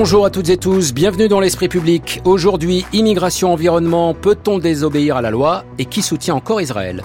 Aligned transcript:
Bonjour 0.00 0.24
à 0.24 0.30
toutes 0.30 0.48
et 0.48 0.56
tous, 0.56 0.94
bienvenue 0.94 1.26
dans 1.26 1.40
l'Esprit 1.40 1.68
public. 1.68 2.20
Aujourd'hui, 2.24 2.86
immigration, 2.92 3.52
environnement, 3.52 4.14
peut-on 4.14 4.60
désobéir 4.60 5.16
à 5.16 5.22
la 5.22 5.32
loi 5.32 5.64
et 5.76 5.86
qui 5.86 6.02
soutient 6.02 6.36
encore 6.36 6.60
Israël? 6.60 7.02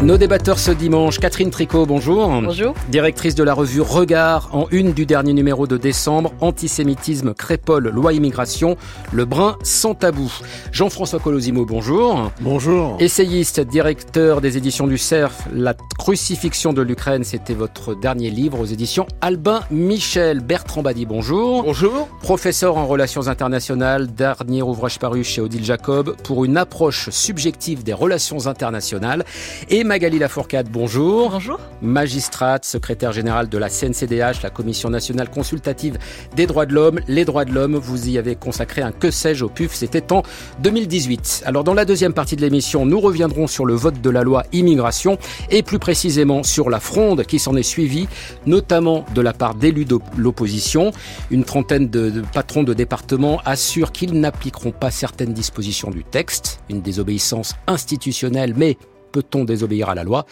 Nos 0.00 0.16
débatteurs 0.16 0.60
ce 0.60 0.70
dimanche, 0.70 1.18
Catherine 1.18 1.50
Tricot, 1.50 1.84
bonjour. 1.84 2.28
Bonjour. 2.28 2.72
Directrice 2.88 3.34
de 3.34 3.42
la 3.42 3.52
revue 3.52 3.80
Regard, 3.80 4.48
en 4.52 4.68
une 4.70 4.92
du 4.92 5.06
dernier 5.06 5.32
numéro 5.32 5.66
de 5.66 5.76
décembre, 5.76 6.32
Antisémitisme, 6.40 7.34
Crépole, 7.34 7.88
loi 7.88 8.12
immigration, 8.12 8.76
le 9.12 9.24
brin 9.24 9.56
sans 9.64 9.96
tabou. 9.96 10.32
Jean-François 10.70 11.18
Colosimo, 11.18 11.66
bonjour. 11.66 12.30
Bonjour. 12.40 12.96
Essayiste, 13.00 13.58
directeur 13.58 14.40
des 14.40 14.56
éditions 14.56 14.86
du 14.86 14.98
CERF, 14.98 15.48
La 15.52 15.74
crucifixion 15.74 16.72
de 16.72 16.80
l'Ukraine, 16.80 17.24
c'était 17.24 17.54
votre 17.54 17.96
dernier 17.96 18.30
livre 18.30 18.60
aux 18.60 18.66
éditions 18.66 19.08
Albin 19.20 19.62
Michel. 19.72 20.38
Bertrand 20.38 20.82
Badi, 20.82 21.06
bonjour. 21.06 21.64
Bonjour. 21.64 22.06
Professeur 22.22 22.76
en 22.76 22.86
relations 22.86 23.26
internationales, 23.26 24.14
dernier 24.14 24.62
ouvrage 24.62 25.00
paru 25.00 25.24
chez 25.24 25.40
Odile 25.40 25.64
Jacob 25.64 26.14
pour 26.22 26.44
une 26.44 26.56
approche 26.56 27.10
subjective 27.10 27.82
des 27.82 27.94
relations 27.94 28.46
internationales. 28.46 29.24
Et 29.68 29.87
Magali 29.88 30.18
Lafourcade, 30.18 30.68
bonjour. 30.68 31.30
Bonjour. 31.30 31.58
Magistrate, 31.80 32.66
secrétaire 32.66 33.12
générale 33.12 33.48
de 33.48 33.56
la 33.56 33.70
CNCDH, 33.70 34.42
la 34.42 34.50
Commission 34.50 34.90
nationale 34.90 35.30
consultative 35.30 35.96
des 36.36 36.46
droits 36.46 36.66
de 36.66 36.74
l'homme. 36.74 37.00
Les 37.08 37.24
droits 37.24 37.46
de 37.46 37.52
l'homme, 37.52 37.76
vous 37.76 38.10
y 38.10 38.18
avez 38.18 38.36
consacré 38.36 38.82
un 38.82 38.92
que 38.92 39.10
sais-je 39.10 39.46
au 39.46 39.48
PUF, 39.48 39.72
c'était 39.72 40.12
en 40.12 40.22
2018. 40.62 41.44
Alors 41.46 41.64
dans 41.64 41.72
la 41.72 41.86
deuxième 41.86 42.12
partie 42.12 42.36
de 42.36 42.42
l'émission, 42.42 42.84
nous 42.84 43.00
reviendrons 43.00 43.46
sur 43.46 43.64
le 43.64 43.72
vote 43.72 44.02
de 44.02 44.10
la 44.10 44.24
loi 44.24 44.44
immigration 44.52 45.16
et 45.50 45.62
plus 45.62 45.78
précisément 45.78 46.42
sur 46.42 46.68
la 46.68 46.80
fronde 46.80 47.24
qui 47.24 47.38
s'en 47.38 47.56
est 47.56 47.62
suivie, 47.62 48.08
notamment 48.44 49.06
de 49.14 49.22
la 49.22 49.32
part 49.32 49.54
d'élus 49.54 49.86
de 49.86 49.98
l'opposition. 50.18 50.92
Une 51.30 51.44
trentaine 51.44 51.88
de, 51.88 52.22
patrons 52.34 52.62
de 52.62 52.74
département 52.74 53.40
assurent 53.46 53.92
qu'ils 53.92 54.20
n'appliqueront 54.20 54.72
pas 54.72 54.90
certaines 54.90 55.32
dispositions 55.32 55.90
du 55.90 56.04
texte, 56.04 56.60
une 56.68 56.82
désobéissance 56.82 57.54
institutionnelle 57.66 58.52
mais 58.54 58.76
Peut-on 59.12 59.44
désobéir 59.44 59.88
à 59.88 59.94
la 59.94 60.04
loi? 60.04 60.26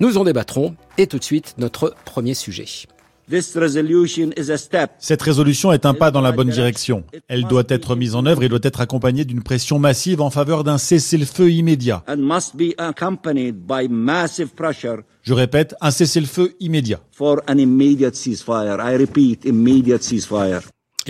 Nous 0.00 0.18
en 0.18 0.24
débattrons 0.24 0.76
et 0.96 1.06
tout 1.06 1.18
de 1.18 1.24
suite 1.24 1.54
notre 1.58 1.94
premier 2.04 2.34
sujet. 2.34 2.66
Cette 4.98 5.22
résolution 5.22 5.72
est 5.72 5.84
un 5.84 5.94
pas 5.94 6.10
dans 6.10 6.22
la 6.22 6.32
bonne 6.32 6.48
direction. 6.48 7.04
Elle 7.28 7.44
doit 7.44 7.64
être 7.68 7.94
mise 7.94 8.14
en 8.14 8.24
œuvre 8.24 8.42
et 8.42 8.48
doit 8.48 8.58
être 8.62 8.80
accompagnée 8.80 9.26
d'une 9.26 9.42
pression 9.42 9.78
massive 9.78 10.22
en 10.22 10.30
faveur 10.30 10.64
d'un 10.64 10.78
cessez-le-feu 10.78 11.50
immédiat. 11.50 12.02
Je 15.22 15.34
répète, 15.34 15.74
un 15.82 15.90
cessez-le-feu 15.90 16.54
immédiat. 16.60 17.00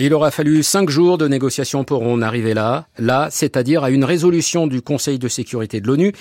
Il 0.01 0.13
aura 0.13 0.31
fallu 0.31 0.63
cinq 0.63 0.89
jours 0.89 1.17
de 1.17 1.27
négociations 1.27 1.83
pour 1.83 2.03
en 2.03 2.21
arriver 2.21 2.53
là, 2.53 2.87
là, 2.97 3.27
c'est-à-dire 3.31 3.83
à 3.83 3.89
une 3.89 4.05
résolution 4.05 4.65
du 4.65 4.81
Conseil 4.81 5.19
de 5.19 5.27
sécurité 5.27 5.81
de 5.81 5.87
l'ONU 5.87 6.13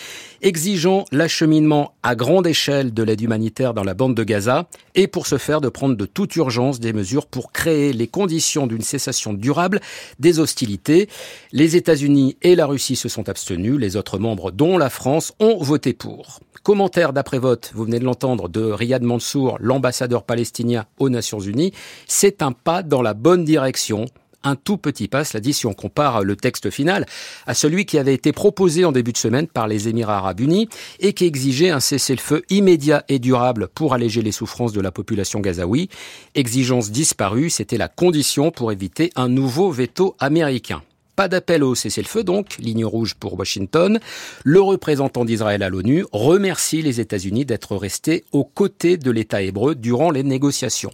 exigeant 0.42 1.04
l'acheminement 1.12 1.92
à 2.02 2.16
grande 2.16 2.48
échelle 2.48 2.92
de 2.92 3.04
l'aide 3.04 3.20
humanitaire 3.20 3.74
dans 3.74 3.84
la 3.84 3.94
bande 3.94 4.16
de 4.16 4.24
Gaza 4.24 4.66
et 4.96 5.06
pour 5.06 5.28
ce 5.28 5.38
faire 5.38 5.60
de 5.60 5.68
prendre 5.68 5.96
de 5.96 6.06
toute 6.06 6.34
urgence 6.34 6.80
des 6.80 6.92
mesures 6.92 7.26
pour 7.26 7.52
créer 7.52 7.92
les 7.92 8.08
conditions 8.08 8.66
d'une 8.66 8.82
cessation 8.82 9.32
durable 9.32 9.78
des 10.18 10.40
hostilités. 10.40 11.08
Les 11.52 11.76
États-Unis 11.76 12.36
et 12.42 12.56
la 12.56 12.66
Russie 12.66 12.96
se 12.96 13.08
sont 13.08 13.28
abstenus, 13.28 13.78
les 13.78 13.94
autres 13.94 14.18
membres, 14.18 14.50
dont 14.50 14.77
la 14.77 14.90
France, 14.90 15.34
ont 15.38 15.58
voté 15.62 15.92
pour. 15.92 16.40
Commentaire 16.63 17.13
d'après-vote, 17.13 17.73
vous 17.74 17.85
venez 17.85 17.98
de 17.98 18.05
l'entendre, 18.05 18.48
de 18.48 18.63
Riyad 18.63 19.02
Mansour, 19.02 19.57
l'ambassadeur 19.61 20.24
palestinien 20.24 20.86
aux 20.98 21.08
Nations 21.08 21.41
Unies. 21.41 21.73
C'est 22.07 22.42
un 22.42 22.52
pas 22.52 22.83
dans 22.83 23.02
la 23.02 23.14
bonne 23.14 23.45
direction 23.45 24.07
un 24.45 24.57
tout 24.57 24.77
petit 24.77 25.08
pas, 25.08 25.24
cela 25.24 25.41
dit, 25.41 25.52
si 25.52 25.67
on 25.67 25.74
compare 25.74 26.23
le 26.23 26.36
texte 26.36 26.70
final 26.70 27.07
à 27.47 27.55
celui 27.55 27.86
qui 27.86 27.98
avait 27.98 28.14
été 28.14 28.33
proposé 28.33 28.85
en 28.85 28.92
début 28.92 29.13
de 29.13 29.18
semaine 29.18 29.48
par 29.48 29.67
les 29.67 29.89
Émirats 29.89 30.18
arabes 30.18 30.41
unis 30.41 30.68
et 31.01 31.13
qui 31.13 31.24
exigeait 31.24 31.70
un 31.70 31.80
cessez-le-feu 31.80 32.45
immédiat 32.48 33.05
et 33.08 33.18
durable 33.18 33.68
pour 33.74 33.95
alléger 33.95 34.23
les 34.23 34.33
souffrances 34.33 34.73
de 34.73 34.80
la 34.80 34.92
population 34.92 35.41
gazaoui. 35.41 35.89
Exigence 36.35 36.91
disparue, 36.91 37.51
c'était 37.51 37.79
la 37.79 37.89
condition 37.89 38.51
pour 38.51 38.70
éviter 38.70 39.11
un 39.17 39.29
nouveau 39.29 39.70
veto 39.70 40.14
américain. 40.20 40.83
Pas 41.18 41.27
d'appel 41.27 41.64
au 41.64 41.74
cessez-le-feu 41.74 42.23
donc, 42.23 42.58
ligne 42.61 42.84
rouge 42.84 43.17
pour 43.17 43.36
Washington. 43.36 43.98
Le 44.45 44.61
représentant 44.61 45.24
d'Israël 45.24 45.64
à 45.64 45.68
l'ONU 45.68 46.05
remercie 46.12 46.80
les 46.80 47.01
États-Unis 47.01 47.45
d'être 47.45 47.74
restés 47.74 48.23
aux 48.30 48.45
côtés 48.45 48.96
de 48.98 49.11
l'État 49.11 49.42
hébreu 49.42 49.74
durant 49.74 50.12
les 50.12 50.23
négociations. 50.23 50.92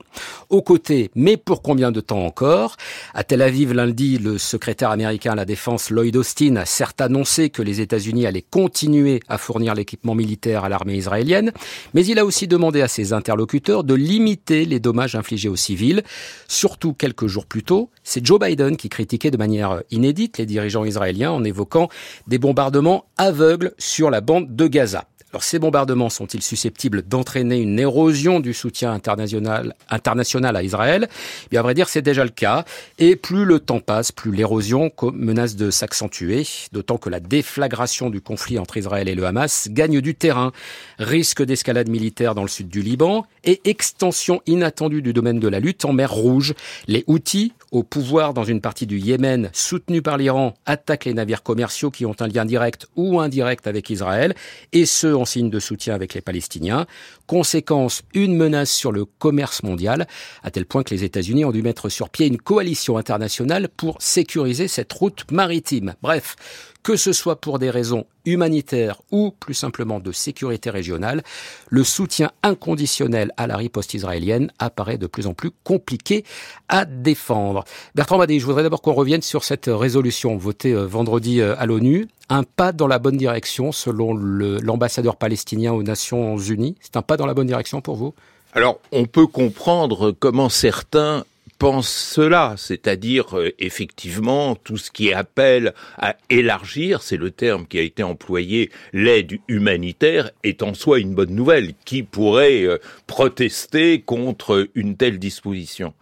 Aux 0.49 0.63
côtés, 0.63 1.11
mais 1.15 1.37
pour 1.37 1.61
combien 1.61 1.93
de 1.93 2.01
temps 2.01 2.25
encore? 2.25 2.79
À 3.13 3.23
Tel 3.23 3.43
Aviv 3.43 3.75
lundi, 3.75 4.17
le 4.17 4.39
secrétaire 4.39 4.89
américain 4.89 5.33
à 5.33 5.35
la 5.35 5.45
Défense 5.45 5.91
Lloyd 5.91 6.17
Austin 6.17 6.57
a 6.57 6.65
certes 6.65 7.03
annoncé 7.03 7.51
que 7.51 7.61
les 7.61 7.83
États-Unis 7.83 8.25
allaient 8.25 8.41
continuer 8.41 9.21
à 9.29 9.37
fournir 9.37 9.75
l'équipement 9.75 10.15
militaire 10.15 10.65
à 10.65 10.71
l'armée 10.71 10.97
israélienne, 10.97 11.53
mais 11.93 12.07
il 12.07 12.19
a 12.19 12.25
aussi 12.25 12.49
demandé 12.49 12.81
à 12.81 12.89
ses 12.89 13.13
interlocuteurs 13.13 13.85
de 13.85 13.93
limiter 13.93 14.65
les 14.65 14.81
dommages 14.81 15.17
infligés 15.17 15.51
aux 15.51 15.57
civils. 15.57 16.03
Surtout 16.49 16.95
quelques 16.95 17.27
jours 17.27 17.45
plus 17.45 17.63
tôt, 17.63 17.91
c'est 18.05 18.25
Joe 18.25 18.41
Biden 18.41 18.79
qui 18.79 18.89
critiquait 18.89 19.31
de 19.31 19.37
manière 19.37 19.83
inédite 19.91 20.14
les 20.39 20.47
dirigeants 20.47 20.85
israéliens 20.85 21.31
en 21.31 21.45
évoquant 21.45 21.89
des 22.27 22.39
bombardements 22.39 23.05
aveugles 23.17 23.73
sur 23.79 24.11
la 24.11 24.21
bande 24.21 24.55
de 24.55 24.67
Gaza. 24.67 25.05
Alors 25.35 25.43
ces 25.43 25.59
bombardements 25.59 26.11
sont-ils 26.11 26.45
susceptibles 26.45 27.03
d'entraîner 27.03 27.59
une 27.59 27.81
érosion 27.81 28.39
du 28.39 28.55
soutien 28.55 28.93
international, 28.93 29.75
à 29.89 30.63
Israël? 30.63 31.09
Eh 31.11 31.49
Bien 31.51 31.59
à 31.59 31.63
vrai 31.65 31.75
dire, 31.75 31.89
c'est 31.89 32.03
déjà 32.03 32.23
le 32.23 32.31
cas. 32.31 32.65
Et 33.01 33.17
plus 33.17 33.45
le 33.45 33.59
temps 33.59 33.81
passe, 33.81 34.13
plus 34.13 34.31
l'érosion 34.31 34.93
menace 35.13 35.57
de 35.57 35.73
s'accentuer, 35.73 36.47
d'autant 36.71 36.99
que 36.99 37.11
la 37.11 37.19
déflagration 37.19 38.11
du 38.11 38.21
conflit 38.21 38.61
entre 38.61 38.77
Israël 38.77 39.09
et 39.09 39.17
le 39.17 39.27
Hamas 39.27 39.67
gagne 39.73 40.01
du 40.01 40.15
terrain. 40.15 40.53
Risque 41.01 41.43
d'escalade 41.43 41.89
militaire 41.89 42.37
dans 42.37 42.43
le 42.43 42.49
sud 42.49 42.69
du 42.69 42.81
Liban 42.81 43.27
et 43.43 43.61
extension 43.65 44.41
inattendue 44.47 45.03
du 45.03 45.13
domaine 45.13 45.41
de 45.41 45.49
la 45.49 45.59
lutte 45.59 45.85
en 45.85 45.93
mer 45.93 46.13
Rouge. 46.13 46.55
Les 46.87 47.03
Houthis, 47.09 47.55
au 47.73 47.83
pouvoir 47.83 48.35
dans 48.35 48.45
une 48.45 48.61
partie 48.61 48.87
du 48.87 49.01
Yémen, 49.01 49.51
soutenus 49.53 50.05
par 50.05 50.17
l'Iran, 50.17 50.55
attaquent 50.65 51.07
les 51.07 51.15
navires 51.15 51.43
commerciaux 51.43 51.91
qui 51.91 52.07
ont 52.07 52.15
un 52.21 52.29
lien 52.29 52.45
direct 52.45 52.87
ou 52.95 53.19
indirect 53.19 53.67
avec 53.67 53.91
Israël, 53.91 54.37
et 54.73 54.87
signe 55.25 55.51
de 55.51 55.61
soutien 55.61 55.95
avec 55.95 56.15
les 56.15 56.21
Palestiniens. 56.21 56.87
Conséquence, 57.27 58.03
une 58.13 58.37
menace 58.37 58.71
sur 58.71 58.93
le 58.93 59.05
commerce 59.05 59.63
mondial, 59.63 60.07
à 60.43 60.51
tel 60.51 60.67
point 60.67 60.83
que 60.83 60.95
les 60.95 61.05
États-Unis 61.05 61.45
ont 61.45 61.53
dû 61.53 61.63
mettre 61.63 61.89
sur 61.89 62.11
pied 62.11 62.27
une 62.27 62.39
coalition 62.39 62.97
internationale 62.99 63.69
pour 63.69 63.97
sécuriser 64.01 64.69
cette 64.69 64.93
route 64.93 65.25
maritime. 65.31 65.95
Bref, 66.03 66.37
que 66.85 66.97
ce 66.97 67.13
soit 67.13 67.41
pour 67.41 67.59
des 67.59 67.71
raisons 67.71 68.05
humanitaires 68.27 69.01
ou 69.11 69.31
plus 69.31 69.55
simplement 69.55 70.01
de 70.01 70.13
sécurité 70.13 70.71
régionale, 70.71 71.23
le 71.69 71.83
soutien 71.83 72.31
inconditionnel 72.43 73.33
à 73.37 73.47
la 73.47 73.57
riposte 73.57 73.95
israélienne 73.95 74.53
apparaît 74.59 74.99
de 74.99 75.07
plus 75.07 75.27
en 75.27 75.35
plus 75.35 75.51
compliqué 75.65 76.25
à 76.69 76.85
défendre. 76.85 77.65
Bertrand 77.95 78.19
Badé, 78.19 78.39
je 78.39 78.45
voudrais 78.45 78.63
d'abord 78.63 78.83
qu'on 78.83 78.93
revienne 78.93 79.23
sur 79.23 79.45
cette 79.45 79.71
résolution 79.73 80.37
votée 80.37 80.73
euh, 80.73 80.85
vendredi 80.85 81.41
euh, 81.41 81.55
à 81.59 81.67
l'ONU. 81.67 82.07
Un 82.31 82.43
pas 82.43 82.73
dans 82.73 82.87
la 82.87 82.99
bonne 82.99 83.19
direction 83.19 83.71
selon 83.71 84.15
l'ambassadeur 84.15 85.17
palestinien 85.17 85.73
aux 85.73 85.83
Nations 85.83 86.39
Unies. 86.39 86.75
C'est 86.81 86.97
un 86.97 87.03
pas 87.03 87.14
dans 87.17 87.27
la 87.27 87.35
bonne 87.35 87.47
direction 87.47 87.81
pour 87.81 87.97
vous 87.97 88.15
alors, 88.57 88.79
on 88.93 89.07
peut 89.07 89.27
comprendre 89.27 90.13
comment 90.13 90.49
certains 90.49 91.25
pense 91.59 91.89
cela, 91.89 92.55
c'est-à-dire 92.57 93.39
euh, 93.39 93.53
effectivement 93.59 94.55
tout 94.55 94.77
ce 94.77 94.91
qui 94.91 95.13
appelle 95.13 95.73
à 95.99 96.17
élargir, 96.31 97.03
c'est 97.03 97.17
le 97.17 97.31
terme 97.31 97.67
qui 97.67 97.79
a 97.79 97.83
été 97.83 98.03
employé, 98.03 98.71
l'aide 98.93 99.39
humanitaire 99.49 100.31
est 100.43 100.63
en 100.63 100.75
soi 100.75 100.99
une 100.99 101.15
bonne 101.15 101.35
nouvelle. 101.35 101.75
Qui 101.85 102.03
pourrait 102.03 102.65
euh, 102.65 102.79
protester 103.07 104.01
contre 104.01 104.69
une 104.75 104.97
telle 104.97 105.19
disposition 105.19 105.95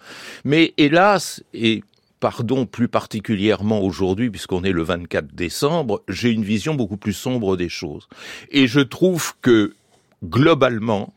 Mais 0.45 0.75
hélas, 0.79 1.43
et 1.55 1.83
pardon 2.21 2.67
plus 2.67 2.89
particulièrement 2.89 3.81
aujourd'hui 3.83 4.31
puisqu'on 4.31 4.65
est 4.65 4.73
le 4.73 4.83
24 4.83 5.35
décembre, 5.35 6.03
j'ai 6.09 6.31
une 6.31 6.45
vision 6.45 6.75
beaucoup 6.75 6.97
plus 6.97 7.13
sombre 7.13 7.57
des 7.57 7.69
choses. 7.69 8.09
Et 8.51 8.67
je 8.67 8.81
trouve 8.81 9.35
que 9.43 9.75
globalement, 10.23 11.13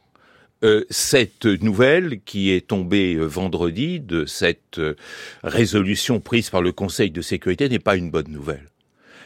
euh, 0.63 0.85
cette 0.89 1.45
nouvelle 1.45 2.21
qui 2.21 2.51
est 2.51 2.67
tombée 2.67 3.15
euh, 3.15 3.25
vendredi 3.25 3.99
de 3.99 4.25
cette 4.25 4.79
euh, 4.79 4.95
résolution 5.43 6.21
prise 6.21 6.49
par 6.49 6.61
le 6.61 6.71
Conseil 6.71 7.11
de 7.11 7.21
sécurité 7.21 7.67
n'est 7.67 7.77
pas 7.77 7.97
une 7.97 8.09
bonne 8.09 8.31
nouvelle. 8.31 8.69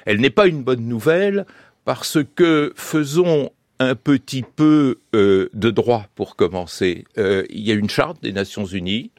Elle 0.05 0.21
n'est 0.21 0.31
pas 0.31 0.47
une 0.47 0.63
bonne 0.63 0.87
nouvelle 0.87 1.45
parce 1.85 2.17
que 2.35 2.73
faisons 2.75 3.51
un 3.79 3.95
petit 3.95 4.43
peu 4.43 4.97
de 5.13 5.69
droit 5.69 6.07
pour 6.15 6.35
commencer. 6.35 7.05
il 7.17 7.61
y 7.61 7.71
a 7.71 7.75
une 7.75 7.89
charte 7.89 8.21
des 8.21 8.33
Nations 8.33 8.65
Unies, 8.65 9.11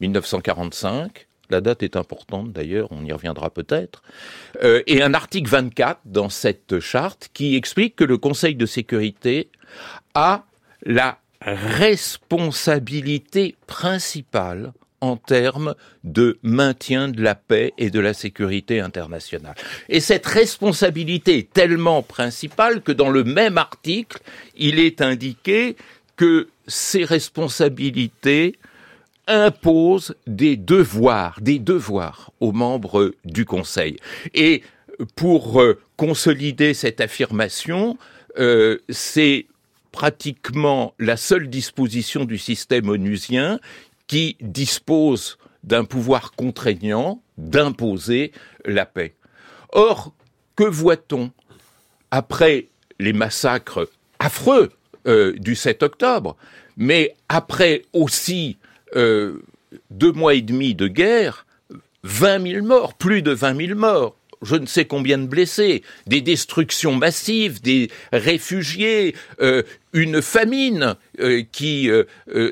1945. 0.00 1.26
La 1.50 1.60
date 1.60 1.82
est 1.82 1.94
importante 1.94 2.52
d'ailleurs, 2.52 2.88
on 2.90 3.04
y 3.04 3.12
reviendra 3.12 3.50
peut-être. 3.50 4.02
Et 4.62 5.02
un 5.02 5.14
article 5.14 5.48
24 5.48 6.00
dans 6.06 6.28
cette 6.28 6.80
charte 6.80 7.30
qui 7.32 7.54
explique 7.54 7.96
que 7.96 8.04
le 8.04 8.18
Conseil 8.18 8.56
de 8.56 8.66
sécurité 8.66 9.48
a 10.14 10.44
la 10.82 11.18
responsabilité 11.40 13.56
principale 13.66 14.72
en 15.00 15.16
termes 15.16 15.74
de 16.04 16.38
maintien 16.42 17.08
de 17.08 17.22
la 17.22 17.34
paix 17.34 17.72
et 17.78 17.90
de 17.90 18.00
la 18.00 18.12
sécurité 18.12 18.80
internationale. 18.80 19.54
Et 19.88 20.00
cette 20.00 20.26
responsabilité 20.26 21.38
est 21.38 21.52
tellement 21.52 22.02
principale 22.02 22.82
que 22.82 22.92
dans 22.92 23.08
le 23.08 23.24
même 23.24 23.56
article, 23.56 24.20
il 24.56 24.78
est 24.78 25.00
indiqué 25.00 25.76
que 26.16 26.48
ces 26.66 27.04
responsabilités 27.04 28.58
imposent 29.26 30.14
des 30.26 30.56
devoirs, 30.56 31.38
des 31.40 31.58
devoirs 31.58 32.32
aux 32.40 32.52
membres 32.52 33.14
du 33.24 33.44
Conseil. 33.44 33.96
Et 34.34 34.62
pour 35.16 35.62
euh, 35.62 35.80
consolider 35.96 36.74
cette 36.74 37.00
affirmation, 37.00 37.96
euh, 38.38 38.78
c'est 38.88 39.46
pratiquement 39.92 40.94
la 40.98 41.16
seule 41.16 41.48
disposition 41.48 42.24
du 42.24 42.38
système 42.38 42.88
onusien 42.88 43.60
qui 44.06 44.36
dispose 44.40 45.38
d'un 45.62 45.84
pouvoir 45.84 46.32
contraignant 46.32 47.22
d'imposer 47.38 48.32
la 48.64 48.86
paix. 48.86 49.14
Or, 49.72 50.12
que 50.56 50.64
voit-on 50.64 51.30
après 52.10 52.68
les 52.98 53.12
massacres 53.12 53.88
affreux 54.18 54.70
euh, 55.06 55.32
du 55.38 55.54
7 55.54 55.82
octobre, 55.82 56.36
mais 56.76 57.14
après 57.28 57.82
aussi 57.92 58.58
euh, 58.96 59.42
deux 59.90 60.12
mois 60.12 60.34
et 60.34 60.42
demi 60.42 60.74
de 60.74 60.88
guerre, 60.88 61.46
20 62.02 62.52
000 62.52 62.66
morts, 62.66 62.94
plus 62.94 63.22
de 63.22 63.30
20 63.30 63.66
000 63.66 63.78
morts, 63.78 64.16
je 64.42 64.56
ne 64.56 64.66
sais 64.66 64.86
combien 64.86 65.18
de 65.18 65.26
blessés, 65.26 65.82
des 66.06 66.20
destructions 66.20 66.94
massives, 66.94 67.60
des 67.60 67.90
réfugiés, 68.12 69.14
euh, 69.40 69.62
une 69.92 70.22
famine 70.22 70.96
euh, 71.20 71.42
qui 71.50 71.90
euh, 71.90 72.04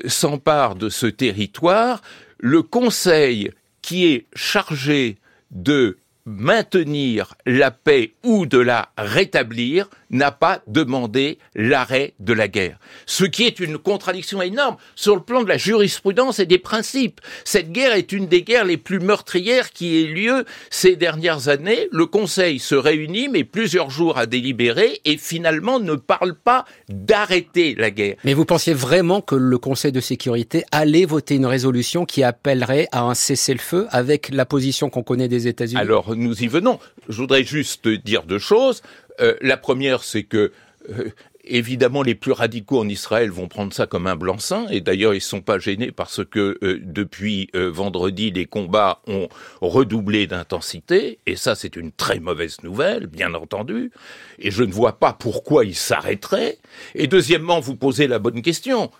s'empare 0.07 0.75
de 0.75 0.89
ce 0.89 1.05
territoire, 1.05 2.01
le 2.39 2.61
Conseil 2.61 3.51
qui 3.81 4.07
est 4.07 4.25
chargé 4.33 5.17
de 5.51 5.97
maintenir 6.29 7.33
la 7.45 7.71
paix 7.71 8.13
ou 8.23 8.45
de 8.45 8.59
la 8.59 8.89
rétablir 8.97 9.89
n'a 10.11 10.31
pas 10.31 10.61
demandé 10.67 11.39
l'arrêt 11.55 12.13
de 12.19 12.33
la 12.33 12.47
guerre. 12.47 12.79
Ce 13.05 13.23
qui 13.23 13.45
est 13.45 13.59
une 13.59 13.77
contradiction 13.77 14.41
énorme 14.41 14.77
sur 14.95 15.15
le 15.15 15.21
plan 15.21 15.43
de 15.43 15.49
la 15.49 15.57
jurisprudence 15.57 16.39
et 16.39 16.45
des 16.45 16.57
principes. 16.57 17.19
Cette 17.45 17.71
guerre 17.71 17.93
est 17.93 18.11
une 18.11 18.27
des 18.27 18.43
guerres 18.43 18.65
les 18.65 18.77
plus 18.77 18.99
meurtrières 18.99 19.71
qui 19.71 20.01
ait 20.01 20.07
lieu 20.07 20.45
ces 20.69 20.95
dernières 20.95 21.47
années. 21.47 21.87
Le 21.91 22.05
Conseil 22.05 22.59
se 22.59 22.75
réunit, 22.75 23.27
mais 23.27 23.43
plusieurs 23.43 23.89
jours 23.89 24.17
à 24.17 24.25
délibérer 24.25 25.01
et 25.05 25.17
finalement 25.17 25.79
ne 25.79 25.95
parle 25.95 26.35
pas 26.35 26.65
d'arrêter 26.89 27.75
la 27.75 27.91
guerre. 27.91 28.15
Mais 28.23 28.33
vous 28.33 28.45
pensiez 28.45 28.73
vraiment 28.73 29.21
que 29.21 29.35
le 29.35 29.57
Conseil 29.57 29.91
de 29.91 29.99
sécurité 29.99 30.63
allait 30.71 31.05
voter 31.05 31.35
une 31.35 31.45
résolution 31.45 32.05
qui 32.05 32.23
appellerait 32.23 32.87
à 32.91 33.01
un 33.01 33.13
cessez-le-feu 33.13 33.87
avec 33.89 34.29
la 34.29 34.45
position 34.45 34.89
qu'on 34.89 35.03
connaît 35.03 35.27
des 35.27 35.47
États-Unis? 35.47 35.79
Alors 35.79 36.15
nous 36.19 36.43
y 36.43 36.47
venons. 36.47 36.79
Je 37.07 37.17
voudrais 37.17 37.43
juste 37.43 37.87
dire 37.87 38.23
deux 38.23 38.39
choses. 38.39 38.81
Euh, 39.21 39.35
la 39.41 39.57
première, 39.57 40.03
c'est 40.03 40.23
que 40.23 40.51
euh, 40.89 41.09
évidemment, 41.43 42.03
les 42.03 42.15
plus 42.15 42.31
radicaux 42.31 42.79
en 42.79 42.87
Israël 42.87 43.31
vont 43.31 43.47
prendre 43.47 43.73
ça 43.73 43.87
comme 43.87 44.07
un 44.07 44.15
blanc-seing, 44.15 44.67
et 44.69 44.81
d'ailleurs, 44.81 45.13
ils 45.13 45.17
ne 45.17 45.21
sont 45.21 45.41
pas 45.41 45.59
gênés 45.59 45.91
parce 45.91 46.23
que 46.23 46.57
euh, 46.63 46.79
depuis 46.83 47.49
vendredi, 47.53 48.31
les 48.31 48.45
combats 48.45 49.01
ont 49.07 49.27
redoublé 49.61 50.27
d'intensité, 50.27 51.19
et 51.25 51.35
ça, 51.35 51.55
c'est 51.55 51.75
une 51.75 51.91
très 51.91 52.19
mauvaise 52.19 52.57
nouvelle, 52.63 53.07
bien 53.07 53.33
entendu, 53.33 53.91
et 54.37 54.51
je 54.51 54.63
ne 54.63 54.71
vois 54.71 54.99
pas 54.99 55.13
pourquoi 55.13 55.65
ils 55.65 55.75
s'arrêteraient. 55.75 56.59
Et 56.95 57.07
deuxièmement, 57.07 57.59
vous 57.59 57.75
posez 57.75 58.07
la 58.07 58.19
bonne 58.19 58.41
question. 58.41 58.91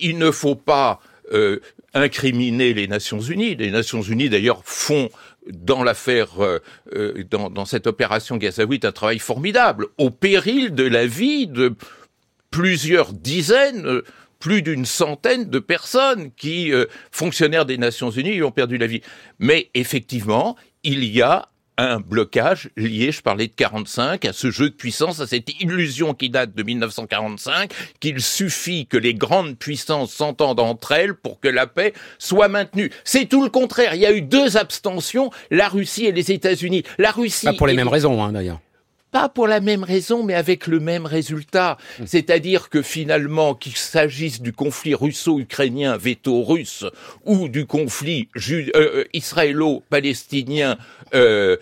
il 0.00 0.18
ne 0.18 0.30
faut 0.30 0.56
pas 0.56 1.00
incriminer 1.94 2.72
les 2.72 2.86
Nations 2.86 3.20
Unies. 3.20 3.56
Les 3.56 3.70
Nations 3.70 4.02
Unies, 4.02 4.28
d'ailleurs, 4.28 4.62
font 4.64 5.10
dans 5.46 5.82
l'affaire, 5.82 6.42
euh, 6.42 6.58
euh, 6.94 7.24
dans, 7.30 7.50
dans, 7.50 7.64
cette 7.64 7.86
opération 7.86 8.36
gazaouite, 8.36 8.84
un 8.84 8.92
travail 8.92 9.18
formidable, 9.18 9.86
au 9.98 10.10
péril 10.10 10.74
de 10.74 10.84
la 10.84 11.06
vie 11.06 11.46
de 11.46 11.74
plusieurs 12.50 13.12
dizaines, 13.12 13.86
euh, 13.86 14.04
plus 14.38 14.62
d'une 14.62 14.86
centaine 14.86 15.50
de 15.50 15.58
personnes 15.58 16.30
qui, 16.32 16.72
fonctionnaires 17.10 17.66
des 17.66 17.76
Nations 17.76 18.08
Unies, 18.08 18.42
ont 18.42 18.50
perdu 18.50 18.78
la 18.78 18.86
vie. 18.86 19.02
Mais 19.38 19.68
effectivement, 19.74 20.56
il 20.82 21.04
y 21.04 21.20
a 21.20 21.49
un 21.80 22.00
blocage 22.00 22.70
lié, 22.76 23.10
je 23.10 23.22
parlais 23.22 23.46
de 23.46 23.52
45, 23.52 24.24
à 24.24 24.32
ce 24.32 24.50
jeu 24.50 24.70
de 24.70 24.74
puissance, 24.74 25.20
à 25.20 25.26
cette 25.26 25.48
illusion 25.60 26.14
qui 26.14 26.28
date 26.28 26.54
de 26.54 26.62
1945, 26.62 27.72
qu'il 28.00 28.20
suffit 28.20 28.86
que 28.86 28.96
les 28.96 29.14
grandes 29.14 29.56
puissances 29.56 30.12
s'entendent 30.12 30.60
entre 30.60 30.92
elles 30.92 31.14
pour 31.14 31.40
que 31.40 31.48
la 31.48 31.66
paix 31.66 31.94
soit 32.18 32.48
maintenue. 32.48 32.90
C'est 33.04 33.26
tout 33.26 33.42
le 33.42 33.50
contraire. 33.50 33.94
Il 33.94 34.00
y 34.00 34.06
a 34.06 34.12
eu 34.12 34.22
deux 34.22 34.56
abstentions, 34.56 35.30
la 35.50 35.68
Russie 35.68 36.06
et 36.06 36.12
les 36.12 36.32
États-Unis. 36.32 36.82
La 36.98 37.10
Russie. 37.10 37.46
Pas 37.46 37.54
pour 37.54 37.66
les 37.66 37.74
mêmes 37.74 37.88
raisons, 37.88 38.22
hein, 38.22 38.32
d'ailleurs 38.32 38.60
pas 39.10 39.28
pour 39.28 39.46
la 39.46 39.60
même 39.60 39.84
raison, 39.84 40.22
mais 40.22 40.34
avec 40.34 40.66
le 40.66 40.80
même 40.80 41.06
résultat. 41.06 41.76
Hum. 41.98 42.06
C'est-à-dire 42.06 42.68
que 42.68 42.82
finalement, 42.82 43.54
qu'il 43.54 43.76
s'agisse 43.76 44.40
du 44.40 44.52
conflit 44.52 44.94
russo-ukrainien 44.94 45.96
veto 45.96 46.42
russe 46.42 46.84
ou 47.24 47.48
du 47.48 47.66
conflit 47.66 48.28
euh, 48.36 48.70
euh, 48.74 49.04
israélo-palestinien 49.12 50.76
euh, 51.14 51.56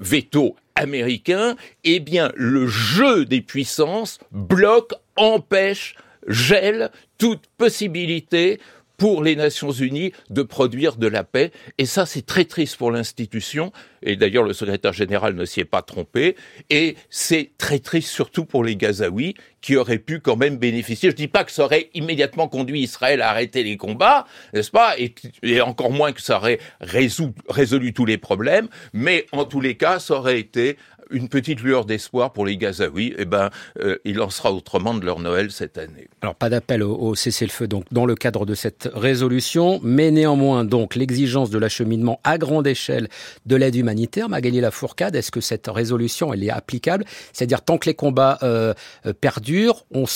veto 0.00 0.56
américain, 0.76 1.56
eh 1.84 2.00
bien, 2.00 2.32
le 2.34 2.66
jeu 2.66 3.24
des 3.24 3.40
puissances 3.40 4.18
bloque, 4.32 4.92
empêche, 5.16 5.94
gèle 6.26 6.90
toute 7.18 7.46
possibilité 7.58 8.60
pour 8.96 9.22
les 9.22 9.36
Nations 9.36 9.72
Unies 9.72 10.12
de 10.30 10.42
produire 10.42 10.96
de 10.96 11.06
la 11.06 11.24
paix. 11.24 11.52
Et 11.78 11.86
ça, 11.86 12.06
c'est 12.06 12.24
très 12.24 12.44
triste 12.44 12.76
pour 12.76 12.90
l'institution. 12.90 13.72
Et 14.02 14.16
d'ailleurs, 14.16 14.44
le 14.44 14.52
secrétaire 14.52 14.92
général 14.92 15.34
ne 15.34 15.44
s'y 15.44 15.60
est 15.60 15.64
pas 15.64 15.82
trompé. 15.82 16.36
Et 16.70 16.96
c'est 17.10 17.52
très 17.58 17.78
triste 17.78 18.08
surtout 18.08 18.44
pour 18.44 18.62
les 18.62 18.76
Gazaouis 18.76 19.34
qui 19.60 19.76
auraient 19.76 19.98
pu 19.98 20.20
quand 20.20 20.36
même 20.36 20.58
bénéficier. 20.58 21.10
Je 21.10 21.16
dis 21.16 21.26
pas 21.26 21.42
que 21.42 21.50
ça 21.50 21.64
aurait 21.64 21.88
immédiatement 21.94 22.48
conduit 22.48 22.82
Israël 22.82 23.22
à 23.22 23.30
arrêter 23.30 23.62
les 23.62 23.78
combats, 23.78 24.26
n'est-ce 24.52 24.70
pas? 24.70 24.94
Et, 24.98 25.60
encore 25.62 25.90
moins 25.90 26.12
que 26.12 26.20
ça 26.20 26.36
aurait 26.36 26.58
résolu 26.80 27.94
tous 27.94 28.04
les 28.04 28.18
problèmes. 28.18 28.68
Mais 28.92 29.26
en 29.32 29.46
tous 29.46 29.62
les 29.62 29.76
cas, 29.76 30.00
ça 30.00 30.14
aurait 30.14 30.38
été 30.38 30.76
une 31.10 31.28
petite 31.28 31.62
lueur 31.62 31.84
d'espoir 31.84 32.32
pour 32.32 32.46
les 32.46 32.56
Gazaouis, 32.56 33.14
eh 33.18 33.24
ben, 33.24 33.50
euh, 33.80 33.98
il 34.04 34.20
en 34.20 34.30
sera 34.30 34.52
autrement 34.52 34.94
de 34.94 35.04
leur 35.04 35.20
Noël 35.20 35.50
cette 35.50 35.78
année. 35.78 36.08
Alors 36.22 36.34
pas 36.34 36.50
d'appel 36.50 36.82
au, 36.82 37.14
cessez-le-feu 37.14 37.66
donc 37.66 37.84
dans 37.90 38.06
le 38.06 38.14
cadre 38.14 38.46
de 38.46 38.54
cette 38.54 38.88
résolution, 38.92 39.80
mais 39.82 40.10
néanmoins 40.10 40.64
donc 40.64 40.94
l'exigence 40.94 41.50
de 41.50 41.58
l'acheminement 41.58 42.20
à 42.24 42.38
grande 42.38 42.66
échelle 42.66 43.08
de 43.46 43.56
l'aide 43.56 43.76
humanitaire. 43.76 44.28
Magali 44.28 44.60
Lafourcade, 44.60 45.16
est-ce 45.16 45.30
que 45.30 45.40
cette 45.40 45.66
résolution 45.68 46.32
elle 46.32 46.42
est 46.42 46.50
applicable? 46.50 47.04
C'est-à-dire 47.32 47.62
tant 47.62 47.78
que 47.78 47.88
les 47.88 47.94
combats 47.94 48.38
euh, 48.42 48.74
euh 49.06 49.12
perdurent, 49.12 49.84
on 49.90 50.06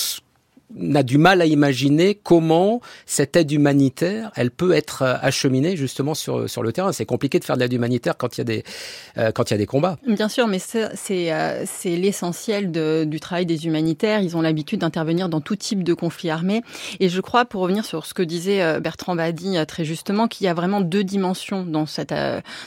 a 0.95 1.03
du 1.03 1.19
mal 1.19 1.41
à 1.41 1.47
imaginer 1.47 2.15
comment 2.15 2.81
cette 3.07 3.37
aide 3.37 3.51
humanitaire, 3.51 4.31
elle 4.37 4.51
peut 4.51 4.73
être 4.73 5.03
euh, 5.03 5.15
acheminée 5.21 5.77
justement 5.77 6.15
sur 6.15 6.49
sur 6.49 6.63
le 6.63 6.73
terrain. 6.73 6.93
C'est 6.93 7.07
compliqué 7.07 7.39
de 7.39 7.45
faire 7.45 7.57
de 7.57 7.61
l'aide 7.61 7.73
humanitaire 7.73 8.17
quand 8.17 8.37
il 8.37 8.41
y 8.41 8.43
a 8.43 8.45
des 8.45 8.65
euh, 9.17 9.33
quand 9.33 9.51
il 9.51 9.55
y 9.55 9.57
a 9.57 9.59
des 9.59 9.67
combats. 9.67 9.99
Bien 10.07 10.29
sûr, 10.29 10.47
mais 10.47 10.59
c'est 10.59 11.33
euh, 11.33 11.65
l'essentiel 11.85 12.71
du 12.71 13.21
travail 13.21 13.47
des 13.47 13.67
humanitaires. 13.67 14.21
Ils 14.21 14.37
ont 14.37 14.43
l'habitude 14.43 14.81
d'intervenir 14.81 15.29
dans 15.29 15.41
tout 15.41 15.57
type 15.57 15.83
de 15.83 15.95
conflit 15.95 16.31
armé. 16.31 16.63
Et 17.01 17.09
je 17.09 17.21
crois, 17.21 17.45
pour 17.45 17.63
revenir 17.63 17.85
sur 17.85 18.05
ce 18.07 18.15
que 18.15 18.23
disait 18.23 18.81
Bertrand 18.81 19.15
Badi 19.15 19.57
très 19.67 19.85
justement, 19.85 20.29
qu'il 20.29 20.45
y 20.45 20.49
a 20.49 20.55
vraiment 20.55 20.81
deux 20.81 21.05
dimensions 21.05 21.65
dans 21.65 21.87
cette 21.87 22.15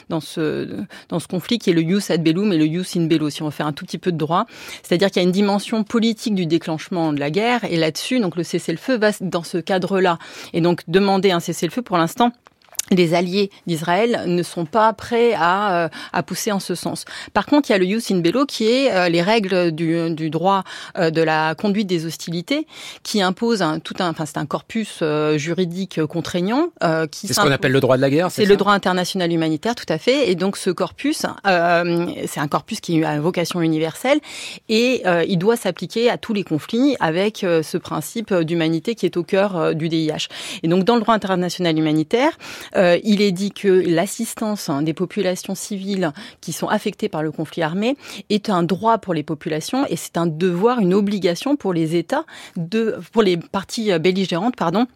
dans 0.08 0.20
ce 0.20 0.68
dans 1.08 1.20
ce 1.20 1.28
conflit 1.28 1.58
qui 1.58 1.70
est 1.70 1.72
le 1.72 1.82
jus 1.82 2.10
ad 2.10 2.22
bellum 2.22 2.52
et 2.52 2.58
le 2.58 2.66
jus 2.66 2.98
in 2.98 3.06
bello. 3.06 3.30
Si 3.30 3.42
on 3.42 3.50
fait 3.50 3.62
un 3.62 3.72
tout 3.72 3.84
petit 3.84 3.98
peu 3.98 4.12
de 4.12 4.18
droit, 4.18 4.46
c'est-à-dire 4.82 5.10
qu'il 5.10 5.22
y 5.22 5.24
a 5.24 5.26
une 5.26 5.32
dimension 5.32 5.84
politique 5.84 6.34
du 6.34 6.46
déclenchement 6.46 7.12
de 7.12 7.20
la 7.20 7.30
guerre 7.30 7.64
et 7.64 7.76
la 7.76 7.91
dessus 7.92 8.20
Donc 8.20 8.36
le 8.36 8.42
cessez-le-feu 8.42 8.98
va 8.98 9.10
dans 9.20 9.42
ce 9.42 9.58
cadre-là. 9.58 10.18
Et 10.52 10.60
donc 10.60 10.82
demander 10.88 11.30
un 11.30 11.40
cessez-le-feu 11.40 11.82
pour 11.82 11.96
l'instant, 11.96 12.32
les 12.92 13.14
alliés 13.14 13.50
d'Israël 13.66 14.24
ne 14.26 14.42
sont 14.42 14.64
pas 14.64 14.92
prêts 14.92 15.34
à, 15.34 15.84
euh, 15.84 15.88
à 16.12 16.22
pousser 16.22 16.52
en 16.52 16.60
ce 16.60 16.74
sens. 16.74 17.04
Par 17.32 17.46
contre, 17.46 17.70
il 17.70 17.72
y 17.72 17.76
a 17.76 17.78
le 17.78 17.86
Jus 17.86 18.12
in 18.12 18.18
Bello 18.18 18.46
qui 18.46 18.68
est 18.68 18.92
euh, 18.92 19.08
les 19.08 19.22
règles 19.22 19.72
du, 19.72 20.10
du 20.10 20.30
droit 20.30 20.64
euh, 20.98 21.10
de 21.10 21.22
la 21.22 21.54
conduite 21.54 21.86
des 21.86 22.06
hostilités 22.06 22.66
qui 23.02 23.22
impose 23.22 23.62
un, 23.62 23.78
tout 23.78 23.94
un, 23.98 24.10
enfin 24.10 24.26
c'est 24.26 24.38
un 24.38 24.46
corpus 24.46 25.02
juridique 25.36 26.04
contraignant 26.06 26.68
qui. 27.10 27.26
C'est 27.26 27.34
ce 27.34 27.40
qu'on 27.40 27.50
appelle 27.50 27.72
le 27.72 27.80
droit 27.80 27.96
de 27.96 28.02
la 28.02 28.10
guerre. 28.10 28.30
C'est 28.30 28.44
le 28.44 28.56
droit 28.56 28.72
international 28.72 29.32
humanitaire, 29.32 29.74
tout 29.74 29.86
à 29.88 29.98
fait. 29.98 30.30
Et 30.30 30.34
donc 30.34 30.56
ce 30.56 30.70
corpus, 30.70 31.26
c'est 31.44 32.40
un 32.40 32.48
corpus 32.48 32.80
qui 32.80 33.04
a 33.04 33.14
une 33.14 33.20
vocation 33.20 33.60
universelle 33.60 34.20
et 34.68 35.02
il 35.26 35.38
doit 35.38 35.56
s'appliquer 35.56 36.10
à 36.10 36.18
tous 36.18 36.32
les 36.32 36.44
conflits 36.44 36.96
avec 37.00 37.38
ce 37.40 37.76
principe 37.76 38.34
d'humanité 38.34 38.94
qui 38.94 39.06
est 39.06 39.16
au 39.16 39.22
cœur 39.22 39.74
du 39.74 39.88
DIH. 39.88 40.28
Et 40.62 40.68
donc 40.68 40.84
dans 40.84 40.94
le 40.94 41.00
droit 41.00 41.14
international 41.14 41.78
humanitaire 41.78 42.32
Euh, 42.82 42.98
il 43.04 43.22
est 43.22 43.32
dit 43.32 43.50
que 43.50 43.68
l'assistance 43.68 44.68
hein, 44.68 44.82
des 44.82 44.92
populations 44.92 45.54
civiles 45.54 46.12
qui 46.40 46.52
sont 46.52 46.68
affectées 46.68 47.08
par 47.08 47.22
le 47.22 47.30
conflit 47.30 47.62
armé 47.62 47.96
est 48.28 48.50
un 48.50 48.62
droit 48.62 48.98
pour 48.98 49.14
les 49.14 49.22
populations 49.22 49.86
et 49.86 49.96
c'est 49.96 50.16
un 50.16 50.26
devoir, 50.26 50.80
une 50.80 50.94
obligation 50.94 51.56
pour 51.56 51.72
les 51.72 51.96
États, 51.96 52.24
de, 52.56 52.98
pour 53.12 53.22
les 53.22 53.36
parties 53.36 53.96
belligérantes, 53.98 54.56
pardon, 54.56 54.86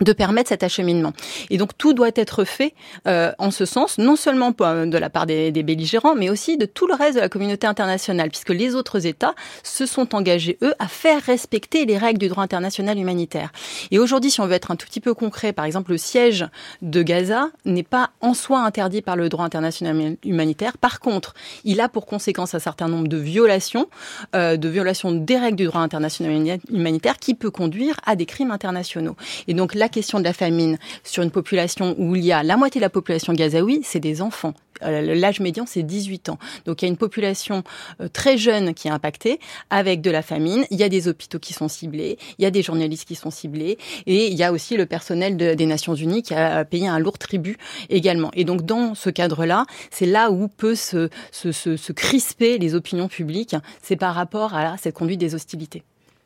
de 0.00 0.12
permettre 0.12 0.48
cet 0.48 0.62
acheminement. 0.62 1.12
Et 1.50 1.58
donc 1.58 1.76
tout 1.76 1.92
doit 1.92 2.10
être 2.14 2.44
fait 2.44 2.74
euh, 3.06 3.32
en 3.38 3.50
ce 3.50 3.64
sens, 3.64 3.98
non 3.98 4.16
seulement 4.16 4.50
de 4.50 4.98
la 4.98 5.10
part 5.10 5.26
des, 5.26 5.52
des, 5.52 5.62
belligérants, 5.62 6.14
mais 6.14 6.30
aussi 6.30 6.56
de 6.56 6.66
tout 6.66 6.86
le 6.86 6.94
reste 6.94 7.16
de 7.16 7.20
la 7.20 7.28
communauté 7.28 7.66
internationale, 7.66 8.30
puisque 8.30 8.50
les 8.50 8.74
autres 8.74 9.06
États 9.06 9.34
se 9.62 9.86
sont 9.86 10.14
engagés, 10.14 10.58
eux, 10.62 10.74
à 10.78 10.88
faire 10.88 11.22
respecter 11.22 11.84
les 11.84 11.98
règles 11.98 12.18
du 12.18 12.28
droit 12.28 12.42
international 12.42 12.98
humanitaire. 12.98 13.52
Et 13.90 13.98
aujourd'hui, 13.98 14.30
si 14.30 14.40
on 14.40 14.46
veut 14.46 14.52
être 14.52 14.70
un 14.70 14.76
tout 14.76 14.86
petit 14.86 15.00
peu 15.00 15.14
concret, 15.14 15.52
par 15.52 15.64
exemple, 15.64 15.92
le 15.92 15.98
siège 15.98 16.46
de 16.82 17.02
Gaza 17.02 17.48
n'est 17.64 17.82
pas 17.82 18.10
en 18.20 18.34
soi 18.34 18.60
interdit 18.60 19.02
par 19.02 19.16
le 19.16 19.28
droit 19.28 19.44
international 19.44 20.16
humanitaire. 20.24 20.78
Par 20.78 21.00
contre, 21.00 21.34
il 21.64 21.80
a 21.80 21.88
pour 21.88 22.06
conséquence 22.06 22.54
un 22.54 22.58
certain 22.58 22.88
nombre 22.88 23.08
de 23.08 23.16
violations, 23.16 23.88
euh, 24.34 24.56
de 24.56 24.68
violations 24.68 25.12
des 25.12 25.38
règles 25.38 25.56
du 25.56 25.66
droit 25.66 25.80
international 25.80 26.58
humanitaire 26.70 27.18
qui 27.18 27.34
peut 27.34 27.50
conduire 27.50 27.96
à 28.06 28.16
des 28.16 28.26
crimes 28.26 28.50
internationaux. 28.50 29.16
Et 29.48 29.54
donc 29.54 29.74
question 29.90 30.18
de 30.18 30.24
la 30.24 30.32
famine 30.32 30.78
sur 31.04 31.22
une 31.22 31.30
population 31.30 31.94
où 31.98 32.16
il 32.16 32.24
y 32.24 32.32
a 32.32 32.42
la 32.42 32.56
moitié 32.56 32.80
de 32.80 32.84
la 32.84 32.90
population 32.90 33.32
gazaoui, 33.32 33.80
c'est 33.84 34.00
des 34.00 34.22
enfants. 34.22 34.54
Euh, 34.82 35.14
l'âge 35.14 35.40
médian, 35.40 35.64
c'est 35.66 35.82
18 35.82 36.30
ans. 36.30 36.38
Donc 36.64 36.80
il 36.80 36.86
y 36.86 36.88
a 36.88 36.90
une 36.90 36.96
population 36.96 37.62
euh, 38.00 38.08
très 38.08 38.38
jeune 38.38 38.74
qui 38.74 38.88
est 38.88 38.90
impactée 38.90 39.38
avec 39.68 40.00
de 40.00 40.10
la 40.10 40.22
famine. 40.22 40.64
Il 40.70 40.78
y 40.78 40.82
a 40.82 40.88
des 40.88 41.08
hôpitaux 41.08 41.38
qui 41.38 41.52
sont 41.52 41.68
ciblés, 41.68 42.18
il 42.38 42.42
y 42.42 42.46
a 42.46 42.50
des 42.50 42.62
journalistes 42.62 43.06
qui 43.06 43.14
sont 43.14 43.30
ciblés, 43.30 43.78
et 44.06 44.28
il 44.28 44.34
y 44.34 44.42
a 44.42 44.52
aussi 44.52 44.76
le 44.76 44.86
personnel 44.86 45.36
des 45.36 45.66
Nations 45.66 45.94
Unies 45.94 46.22
qui 46.22 46.34
a 46.34 46.64
payé 46.64 46.88
un 46.88 46.98
lourd 46.98 47.18
tribut 47.18 47.58
également. 47.88 48.30
Et 48.34 48.44
donc 48.44 48.62
dans 48.62 48.94
ce 48.94 49.10
cadre-là, 49.10 49.66
c'est 49.90 50.06
là 50.06 50.30
où 50.30 50.48
peut 50.48 50.74
se, 50.74 51.08
se, 51.30 51.52
se, 51.52 51.92
crisper 51.92 52.58
les 52.58 52.74
opinions 52.74 53.08
publiques. 53.08 53.56
C'est 53.82 53.96
par 53.96 54.14
rapport 54.14 54.54
à 54.54 54.76
cette 54.78 54.94
conduite 54.94 55.20
des 55.20 55.34
hostilités. 55.34 55.82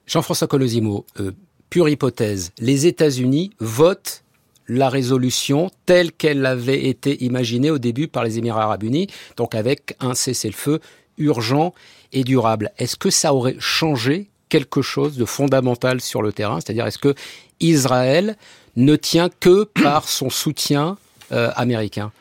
Jean-François 0.07 0.47
Colosimo, 0.47 1.07
euh, 1.21 1.33
pure 1.71 1.89
hypothèse, 1.89 2.53
les 2.59 2.87
États-Unis 2.87 3.51
votent 3.59 4.25
la 4.69 4.89
résolution 4.89 5.71
telle 5.87 6.13
qu'elle 6.13 6.47
avait 6.47 6.87
été 6.87 7.23
imaginée 7.25 7.71
au 7.71 7.79
début 7.79 8.09
par 8.09 8.25
les 8.25 8.39
Émirats 8.39 8.65
arabes 8.65 8.85
unis, 8.85 9.09
donc 9.37 9.55
avec 9.55 9.97
un 10.01 10.15
cessez-le-feu 10.15 10.81
urgent 11.19 11.75
et 12.13 12.25
durable. 12.25 12.73
Est-ce 12.79 12.97
que 12.97 13.11
ça 13.11 13.35
aurait 13.35 13.57
changé 13.59 14.29
quelque 14.49 14.83
chose 14.83 15.17
de 15.17 15.25
fondamental 15.25 16.01
sur 16.01 16.23
le 16.23 16.33
terrain? 16.33 16.61
C'est-à-dire, 16.61 16.87
est-ce 16.87 16.99
que 16.99 17.15
Israël 17.61 18.37
ne 18.77 18.97
tient 18.97 19.29
que 19.29 19.65
par 19.83 20.09
son 20.09 20.31
soutien 20.31 20.97
euh, 21.33 21.51
américain? 21.57 22.13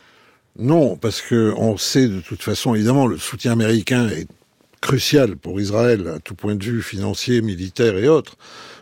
Non, 0.60 0.98
parce 0.98 1.22
que 1.22 1.54
on 1.58 1.78
sait 1.78 2.08
de 2.08 2.22
toute 2.22 2.44
façon, 2.44 2.76
évidemment, 2.76 3.08
le 3.08 3.18
soutien 3.18 3.54
américain 3.54 4.08
est 4.10 4.28
crucial 4.84 5.38
pour 5.38 5.62
Israël 5.62 6.12
à 6.14 6.20
tout 6.20 6.36
point 6.36 6.56
de 6.56 6.64
vue 6.64 6.82
financier, 6.82 7.42
militaire 7.42 7.98
et 7.98 8.10
autres. 8.10 8.36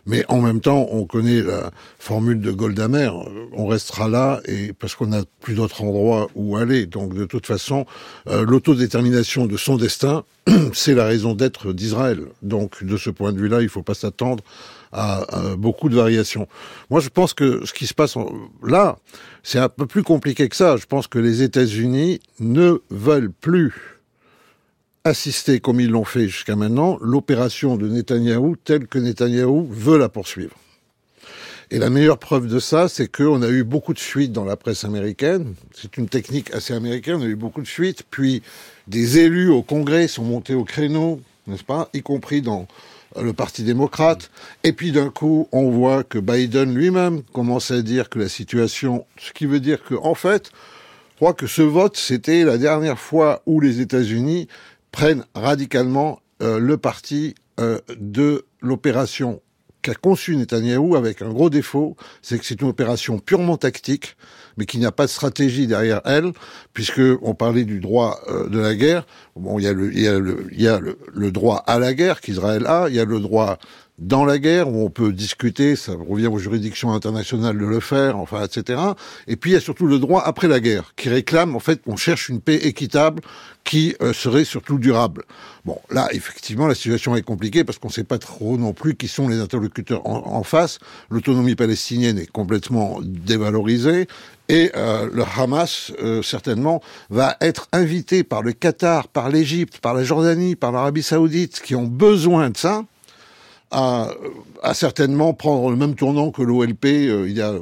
Mais 0.08 0.26
en 0.30 0.42
même 0.42 0.60
temps, 0.60 0.88
on 0.90 1.06
connaît 1.06 1.44
la 1.44 1.70
formule 2.00 2.42
de 2.42 2.50
Goldamer. 2.50 3.12
On 3.54 3.68
restera 3.68 4.10
là 4.10 4.42
et 4.46 4.74
parce 4.74 4.96
qu'on 4.96 5.06
n'a 5.06 5.22
plus 5.42 5.54
d'autres 5.54 5.84
endroits 5.84 6.28
où 6.34 6.58
aller. 6.58 6.88
Donc, 6.88 7.14
de 7.14 7.26
toute 7.26 7.46
façon, 7.46 7.86
euh, 8.28 8.44
l'autodétermination 8.44 9.46
de 9.46 9.58
son 9.58 9.78
destin, 9.78 10.24
c'est 10.74 10.96
la 10.96 11.06
raison 11.06 11.36
d'être 11.36 11.72
d'Israël. 11.72 12.22
Donc, 12.42 12.84
de 12.84 12.98
ce 12.98 13.12
point 13.12 13.32
de 13.32 13.38
vue-là, 13.38 13.60
il 13.60 13.66
ne 13.66 13.70
faut 13.70 13.84
pas 13.84 13.94
s'attendre 13.94 14.44
à, 14.92 15.24
beaucoup 15.56 15.88
de 15.88 15.96
variations. 15.96 16.48
Moi, 16.90 17.00
je 17.00 17.10
pense 17.10 17.36
que 17.36 17.64
ce 17.64 17.74
qui 17.74 17.86
se 17.86 17.94
passe 17.94 18.16
là, 18.64 18.98
c'est 19.44 19.60
un 19.60 19.70
peu 19.70 19.86
plus 19.86 20.04
compliqué 20.04 20.50
que 20.50 20.56
ça. 20.56 20.78
Je 20.78 20.88
pense 20.88 21.08
que 21.08 21.20
les 21.20 21.44
États-Unis 21.44 22.20
ne 22.40 22.80
veulent 22.90 23.32
plus 23.32 24.01
assister, 25.04 25.60
comme 25.60 25.80
ils 25.80 25.90
l'ont 25.90 26.06
fait 26.06 26.28
jusqu'à 26.28 26.56
maintenant, 26.56 26.98
l'opération 27.02 27.76
de 27.76 27.88
Netanyahou 27.88 28.56
telle 28.56 28.88
que 28.88 29.00
Netanyahou 29.00 29.68
veut 29.70 29.98
la 29.98 30.10
poursuivre. 30.10 30.56
Et 31.74 31.80
la 31.80 31.90
meilleure 31.90 32.18
preuve 32.18 32.48
de 32.48 32.60
ça, 32.60 32.90
c'est 32.90 33.08
qu'on 33.08 33.42
a 33.42 33.48
eu 33.48 33.64
beaucoup 33.64 33.94
de 33.94 34.00
fuites 34.00 34.34
dans 34.34 34.44
la 34.44 34.58
presse 34.58 34.84
américaine. 34.84 35.54
C'est 35.74 35.96
une 35.96 36.10
technique 36.10 36.54
assez 36.54 36.74
américaine, 36.74 37.16
on 37.16 37.22
a 37.22 37.28
eu 37.28 37.36
beaucoup 37.36 37.62
de 37.62 37.68
fuites. 37.68 38.04
Puis 38.12 38.44
des 38.88 39.20
élus 39.20 39.50
au 39.50 39.64
Congrès 39.64 40.10
sont 40.10 40.24
montés 40.24 40.54
au 40.54 40.66
créneau, 40.66 41.22
n'est-ce 41.48 41.64
pas, 41.64 41.90
y 41.94 42.02
compris 42.02 42.42
dans 42.42 42.68
le 43.20 43.32
Parti 43.32 43.64
démocrate. 43.64 44.30
Et 44.66 44.74
puis 44.74 44.92
d'un 44.92 45.10
coup, 45.10 45.48
on 45.54 45.70
voit 45.70 46.04
que 46.04 46.20
Biden 46.20 46.76
lui-même 46.76 47.24
commence 47.34 47.72
à 47.72 47.82
dire 47.82 48.10
que 48.10 48.20
la 48.20 48.30
situation, 48.30 49.06
ce 49.18 49.32
qui 49.32 49.46
veut 49.46 49.62
dire 49.62 49.82
que, 49.84 49.96
en 49.96 50.14
fait, 50.14 50.52
je 51.12 51.16
crois 51.16 51.34
que 51.34 51.48
ce 51.48 51.62
vote, 51.62 51.96
c'était 51.96 52.44
la 52.44 52.58
dernière 52.58 53.00
fois 53.00 53.44
où 53.46 53.62
les 53.62 53.80
États-Unis 53.80 54.48
prennent 54.92 55.26
radicalement 55.34 56.22
euh, 56.42 56.60
le 56.60 56.78
parti 56.78 57.36
euh, 57.60 57.80
de 57.98 58.46
l'opération 58.62 59.42
qu'a 59.82 59.96
conçu 59.96 60.36
Netanyahou 60.36 60.96
avec 60.96 61.22
un 61.22 61.30
gros 61.30 61.50
défaut, 61.50 61.96
c'est 62.22 62.38
que 62.38 62.46
c'est 62.46 62.62
une 62.62 62.68
opération 62.68 63.18
purement 63.20 63.58
tactique, 63.58 64.16
mais 64.58 64.66
qu'il 64.66 64.80
n'y 64.80 64.86
a 64.86 64.92
pas 64.92 65.06
de 65.06 65.10
stratégie 65.10 65.66
derrière 65.66 66.02
elle, 66.06 66.34
puisque 66.74 67.02
on 67.22 67.34
parlait 67.34 67.64
du 67.64 67.80
droit 67.80 68.20
euh, 68.28 68.48
de 68.48 68.60
la 68.60 68.76
guerre. 68.76 69.06
Bon, 69.36 69.58
il 69.58 69.64
y 69.64 69.68
a 69.68 69.74
le, 69.74 69.94
y 69.94 70.08
a 70.08 70.20
le, 70.20 70.48
y 70.52 70.68
a 70.68 70.80
le, 70.80 70.98
le 71.12 71.32
droit 71.32 71.64
à 71.68 71.80
la 71.80 71.94
guerre 71.94 72.22
qu'Israël 72.22 72.68
a, 72.68 72.90
il 72.90 72.96
y 72.96 73.00
a 73.00 73.06
le 73.06 73.20
droit 73.20 73.58
dans 74.02 74.26
la 74.26 74.40
guerre, 74.40 74.68
où 74.68 74.84
on 74.84 74.90
peut 74.90 75.14
discuter, 75.14 75.76
ça 75.76 75.94
revient 75.94 76.28
aux 76.28 76.40
juridictions 76.40 76.92
internationales 76.92 77.58
de 77.58 77.66
le 77.66 77.80
faire, 77.80 78.18
enfin, 78.18 78.44
etc. 78.44 78.82
Et 79.28 79.36
puis 79.36 79.52
il 79.52 79.54
y 79.54 79.58
a 79.58 79.62
surtout 79.62 79.86
le 79.86 80.00
droit 80.00 80.24
après 80.26 80.48
la 80.48 80.60
guerre, 80.60 80.94
qui 80.96 81.08
réclame 81.10 81.56
en 81.56 81.60
fait 81.60 81.84
qu'on 81.84 81.98
cherche 81.98 82.28
une 82.28 82.42
paix 82.42 82.56
équitable 82.56 83.22
qui 83.64 83.96
euh, 84.02 84.14
serait 84.14 84.44
surtout 84.44 84.78
durable. 84.78 85.24
Bon, 85.66 85.80
là, 85.90 86.08
effectivement, 86.12 86.68
la 86.68 86.76
situation 86.76 87.16
est 87.16 87.22
compliquée 87.22 87.64
parce 87.64 87.78
qu'on 87.78 87.90
ne 87.90 87.94
sait 87.94 88.04
pas 88.04 88.18
trop 88.18 88.58
non 88.58 88.74
plus 88.74 88.96
qui 88.96 89.08
sont 89.08 89.28
les 89.28 89.40
interlocuteurs 89.40 90.06
en, 90.08 90.44
face. 90.44 90.80
L'autonomie 91.10 91.56
palestinienne 91.56 92.18
est 92.18 92.32
complètement 92.32 93.00
dévalorisée 93.04 94.08
et 94.50 94.72
euh, 94.76 95.08
le 95.14 95.24
Hamas, 95.38 95.92
euh, 96.02 96.22
certainement, 96.22 96.82
va 97.10 97.38
être 97.42 97.68
invité 97.72 98.24
par 98.24 98.42
le 98.42 98.54
Qatar, 98.54 99.08
par 99.08 99.30
l'Égypte, 99.30 99.78
par 99.80 99.94
la 99.94 100.04
Jordanie, 100.04 100.56
par 100.56 100.72
l'Arabie 100.72 101.04
saoudite, 101.04 101.62
qui 101.62 101.76
ont 101.76 101.88
besoin 101.88 102.50
de 102.50 102.58
ça 102.58 102.84
à, 103.72 104.10
certainement 104.74 105.34
prendre 105.34 105.70
le 105.70 105.76
même 105.76 105.96
tournant 105.96 106.32
que 106.32 106.42
l'OLP 106.42 106.86
euh, 106.86 107.26
il 107.28 107.38
y 107.38 107.42
a 107.42 107.54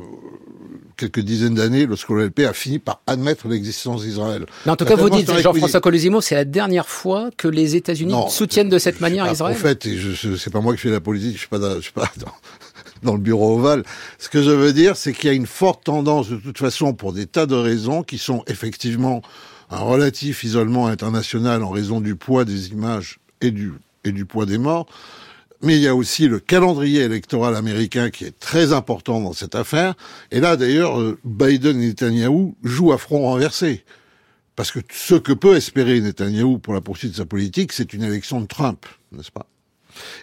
quelques 0.97 1.21
dizaines 1.21 1.55
d'années, 1.55 1.85
lorsque 1.85 2.09
l'OLP 2.09 2.41
a 2.41 2.53
fini 2.53 2.77
par 2.77 3.01
admettre 3.07 3.47
l'existence 3.47 4.03
d'Israël. 4.03 4.45
En 4.67 4.75
tout 4.75 4.85
cas, 4.85 4.95
vous 4.95 5.09
dites, 5.09 5.31
Jean-François 5.39 5.79
Colosimo, 5.79 6.19
c'est 6.19 6.35
la 6.35 6.45
dernière 6.45 6.89
fois 6.89 7.29
que 7.37 7.47
les 7.47 7.75
États-Unis 7.75 8.13
soutiennent 8.29 8.69
de 8.69 8.79
cette 8.79 8.99
manière 8.99 9.31
Israël. 9.31 9.55
En 9.55 9.59
fait, 9.59 9.87
c'est 10.37 10.51
pas 10.51 10.59
moi 10.59 10.73
qui 10.75 10.81
fais 10.81 10.89
la 10.89 10.99
politique, 10.99 11.33
je 11.33 11.39
suis 11.39 11.47
pas, 11.47 11.75
je 11.75 11.81
suis 11.81 11.93
pas 11.93 12.11
dans, 12.17 12.33
dans 13.03 13.13
le 13.13 13.21
bureau 13.21 13.57
ovale. 13.57 13.83
Ce 14.17 14.27
que 14.29 14.41
je 14.41 14.51
veux 14.51 14.73
dire, 14.73 14.97
c'est 14.97 15.13
qu'il 15.13 15.29
y 15.29 15.31
a 15.31 15.35
une 15.35 15.47
forte 15.47 15.85
tendance, 15.85 16.29
de 16.29 16.37
toute 16.37 16.57
façon, 16.57 16.93
pour 16.93 17.13
des 17.13 17.25
tas 17.25 17.45
de 17.45 17.55
raisons, 17.55 18.03
qui 18.03 18.17
sont 18.17 18.43
effectivement 18.47 19.21
un 19.69 19.79
relatif 19.79 20.43
isolement 20.43 20.87
international 20.87 21.63
en 21.63 21.69
raison 21.69 22.01
du 22.01 22.15
poids 22.15 22.43
des 22.43 22.69
images 22.69 23.19
et 23.41 23.51
du, 23.51 23.73
et 24.03 24.11
du 24.11 24.25
poids 24.25 24.45
des 24.45 24.57
morts, 24.57 24.87
mais 25.61 25.75
il 25.75 25.81
y 25.81 25.87
a 25.87 25.95
aussi 25.95 26.27
le 26.27 26.39
calendrier 26.39 27.01
électoral 27.01 27.55
américain 27.55 28.09
qui 28.09 28.25
est 28.25 28.37
très 28.39 28.71
important 28.71 29.19
dans 29.19 29.33
cette 29.33 29.55
affaire. 29.55 29.95
Et 30.31 30.39
là, 30.39 30.55
d'ailleurs, 30.55 30.99
euh, 30.99 31.19
Biden 31.23 31.81
et 31.81 31.87
Netanyahou 31.87 32.55
jouent 32.63 32.93
à 32.93 32.97
front 32.97 33.21
renversé. 33.21 33.83
Parce 34.55 34.71
que 34.71 34.79
ce 34.91 35.15
que 35.15 35.33
peut 35.33 35.55
espérer 35.55 35.99
Netanyahou 35.99 36.59
pour 36.59 36.73
la 36.73 36.81
poursuite 36.81 37.11
de 37.11 37.17
sa 37.17 37.25
politique, 37.25 37.73
c'est 37.73 37.93
une 37.93 38.03
élection 38.03 38.41
de 38.41 38.45
Trump, 38.45 38.85
n'est-ce 39.11 39.31
pas? 39.31 39.45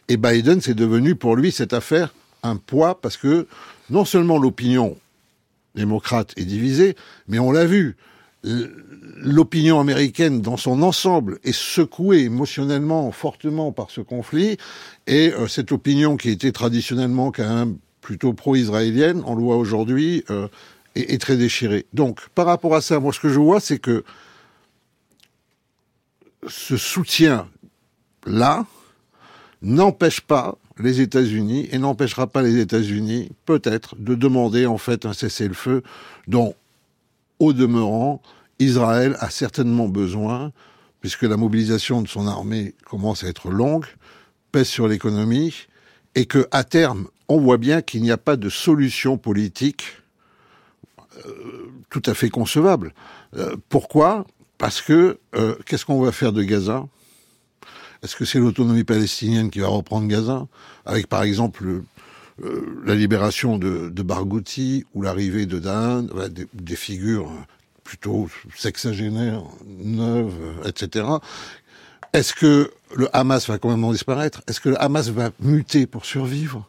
Et 0.08 0.16
Biden, 0.16 0.60
c'est 0.60 0.74
devenu 0.74 1.16
pour 1.16 1.36
lui 1.36 1.52
cette 1.52 1.72
affaire 1.72 2.14
un 2.42 2.56
poids 2.56 3.00
parce 3.00 3.16
que 3.16 3.46
non 3.90 4.04
seulement 4.04 4.38
l'opinion 4.38 4.96
démocrate 5.74 6.32
est 6.36 6.44
divisée, 6.44 6.96
mais 7.28 7.38
on 7.38 7.52
l'a 7.52 7.66
vu, 7.66 7.96
l'opinion 8.42 9.80
américaine 9.80 10.40
dans 10.40 10.56
son 10.56 10.82
ensemble 10.82 11.38
est 11.42 11.54
secouée 11.54 12.24
émotionnellement 12.24 13.10
fortement 13.10 13.72
par 13.72 13.90
ce 13.90 14.00
conflit, 14.00 14.56
et 15.06 15.32
euh, 15.32 15.48
cette 15.48 15.72
opinion 15.72 16.16
qui 16.16 16.30
était 16.30 16.52
traditionnellement 16.52 17.32
quand 17.32 17.48
même 17.48 17.78
plutôt 18.00 18.34
pro-israélienne, 18.34 19.22
on 19.26 19.34
le 19.34 19.42
voit 19.42 19.56
aujourd'hui, 19.56 20.24
euh, 20.30 20.48
est, 20.94 21.12
est, 21.14 21.18
très 21.18 21.36
déchirée. 21.36 21.86
Donc, 21.92 22.28
par 22.34 22.46
rapport 22.46 22.74
à 22.74 22.80
ça, 22.80 23.00
moi 23.00 23.12
ce 23.12 23.20
que 23.20 23.28
je 23.28 23.40
vois, 23.40 23.58
c'est 23.58 23.78
que 23.78 24.04
ce 26.46 26.76
soutien-là 26.76 28.66
n'empêche 29.62 30.20
pas 30.20 30.56
les 30.78 31.00
États-Unis 31.00 31.68
et 31.72 31.78
n'empêchera 31.78 32.26
pas 32.26 32.42
les 32.42 32.58
États-Unis, 32.58 33.30
peut-être, 33.44 33.96
de 33.96 34.14
demander 34.14 34.66
en 34.66 34.78
fait 34.78 35.06
un 35.06 35.12
cessez-le-feu 35.12 35.82
dont, 36.28 36.54
au 37.38 37.52
demeurant, 37.52 38.22
Israël 38.58 39.16
a 39.20 39.30
certainement 39.30 39.88
besoin, 39.88 40.52
puisque 41.00 41.22
la 41.22 41.36
mobilisation 41.36 42.02
de 42.02 42.08
son 42.08 42.26
armée 42.26 42.74
commence 42.84 43.24
à 43.24 43.28
être 43.28 43.50
longue, 43.50 43.86
pèse 44.52 44.68
sur 44.68 44.88
l'économie, 44.88 45.54
et 46.14 46.26
que 46.26 46.48
à 46.50 46.64
terme, 46.64 47.08
on 47.28 47.40
voit 47.40 47.58
bien 47.58 47.82
qu'il 47.82 48.02
n'y 48.02 48.10
a 48.10 48.16
pas 48.16 48.36
de 48.36 48.48
solution 48.48 49.18
politique 49.18 49.84
tout 51.90 52.02
à 52.06 52.14
fait 52.14 52.28
concevable. 52.30 52.94
pourquoi? 53.68 54.26
Parce 54.58 54.80
que 54.80 55.18
qu'est-ce 55.66 55.84
qu'on 55.84 56.00
va 56.00 56.12
faire 56.12 56.32
de 56.32 56.42
Gaza? 56.42 56.86
Est-ce 58.02 58.16
que 58.16 58.24
c'est 58.24 58.38
l'autonomie 58.38 58.84
palestinienne 58.84 59.50
qui 59.50 59.60
va 59.60 59.68
reprendre 59.68 60.06
Gaza? 60.08 60.46
Avec 60.84 61.06
par 61.08 61.22
exemple 61.22 61.82
la 62.38 62.94
libération 62.94 63.58
de, 63.58 63.88
de 63.88 64.02
Barghouti 64.02 64.84
ou 64.94 65.02
l'arrivée 65.02 65.46
de 65.46 65.58
Dan, 65.58 66.10
des, 66.52 66.76
figures 66.76 67.30
plutôt 67.82 68.28
sexagénaires, 68.54 69.44
neuves, 69.66 70.34
etc. 70.66 71.06
Est-ce 72.12 72.34
que 72.34 72.70
le 72.94 73.14
Hamas 73.16 73.48
va 73.48 73.58
même 73.64 73.90
disparaître? 73.92 74.42
Est-ce 74.46 74.60
que 74.60 74.68
le 74.68 74.82
Hamas 74.82 75.08
va 75.08 75.30
muter 75.40 75.86
pour 75.86 76.04
survivre? 76.04 76.68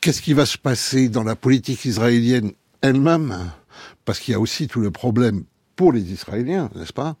Qu'est-ce 0.00 0.22
qui 0.22 0.32
va 0.32 0.46
se 0.46 0.58
passer 0.58 1.08
dans 1.08 1.24
la 1.24 1.36
politique 1.36 1.84
israélienne 1.84 2.52
elle-même? 2.80 3.50
Parce 4.04 4.20
qu'il 4.20 4.32
y 4.32 4.34
a 4.34 4.40
aussi 4.40 4.68
tout 4.68 4.80
le 4.80 4.90
problème 4.90 5.44
pour 5.76 5.92
les 5.92 6.12
Israéliens, 6.12 6.70
n'est-ce 6.74 6.92
pas? 6.92 7.16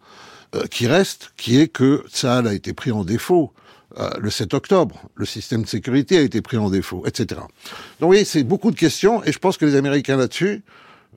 Euh, 0.54 0.66
Qui 0.66 0.86
reste, 0.86 1.32
qui 1.36 1.58
est 1.58 1.68
que 1.68 2.04
Tsahal 2.08 2.46
a 2.46 2.54
été 2.54 2.72
pris 2.72 2.92
en 2.92 3.04
défaut 3.04 3.52
euh, 3.96 4.10
le 4.20 4.28
7 4.28 4.52
octobre. 4.52 5.00
Le 5.14 5.24
système 5.24 5.62
de 5.62 5.66
sécurité 5.66 6.18
a 6.18 6.20
été 6.20 6.42
pris 6.42 6.58
en 6.58 6.68
défaut, 6.68 7.04
etc. 7.06 7.40
Donc 8.00 8.10
oui, 8.10 8.26
c'est 8.26 8.42
beaucoup 8.42 8.70
de 8.70 8.76
questions, 8.76 9.24
et 9.24 9.32
je 9.32 9.38
pense 9.38 9.56
que 9.56 9.64
les 9.64 9.76
Américains 9.76 10.18
là-dessus 10.18 10.62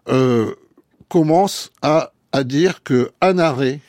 euh, 0.07 0.55
commencent 1.09 1.69
à, 1.81 2.13
dire 2.45 2.81
qu'un 2.81 3.37
arrêt 3.39 3.81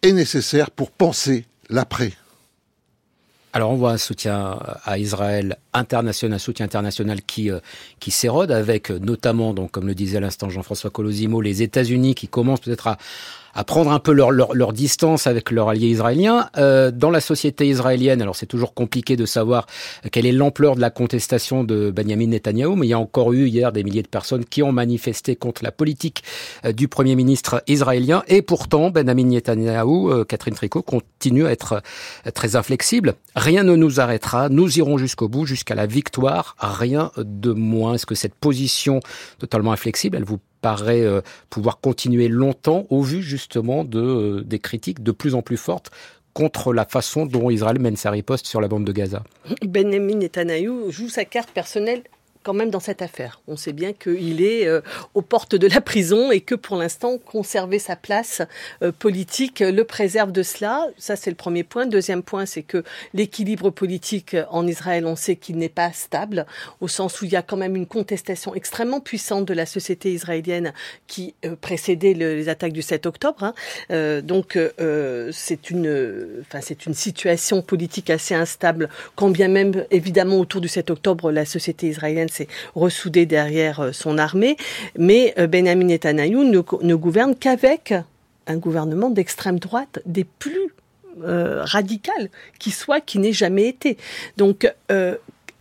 est 0.00 0.12
nécessaire 0.12 0.70
pour 0.70 0.90
penser 0.90 1.44
l'après. 1.68 2.14
Alors 3.52 3.70
on 3.70 3.76
voit 3.76 3.92
un 3.92 3.98
soutien 3.98 4.58
à 4.84 4.96
Israël 4.96 5.58
international, 5.74 6.36
un 6.36 6.38
soutien 6.38 6.64
international 6.64 7.20
qui 7.20 7.50
euh, 7.50 7.60
s'érode 8.08 8.50
avec 8.50 8.88
notamment 8.88 9.52
donc 9.52 9.72
comme 9.72 9.86
le 9.86 9.94
disait 9.94 10.16
à 10.16 10.20
l'instant 10.20 10.48
Jean-François 10.48 10.88
Colosimo 10.88 11.42
les 11.42 11.60
États-Unis 11.60 12.14
qui 12.14 12.28
commencent 12.28 12.60
peut-être 12.60 12.86
à 12.86 12.96
à 13.54 13.64
prendre 13.64 13.90
un 13.92 13.98
peu 13.98 14.12
leur, 14.12 14.30
leur, 14.30 14.54
leur 14.54 14.72
distance 14.72 15.26
avec 15.26 15.50
leur 15.50 15.68
allié 15.68 15.88
israélien. 15.88 16.48
Euh, 16.56 16.90
dans 16.90 17.10
la 17.10 17.20
société 17.20 17.68
israélienne, 17.68 18.22
alors 18.22 18.36
c'est 18.36 18.46
toujours 18.46 18.74
compliqué 18.74 19.16
de 19.16 19.26
savoir 19.26 19.66
quelle 20.12 20.26
est 20.26 20.32
l'ampleur 20.32 20.76
de 20.76 20.80
la 20.80 20.90
contestation 20.90 21.64
de 21.64 21.90
Benjamin 21.90 22.28
Netanyahu, 22.28 22.76
mais 22.76 22.86
il 22.86 22.90
y 22.90 22.94
a 22.94 22.98
encore 22.98 23.32
eu 23.32 23.46
hier 23.46 23.72
des 23.72 23.84
milliers 23.84 24.02
de 24.02 24.08
personnes 24.08 24.44
qui 24.44 24.62
ont 24.62 24.72
manifesté 24.72 25.36
contre 25.36 25.62
la 25.64 25.72
politique 25.72 26.22
euh, 26.64 26.72
du 26.72 26.88
Premier 26.88 27.16
ministre 27.16 27.62
israélien. 27.66 28.22
Et 28.28 28.42
pourtant, 28.42 28.90
Benjamin 28.90 29.24
Netanyahu, 29.24 30.10
euh, 30.10 30.24
Catherine 30.24 30.54
Tricot, 30.54 30.82
continue 30.82 31.46
à 31.46 31.52
être 31.52 31.82
euh, 32.26 32.30
très 32.30 32.56
inflexible. 32.56 33.14
Rien 33.36 33.62
ne 33.62 33.76
nous 33.76 34.00
arrêtera, 34.00 34.48
nous 34.48 34.78
irons 34.78 34.98
jusqu'au 34.98 35.28
bout, 35.28 35.46
jusqu'à 35.46 35.74
la 35.74 35.86
victoire, 35.86 36.56
rien 36.58 37.12
de 37.16 37.52
moins. 37.52 37.94
Est-ce 37.94 38.06
que 38.06 38.14
cette 38.14 38.34
position 38.34 39.00
totalement 39.38 39.72
inflexible, 39.72 40.16
elle 40.16 40.24
vous 40.24 40.38
paraît 40.60 41.02
euh, 41.02 41.20
pouvoir 41.48 41.80
continuer 41.80 42.28
longtemps 42.28 42.86
au 42.90 43.02
vu 43.02 43.22
justement 43.22 43.86
euh, 43.94 44.42
des 44.42 44.58
critiques 44.58 45.02
de 45.02 45.12
plus 45.12 45.34
en 45.34 45.42
plus 45.42 45.56
fortes 45.56 45.90
contre 46.32 46.72
la 46.72 46.84
façon 46.84 47.26
dont 47.26 47.50
Israël 47.50 47.78
mène 47.80 47.96
sa 47.96 48.10
riposte 48.10 48.46
sur 48.46 48.60
la 48.60 48.68
bande 48.68 48.84
de 48.84 48.92
Gaza. 48.92 49.22
Benjamin 49.62 50.16
Netanyahu 50.16 50.90
joue 50.90 51.08
sa 51.08 51.24
carte 51.24 51.50
personnelle 51.50 52.02
quand 52.42 52.54
même 52.54 52.70
dans 52.70 52.80
cette 52.80 53.02
affaire. 53.02 53.40
On 53.48 53.56
sait 53.56 53.72
bien 53.72 53.92
qu'il 53.92 54.42
est 54.42 54.66
euh, 54.66 54.80
aux 55.14 55.22
portes 55.22 55.54
de 55.54 55.66
la 55.66 55.80
prison 55.80 56.30
et 56.30 56.40
que 56.40 56.54
pour 56.54 56.76
l'instant, 56.76 57.18
conserver 57.18 57.78
sa 57.78 57.96
place 57.96 58.42
euh, 58.82 58.92
politique 58.92 59.60
le 59.60 59.84
préserve 59.84 60.32
de 60.32 60.42
cela. 60.42 60.86
Ça, 60.96 61.16
c'est 61.16 61.30
le 61.30 61.36
premier 61.36 61.64
point. 61.64 61.86
Deuxième 61.86 62.22
point, 62.22 62.46
c'est 62.46 62.62
que 62.62 62.82
l'équilibre 63.12 63.70
politique 63.70 64.36
en 64.50 64.66
Israël, 64.66 65.04
on 65.06 65.16
sait 65.16 65.36
qu'il 65.36 65.58
n'est 65.58 65.68
pas 65.68 65.92
stable, 65.92 66.46
au 66.80 66.88
sens 66.88 67.20
où 67.20 67.26
il 67.26 67.32
y 67.32 67.36
a 67.36 67.42
quand 67.42 67.56
même 67.56 67.76
une 67.76 67.86
contestation 67.86 68.54
extrêmement 68.54 69.00
puissante 69.00 69.44
de 69.44 69.54
la 69.54 69.66
société 69.66 70.12
israélienne 70.12 70.72
qui 71.06 71.34
euh, 71.44 71.56
précédait 71.60 72.14
les 72.14 72.48
attaques 72.48 72.72
du 72.72 72.82
7 72.82 73.06
octobre. 73.06 73.52
Hein. 73.90 74.22
donc, 74.22 74.58
c'est 75.32 75.70
une, 75.70 76.26
enfin, 76.40 76.60
c'est 76.62 76.86
une 76.86 76.94
situation 76.94 77.62
politique 77.62 78.10
assez 78.10 78.34
instable, 78.34 78.88
quand 79.14 79.28
bien 79.28 79.48
même, 79.48 79.84
évidemment, 79.90 80.38
autour 80.38 80.60
du 80.60 80.68
7 80.68 80.90
octobre, 80.90 81.30
la 81.30 81.44
société 81.44 81.88
israélienne 81.88 82.29
s'est 82.30 82.48
ressoudé 82.74 83.26
derrière 83.26 83.80
euh, 83.80 83.92
son 83.92 84.18
armée. 84.18 84.56
Mais 84.98 85.34
euh, 85.38 85.46
Benjamin 85.46 85.84
Netanyahu 85.84 86.44
ne, 86.44 86.62
ne 86.82 86.94
gouverne 86.94 87.34
qu'avec 87.34 87.94
un 88.46 88.56
gouvernement 88.56 89.10
d'extrême 89.10 89.58
droite 89.58 90.00
des 90.06 90.24
plus 90.24 90.72
euh, 91.22 91.62
radicales 91.64 92.30
qui 92.58 92.70
soit, 92.70 93.00
qui 93.00 93.18
n'ait 93.18 93.32
jamais 93.32 93.66
été. 93.66 93.96
Donc, 94.36 94.72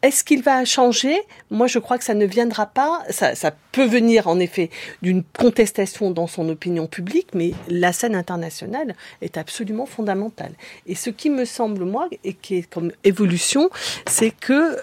est-ce 0.01 0.23
qu'il 0.23 0.41
va 0.41 0.63
changer? 0.63 1.19
Moi, 1.51 1.67
je 1.67 1.77
crois 1.77 1.97
que 1.97 2.05
ça 2.05 2.13
ne 2.13 2.25
viendra 2.25 2.67
pas. 2.67 3.03
Ça, 3.10 3.51
peut 3.71 3.86
venir 3.86 4.27
en 4.27 4.39
effet 4.39 4.69
d'une 5.01 5.23
contestation 5.23 6.12
dans 6.12 6.27
son 6.27 6.47
opinion 6.49 6.88
publique, 6.88 7.29
mais 7.34 7.51
la 7.67 7.91
scène 7.91 8.15
internationale 8.15 8.95
est 9.21 9.38
absolument 9.38 9.86
fondamentale. 9.86 10.53
Et 10.88 10.95
ce 10.95 11.10
qui 11.10 11.29
me 11.29 11.43
semble 11.43 11.84
moi 11.84 12.08
et 12.23 12.34
qui 12.34 12.55
est 12.55 12.69
comme 12.69 12.91
évolution, 13.03 13.69
c'est 14.08 14.32
que 14.32 14.77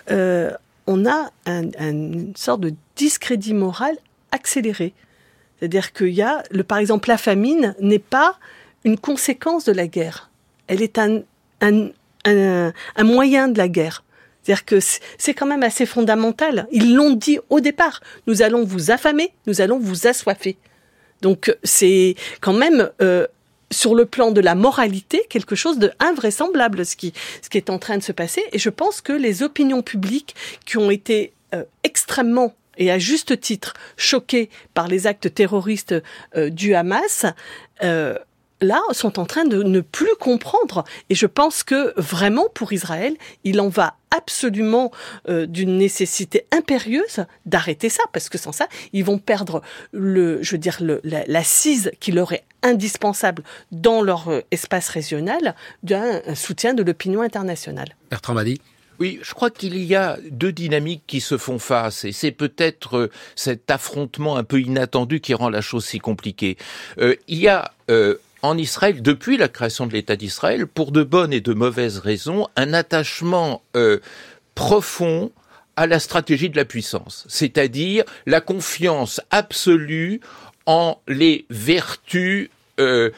on 0.86 1.06
a 1.06 1.30
un, 1.46 1.70
une 1.80 2.32
sorte 2.36 2.60
de 2.60 2.74
discrédit 2.96 3.54
moral 3.54 3.96
accéléré. 4.30 4.94
C'est-à-dire 5.58 5.92
qu'il 5.92 6.08
y 6.08 6.22
a, 6.22 6.42
le, 6.50 6.64
par 6.64 6.78
exemple, 6.78 7.08
la 7.08 7.18
famine 7.18 7.74
n'est 7.80 7.98
pas 7.98 8.38
une 8.84 8.98
conséquence 8.98 9.64
de 9.64 9.72
la 9.72 9.86
guerre. 9.86 10.30
Elle 10.66 10.82
est 10.82 10.98
un, 10.98 11.22
un, 11.60 11.90
un, 12.24 13.04
moyen 13.04 13.48
de 13.48 13.58
la 13.58 13.68
guerre. 13.68 14.04
C'est-à-dire 14.42 14.64
que 14.64 14.78
c'est 14.80 15.34
quand 15.34 15.46
même 15.46 15.62
assez 15.62 15.86
fondamental. 15.86 16.68
Ils 16.70 16.94
l'ont 16.94 17.12
dit 17.14 17.38
au 17.50 17.60
départ. 17.60 18.00
Nous 18.26 18.42
allons 18.42 18.64
vous 18.64 18.90
affamer, 18.90 19.32
nous 19.46 19.60
allons 19.60 19.78
vous 19.78 20.06
assoiffer. 20.06 20.56
Donc 21.22 21.56
c'est 21.64 22.14
quand 22.40 22.52
même 22.52 22.90
euh, 23.00 23.26
sur 23.76 23.94
le 23.94 24.06
plan 24.06 24.30
de 24.30 24.40
la 24.40 24.54
moralité 24.54 25.22
quelque 25.28 25.54
chose 25.54 25.78
de 25.78 25.92
invraisemblable 26.00 26.84
ce 26.84 26.96
qui 26.96 27.12
ce 27.42 27.48
qui 27.48 27.58
est 27.58 27.70
en 27.70 27.78
train 27.78 27.98
de 27.98 28.02
se 28.02 28.12
passer. 28.12 28.42
Et 28.52 28.58
je 28.58 28.70
pense 28.70 29.00
que 29.00 29.12
les 29.12 29.42
opinions 29.42 29.82
publiques 29.82 30.34
qui 30.64 30.78
ont 30.78 30.90
été 30.90 31.32
euh, 31.54 31.64
extrêmement 31.84 32.54
et 32.78 32.90
à 32.90 32.98
juste 32.98 33.40
titre 33.40 33.74
choquées 33.96 34.50
par 34.74 34.88
les 34.88 35.06
actes 35.06 35.32
terroristes 35.32 35.94
euh, 36.36 36.50
du 36.50 36.74
Hamas 36.74 37.26
euh, 37.82 38.18
là 38.60 38.80
sont 38.92 39.18
en 39.18 39.26
train 39.26 39.44
de 39.44 39.62
ne 39.62 39.80
plus 39.80 40.14
comprendre. 40.18 40.84
Et 41.10 41.14
je 41.14 41.26
pense 41.26 41.62
que 41.62 41.92
vraiment 42.00 42.46
pour 42.52 42.72
Israël, 42.72 43.16
il 43.44 43.60
en 43.60 43.68
va 43.68 43.94
absolument 44.10 44.92
euh, 45.28 45.46
d'une 45.46 45.76
nécessité 45.76 46.46
impérieuse 46.52 47.26
d'arrêter 47.44 47.88
ça, 47.88 48.02
parce 48.12 48.28
que 48.28 48.38
sans 48.38 48.52
ça, 48.52 48.68
ils 48.92 49.04
vont 49.04 49.18
perdre 49.18 49.62
le, 49.92 50.42
je 50.42 50.52
veux 50.52 50.58
dire, 50.58 50.78
le, 50.80 51.00
la, 51.04 51.24
l'assise 51.26 51.90
qui 52.00 52.12
leur 52.12 52.32
est 52.32 52.44
indispensable 52.62 53.42
dans 53.72 54.02
leur 54.02 54.28
euh, 54.28 54.40
espace 54.50 54.88
régional 54.88 55.54
d'un 55.82 56.22
soutien 56.34 56.72
de 56.72 56.82
l'opinion 56.82 57.20
internationale. 57.22 57.94
Bertrand 58.10 58.34
Madi. 58.34 58.60
Oui, 58.98 59.18
je 59.22 59.34
crois 59.34 59.50
qu'il 59.50 59.76
y 59.76 59.94
a 59.94 60.18
deux 60.30 60.52
dynamiques 60.52 61.02
qui 61.06 61.20
se 61.20 61.36
font 61.36 61.58
face 61.58 62.04
et 62.04 62.12
c'est 62.12 62.32
peut-être 62.32 62.96
euh, 62.96 63.10
cet 63.34 63.70
affrontement 63.70 64.36
un 64.36 64.44
peu 64.44 64.60
inattendu 64.60 65.20
qui 65.20 65.34
rend 65.34 65.50
la 65.50 65.60
chose 65.60 65.84
si 65.84 65.98
compliquée. 65.98 66.56
Euh, 66.98 67.14
il 67.28 67.38
y 67.38 67.48
a 67.48 67.72
euh, 67.90 68.16
en 68.46 68.56
Israël, 68.56 69.02
depuis 69.02 69.36
la 69.36 69.48
création 69.48 69.86
de 69.86 69.92
l'État 69.92 70.16
d'Israël, 70.16 70.66
pour 70.66 70.92
de 70.92 71.02
bonnes 71.02 71.32
et 71.32 71.40
de 71.40 71.52
mauvaises 71.52 71.98
raisons, 71.98 72.46
un 72.56 72.72
attachement 72.72 73.62
euh, 73.76 73.98
profond 74.54 75.32
à 75.76 75.86
la 75.86 75.98
stratégie 75.98 76.48
de 76.48 76.56
la 76.56 76.64
puissance, 76.64 77.26
c'est-à-dire 77.28 78.04
la 78.24 78.40
confiance 78.40 79.20
absolue 79.30 80.20
en 80.64 81.00
les 81.06 81.44
vertus 81.50 82.50
euh, 82.80 83.10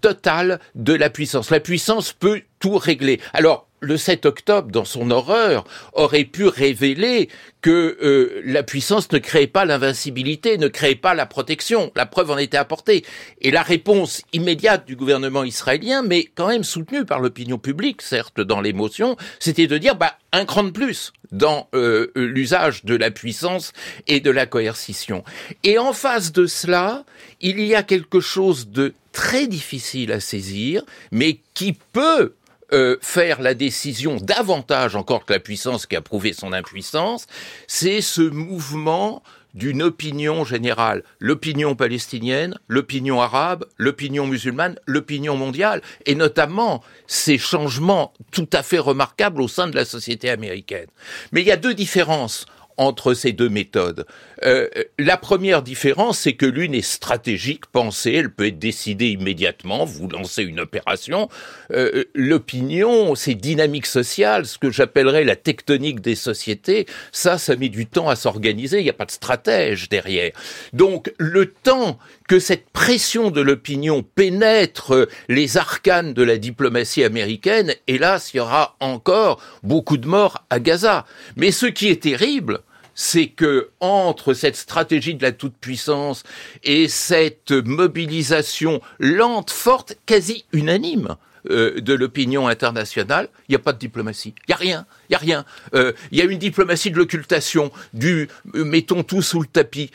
totales 0.00 0.60
de 0.74 0.94
la 0.94 1.10
puissance. 1.10 1.50
La 1.50 1.60
puissance 1.60 2.12
peut 2.12 2.42
tout 2.58 2.76
régler. 2.76 3.20
Alors, 3.32 3.68
le 3.80 3.96
7 3.96 4.26
octobre, 4.26 4.70
dans 4.70 4.84
son 4.84 5.10
horreur, 5.10 5.64
aurait 5.92 6.24
pu 6.24 6.46
révéler 6.46 7.28
que 7.62 7.98
euh, 8.02 8.42
la 8.44 8.62
puissance 8.62 9.10
ne 9.12 9.18
crée 9.18 9.46
pas 9.46 9.64
l'invincibilité, 9.64 10.58
ne 10.58 10.68
crée 10.68 10.94
pas 10.94 11.14
la 11.14 11.26
protection. 11.26 11.90
La 11.96 12.06
preuve 12.06 12.30
en 12.30 12.38
était 12.38 12.56
apportée. 12.56 13.04
Et 13.40 13.50
la 13.50 13.62
réponse 13.62 14.22
immédiate 14.32 14.86
du 14.86 14.96
gouvernement 14.96 15.44
israélien, 15.44 16.02
mais 16.02 16.24
quand 16.34 16.48
même 16.48 16.64
soutenue 16.64 17.04
par 17.04 17.20
l'opinion 17.20 17.58
publique, 17.58 18.02
certes 18.02 18.40
dans 18.40 18.60
l'émotion, 18.60 19.16
c'était 19.38 19.66
de 19.66 19.78
dire 19.78 19.96
bah, 19.96 20.16
un 20.32 20.44
cran 20.44 20.64
de 20.64 20.70
plus 20.70 21.12
dans 21.32 21.68
euh, 21.74 22.10
l'usage 22.14 22.84
de 22.84 22.96
la 22.96 23.10
puissance 23.10 23.72
et 24.06 24.20
de 24.20 24.30
la 24.30 24.46
coercition. 24.46 25.24
Et 25.64 25.78
en 25.78 25.92
face 25.92 26.32
de 26.32 26.46
cela, 26.46 27.04
il 27.40 27.60
y 27.60 27.74
a 27.74 27.82
quelque 27.82 28.20
chose 28.20 28.68
de 28.68 28.94
très 29.12 29.46
difficile 29.46 30.12
à 30.12 30.20
saisir, 30.20 30.82
mais 31.10 31.40
qui 31.54 31.76
peut 31.92 32.34
euh, 32.72 32.96
faire 33.00 33.40
la 33.40 33.54
décision 33.54 34.16
davantage 34.16 34.96
encore 34.96 35.24
que 35.24 35.32
la 35.32 35.40
puissance 35.40 35.86
qui 35.86 35.96
a 35.96 36.00
prouvé 36.00 36.32
son 36.32 36.52
impuissance, 36.52 37.26
c'est 37.66 38.00
ce 38.00 38.22
mouvement 38.22 39.22
d'une 39.54 39.82
opinion 39.82 40.44
générale, 40.44 41.02
l'opinion 41.18 41.74
palestinienne, 41.74 42.56
l'opinion 42.68 43.20
arabe, 43.20 43.64
l'opinion 43.76 44.26
musulmane, 44.26 44.76
l'opinion 44.86 45.36
mondiale, 45.36 45.82
et 46.06 46.14
notamment 46.14 46.82
ces 47.06 47.38
changements 47.38 48.12
tout 48.30 48.48
à 48.52 48.62
fait 48.62 48.78
remarquables 48.78 49.42
au 49.42 49.48
sein 49.48 49.66
de 49.66 49.74
la 49.74 49.84
société 49.84 50.30
américaine. 50.30 50.86
Mais 51.32 51.40
il 51.40 51.46
y 51.46 51.52
a 51.52 51.56
deux 51.56 51.74
différences 51.74 52.46
entre 52.76 53.12
ces 53.12 53.32
deux 53.32 53.50
méthodes. 53.50 54.06
Euh, 54.44 54.68
la 54.98 55.16
première 55.16 55.62
différence, 55.62 56.20
c'est 56.20 56.32
que 56.32 56.46
l'une 56.46 56.74
est 56.74 56.80
stratégique, 56.80 57.66
pensée, 57.66 58.12
elle 58.14 58.30
peut 58.30 58.46
être 58.46 58.58
décidée 58.58 59.08
immédiatement, 59.08 59.84
vous 59.84 60.08
lancez 60.08 60.42
une 60.42 60.60
opération. 60.60 61.28
Euh, 61.72 62.04
l'opinion, 62.14 63.14
c'est 63.14 63.34
dynamique 63.34 63.86
sociale, 63.86 64.46
ce 64.46 64.58
que 64.58 64.70
j'appellerais 64.70 65.24
la 65.24 65.36
tectonique 65.36 66.00
des 66.00 66.14
sociétés, 66.14 66.86
ça, 67.12 67.38
ça 67.38 67.56
met 67.56 67.68
du 67.68 67.86
temps 67.86 68.08
à 68.08 68.16
s'organiser, 68.16 68.78
il 68.78 68.84
n'y 68.84 68.90
a 68.90 68.94
pas 68.94 69.04
de 69.04 69.10
stratège 69.10 69.88
derrière. 69.88 70.32
Donc 70.72 71.12
le 71.18 71.46
temps 71.46 71.98
que 72.28 72.38
cette 72.38 72.70
pression 72.70 73.30
de 73.30 73.40
l'opinion 73.40 74.02
pénètre 74.02 75.08
les 75.28 75.56
arcanes 75.56 76.14
de 76.14 76.22
la 76.22 76.38
diplomatie 76.38 77.04
américaine, 77.04 77.74
hélas, 77.86 78.32
il 78.32 78.38
y 78.38 78.40
aura 78.40 78.76
encore 78.80 79.42
beaucoup 79.62 79.96
de 79.96 80.06
morts 80.06 80.44
à 80.48 80.60
Gaza. 80.60 81.04
Mais 81.36 81.50
ce 81.50 81.66
qui 81.66 81.88
est 81.88 82.02
terrible, 82.02 82.60
c'est 83.02 83.28
que 83.28 83.70
entre 83.80 84.34
cette 84.34 84.56
stratégie 84.56 85.14
de 85.14 85.22
la 85.22 85.32
toute-puissance 85.32 86.22
et 86.62 86.86
cette 86.86 87.50
mobilisation 87.50 88.82
lente, 88.98 89.50
forte, 89.50 89.96
quasi 90.04 90.44
unanime 90.52 91.16
euh, 91.48 91.80
de 91.80 91.94
l'opinion 91.94 92.48
internationale, 92.48 93.28
il 93.48 93.52
n'y 93.52 93.56
a 93.56 93.60
pas 93.60 93.72
de 93.72 93.78
diplomatie. 93.78 94.34
Il 94.46 94.50
n'y 94.50 94.54
a 94.54 94.58
rien. 94.58 94.86
Il 95.08 95.12
y 95.12 95.16
a 95.16 95.18
rien. 95.18 95.44
Euh, 95.74 95.92
il 96.10 96.18
y 96.18 96.20
a 96.20 96.24
une 96.24 96.38
diplomatie 96.38 96.90
de 96.90 96.96
l'occultation, 96.96 97.72
du 97.94 98.28
euh, 98.54 98.64
mettons 98.64 99.02
tout 99.02 99.22
sous 99.22 99.40
le 99.40 99.46
tapis, 99.46 99.90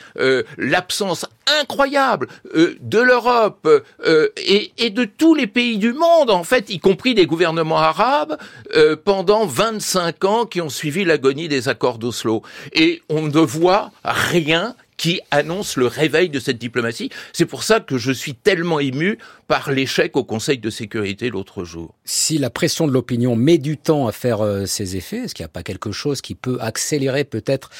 l'absence 0.58 1.26
incroyable 1.60 2.28
de 2.54 2.98
l'Europe 2.98 3.68
et, 4.36 4.72
et, 4.78 4.90
de 4.90 5.04
tous 5.04 5.34
les 5.34 5.46
pays 5.46 5.78
du 5.78 5.92
monde, 5.92 6.30
en 6.30 6.42
fait, 6.42 6.70
y 6.70 6.80
compris 6.80 7.14
des 7.14 7.26
gouvernements 7.26 7.78
arabes, 7.78 8.36
pendant 9.04 9.46
25 9.46 10.24
ans 10.24 10.46
qui 10.46 10.60
ont 10.60 10.68
suivi 10.68 11.04
l'agonie 11.04 11.48
des 11.48 11.68
accords 11.68 11.98
d'Oslo. 11.98 12.42
Et 12.72 13.02
on 13.08 13.22
ne 13.22 13.38
voit 13.38 13.92
rien 14.04 14.74
qui 14.96 15.20
annonce 15.30 15.76
le 15.76 15.86
réveil 15.86 16.28
de 16.28 16.40
cette 16.40 16.58
diplomatie. 16.58 17.10
C'est 17.32 17.46
pour 17.46 17.62
ça 17.62 17.80
que 17.80 17.98
je 17.98 18.12
suis 18.12 18.34
tellement 18.34 18.80
ému 18.80 19.18
par 19.48 19.70
l'échec 19.70 20.16
au 20.16 20.24
Conseil 20.24 20.58
de 20.58 20.70
sécurité 20.70 21.30
l'autre 21.30 21.64
jour. 21.64 21.94
Si 22.04 22.38
la 22.38 22.50
pression 22.50 22.86
de 22.86 22.92
l'opinion 22.92 23.36
met 23.36 23.58
du 23.58 23.76
temps 23.76 24.06
à 24.06 24.12
faire 24.12 24.40
euh, 24.40 24.66
ses 24.66 24.96
effets, 24.96 25.18
est-ce 25.18 25.34
qu'il 25.34 25.44
n'y 25.44 25.48
a 25.48 25.50
pas 25.50 25.62
quelque 25.62 25.92
chose 25.92 26.20
qui 26.20 26.34
peut 26.34 26.58
accélérer 26.60 27.24
peut-être 27.24 27.70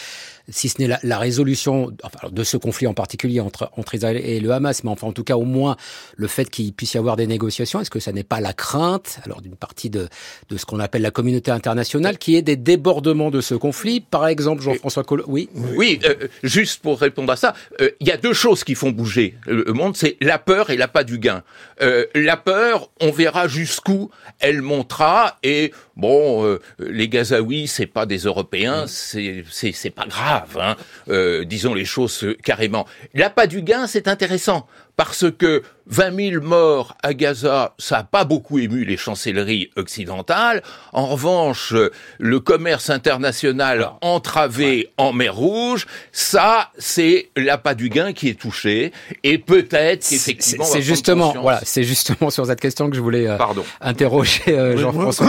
si 0.49 0.69
ce 0.69 0.81
n'est 0.81 0.89
la, 0.89 0.99
la, 1.03 1.19
résolution 1.19 1.93
enfin, 2.03 2.29
de 2.31 2.45
ce 2.45 2.57
conflit 2.57 2.87
en 2.87 2.95
particulier 2.95 3.41
entre, 3.41 3.71
entre 3.77 3.95
Israël 3.95 4.17
et 4.17 4.41
le 4.41 4.51
Hamas, 4.51 4.85
mais 4.85 4.91
enfin 4.91 5.07
en 5.07 5.13
tout 5.13 5.25
cas 5.25 5.37
au 5.37 5.45
moins 5.45 5.77
le 6.17 6.27
fait 6.27 6.49
qu'il 6.49 6.73
puisse 6.73 6.95
y 6.95 6.99
avoir 6.99 7.17
des 7.17 7.27
négociations, 7.27 7.81
est-ce 7.81 7.91
que 7.91 8.01
ça 8.01 8.13
n'est 8.13 8.23
pas 8.23 8.41
la 8.41 8.53
crainte 8.53 9.19
alors 9.25 9.41
d'une 9.41 9.57
partie 9.57 9.91
de, 9.91 10.09
de 10.49 10.57
ce 10.57 10.65
qu'on 10.65 10.81
appelle 10.81 11.03
la 11.03 11.11
communauté 11.11 11.51
internationale 11.51 12.19
qui 12.19 12.37
est 12.37 12.43
des 12.43 12.57
débordements 12.57 13.31
de 13.31 13.41
ce 13.41 13.55
conflit? 13.55 14.01
Par 14.01 14.27
exemple, 14.27 14.63
Jean-François 14.63 15.05
Col... 15.05 15.25
Oui, 15.27 15.49
oui 15.77 15.99
euh, 16.05 16.29
juste 16.43 16.83
pour 16.83 17.01
répondre 17.01 17.33
à 17.33 17.37
ça, 17.37 17.55
euh, 17.81 17.91
il 18.01 18.09
y 18.09 18.13
a 18.13 18.17
deux 18.17 18.33
choses 18.33 18.65
qui 18.65 18.75
font 18.75 18.91
bouger 18.91 19.37
le 19.47 19.73
monde, 19.73 19.97
c'est 19.97 20.17
la 20.21 20.39
peur 20.39 20.71
et 20.71 20.77
l'appât 20.77 21.05
du 21.05 21.19
gain. 21.19 21.43
Euh, 21.83 22.07
la 22.15 22.37
peur, 22.37 22.91
on 23.01 23.11
verra 23.11 23.49
jusqu'où 23.49 24.11
elle 24.41 24.63
montera 24.63 25.39
et 25.43 25.73
bon, 25.97 26.45
euh, 26.45 26.61
les 26.79 27.09
Gazaouis, 27.09 27.67
c'est 27.67 27.87
pas 27.87 28.07
des 28.07 28.19
Européens, 28.19 28.85
mm. 28.85 29.43
c'est 29.51 29.95
pas 29.95 30.07
grave, 30.07 30.36
hein, 30.61 30.77
euh, 31.09 31.45
disons 31.45 31.75
les 31.75 31.85
choses 31.85 32.27
carrément. 32.43 32.87
L'appât 33.15 33.47
du 33.47 33.63
gain, 33.63 33.87
c'est 33.87 34.09
intéressant 34.09 34.67
parce 34.97 35.31
que 35.31 35.63
20 35.89 36.31
000 36.33 36.45
morts 36.45 36.97
à 37.03 37.15
Gaza, 37.15 37.75
ça 37.79 37.99
n'a 37.99 38.05
pas 38.05 38.25
beaucoup 38.25 38.59
ému 38.59 38.85
les 38.85 38.97
chancelleries 38.97 39.71
occidentales. 39.77 40.63
En 40.93 41.07
revanche, 41.07 41.75
le 42.19 42.41
commerce 42.41 42.91
international 42.91 43.91
entravé 44.01 44.89
en 44.97 45.13
mer 45.13 45.37
Rouge, 45.37 45.87
ça, 46.13 46.71
c'est 46.79 47.29
l'appât 47.37 47.75
du 47.75 47.89
gain 47.89 48.13
qui 48.13 48.29
est 48.29 48.39
touché. 48.39 48.93
Et 49.23 49.39
peut-être 49.39 50.09
qu'effectivement... 50.09 50.65
C'est 50.65 50.83
justement, 50.83 51.35
voilà, 51.41 51.61
c'est 51.65 51.85
justement 51.85 52.31
sur 52.31 52.47
cette 52.47 52.61
question 52.61 52.91
que 52.91 52.97
je 52.97 53.01
voulais 53.01 53.29
euh, 53.29 53.37
interroger 53.81 54.43
euh, 54.49 54.77
Jean-François 54.77 55.29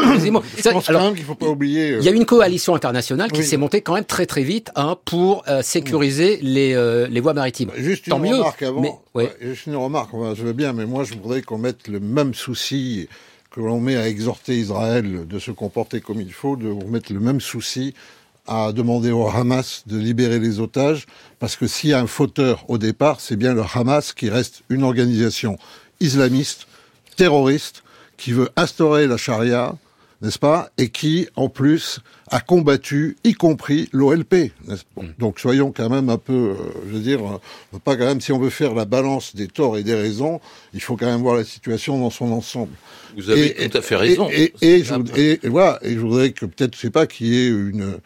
Alors, 0.88 1.13
il 1.15 1.24
faut 1.24 1.36
pas 1.36 1.48
oublier... 1.48 1.98
Il 1.98 2.04
y 2.04 2.10
a 2.10 2.12
une 2.12 2.26
coalition 2.26 2.74
internationale 2.74 3.32
qui 3.32 3.43
s'est 3.43 3.58
montée 3.58 3.82
quand 3.82 3.93
même 3.93 4.06
très 4.06 4.26
très 4.26 4.43
vite 4.43 4.72
hein, 4.76 4.98
pour 5.06 5.43
euh, 5.48 5.62
sécuriser 5.62 6.39
les, 6.41 7.08
les 7.10 7.20
voies 7.20 7.34
maritimes. 7.34 7.70
Juste 7.76 8.08
une 8.08 8.13
remarque 8.13 8.63
avant. 8.63 8.82
Mais, 8.82 8.91
ouais. 9.13 9.32
Juste 9.41 9.67
une 9.67 9.76
remarque, 9.76 10.12
je 10.36 10.46
veux 10.47 10.53
bien, 10.53 10.71
mais 10.71 10.86
moi 10.86 11.03
je 11.03 11.13
voudrais 11.13 11.41
qu'on 11.41 11.57
mette 11.57 11.89
le 11.89 11.99
même 11.99 12.33
souci 12.33 13.10
que 13.51 13.60
l'on 13.60 13.81
met 13.81 13.97
à 13.97 14.07
exhorter 14.07 14.57
Israël 14.57 15.27
de 15.27 15.39
se 15.39 15.51
comporter 15.51 15.99
comme 15.99 16.21
il 16.21 16.31
faut, 16.31 16.55
de 16.55 16.69
remettre 16.69 17.12
le 17.12 17.19
même 17.19 17.41
souci 17.41 17.93
à 18.47 18.71
demander 18.71 19.12
au 19.12 19.27
Hamas 19.27 19.83
de 19.88 19.97
libérer 19.97 20.39
les 20.39 20.62
otages, 20.62 21.05
parce 21.39 21.57
que 21.57 21.67
s'il 21.67 21.89
y 21.89 21.93
a 21.93 21.99
un 21.99 22.07
fauteur 22.07 22.63
au 22.69 22.77
départ, 22.77 23.19
c'est 23.19 23.36
bien 23.36 23.53
le 23.53 23.63
Hamas 23.73 24.13
qui 24.13 24.29
reste 24.29 24.63
une 24.69 24.83
organisation 24.83 25.57
islamiste, 25.99 26.67
terroriste, 27.17 27.83
qui 28.15 28.31
veut 28.31 28.49
instaurer 28.55 29.05
la 29.05 29.17
charia, 29.17 29.75
n'est-ce 30.21 30.39
pas, 30.39 30.69
et 30.77 30.89
qui, 30.89 31.27
en 31.36 31.49
plus, 31.49 31.99
a 32.30 32.40
combattu, 32.40 33.18
y 33.24 33.34
compris 33.34 33.90
l'OLP. 33.92 34.52
Mm. 34.66 35.04
Donc 35.18 35.40
soyons 35.40 35.72
quand 35.72 35.90
même 35.90 36.10
un 36.10 36.18
peu, 36.18 36.34
euh, 36.34 36.56
je 36.88 36.94
veux 36.94 37.00
dire, 37.00 37.20
euh, 37.24 37.80
pas 37.80 37.96
quand 37.96 38.06
même, 38.06 38.22
si 38.22 38.32
on 38.32 38.40
veut 38.40 38.50
faire 38.50 38.74
la 38.74 38.86
balance 38.86 39.36
des 39.36 39.48
torts 39.48 39.78
et 39.78 39.84
des 39.84 39.96
raisons, 39.96 40.40
il 40.74 40.82
faut 40.82 40.98
quand 40.98 41.06
même 41.06 41.22
voir 41.22 41.36
la 41.36 41.44
situation 41.44 42.00
dans 42.00 42.10
son 42.10 42.32
ensemble. 42.32 42.74
Vous 43.16 43.30
avez 43.30 43.70
tout 43.70 43.78
à 43.78 43.82
fait 43.82 43.96
raison. 43.96 44.30
Et, 44.32 44.54
et, 44.62 44.84
je, 44.84 45.48
voilà, 45.48 45.80
et 45.82 45.94
je 45.94 46.00
voudrais 46.00 46.32
que 46.32 46.46
peut-être, 46.46 46.76
je 46.76 46.82
sais 46.82 46.90
pas, 46.90 47.08
qu'il 47.08 47.28
y 47.28 47.38
ait 47.38 47.48
une, 47.48 47.98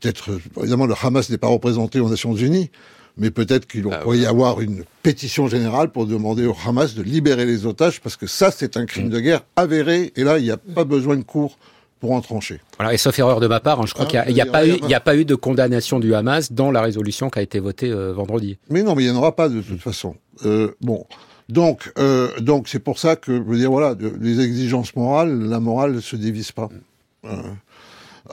peut-être, 0.00 0.38
évidemment, 0.58 0.86
le 0.86 0.94
Hamas 1.00 1.30
n'est 1.30 1.38
pas 1.38 1.48
représenté 1.48 2.00
aux 2.00 2.08
Nations 2.08 2.34
Unies, 2.34 2.70
mais 3.16 3.30
peut-être 3.30 3.66
qu'il 3.66 3.86
ah, 3.90 3.98
pourrait 3.98 4.18
y 4.18 4.26
avoir 4.26 4.60
une 4.60 4.84
pétition 5.02 5.48
générale 5.48 5.90
pour 5.90 6.06
demander 6.06 6.46
au 6.46 6.56
Hamas 6.66 6.94
de 6.94 7.02
libérer 7.02 7.46
les 7.46 7.64
otages, 7.66 8.00
parce 8.00 8.16
que 8.16 8.26
ça, 8.26 8.50
c'est 8.50 8.76
un 8.76 8.86
crime 8.86 9.08
de 9.08 9.20
guerre 9.20 9.42
avéré, 9.56 10.12
et 10.16 10.24
là, 10.24 10.38
il 10.38 10.44
n'y 10.44 10.50
a 10.50 10.56
pas 10.56 10.84
besoin 10.84 11.16
de 11.16 11.22
cours 11.22 11.56
pour 12.04 12.12
en 12.12 12.20
trancher. 12.20 12.60
Voilà, 12.76 12.92
et 12.92 12.98
sauf 12.98 13.18
erreur 13.18 13.40
de 13.40 13.46
ma 13.46 13.60
part, 13.60 13.80
hein, 13.80 13.86
je 13.86 13.94
crois 13.94 14.06
ah, 14.06 14.24
qu'il 14.24 14.34
n'y 14.34 14.40
a, 14.42 14.46
pas 14.46 14.66
eu, 14.66 14.76
il 14.86 14.94
a 14.94 15.00
pas 15.00 15.16
eu 15.16 15.24
de 15.24 15.34
condamnation 15.34 16.00
du 16.00 16.14
Hamas 16.14 16.52
dans 16.52 16.70
la 16.70 16.82
résolution 16.82 17.30
qui 17.30 17.38
a 17.38 17.42
été 17.42 17.60
votée 17.60 17.90
euh, 17.90 18.12
vendredi. 18.12 18.58
Mais 18.68 18.82
non, 18.82 18.94
mais 18.94 19.04
il 19.04 19.10
n'y 19.10 19.16
en 19.16 19.18
aura 19.18 19.34
pas 19.34 19.48
de 19.48 19.62
toute 19.62 19.80
façon. 19.80 20.14
Euh, 20.44 20.74
bon, 20.82 21.06
donc, 21.48 21.90
euh, 21.98 22.28
donc 22.40 22.68
c'est 22.68 22.78
pour 22.78 22.98
ça 22.98 23.16
que 23.16 23.34
je 23.34 23.42
veux 23.42 23.56
dire 23.56 23.70
voilà, 23.70 23.94
les 24.20 24.40
exigences 24.40 24.94
morales, 24.96 25.48
la 25.48 25.60
morale 25.60 25.92
ne 25.94 26.00
se 26.00 26.14
divise 26.14 26.52
pas. 26.52 26.68
Euh, 27.24 27.36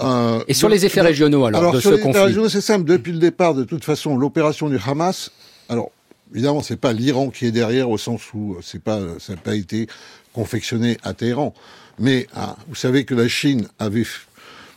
euh, 0.04 0.44
et 0.50 0.54
sur 0.54 0.68
les 0.68 0.86
effets 0.86 1.00
régionaux, 1.00 1.46
alors, 1.46 1.62
alors 1.62 1.74
de 1.74 1.80
sur 1.80 1.92
ce 1.92 1.96
les 1.96 2.02
conflit. 2.02 2.24
régionaux, 2.24 2.50
c'est 2.50 2.60
simple. 2.60 2.84
Depuis 2.84 3.14
le 3.14 3.20
départ, 3.20 3.54
de 3.54 3.64
toute 3.64 3.86
façon, 3.86 4.18
l'opération 4.18 4.68
du 4.68 4.78
Hamas. 4.86 5.32
Alors, 5.70 5.92
évidemment, 6.34 6.62
c'est 6.62 6.76
pas 6.76 6.92
l'Iran 6.92 7.30
qui 7.30 7.46
est 7.46 7.52
derrière, 7.52 7.90
au 7.90 7.98
sens 7.98 8.34
où 8.34 8.58
c'est 8.62 8.84
pas, 8.84 9.00
ça 9.20 9.34
n'a 9.34 9.40
pas 9.40 9.56
été 9.56 9.88
confectionné 10.34 10.98
à 11.04 11.14
Téhéran. 11.14 11.54
Mais 12.02 12.28
ah, 12.34 12.58
vous 12.68 12.76
savez 12.76 13.06
que 13.06 13.14
la 13.14 13.28
Chine 13.28 13.68
avait 13.78 14.06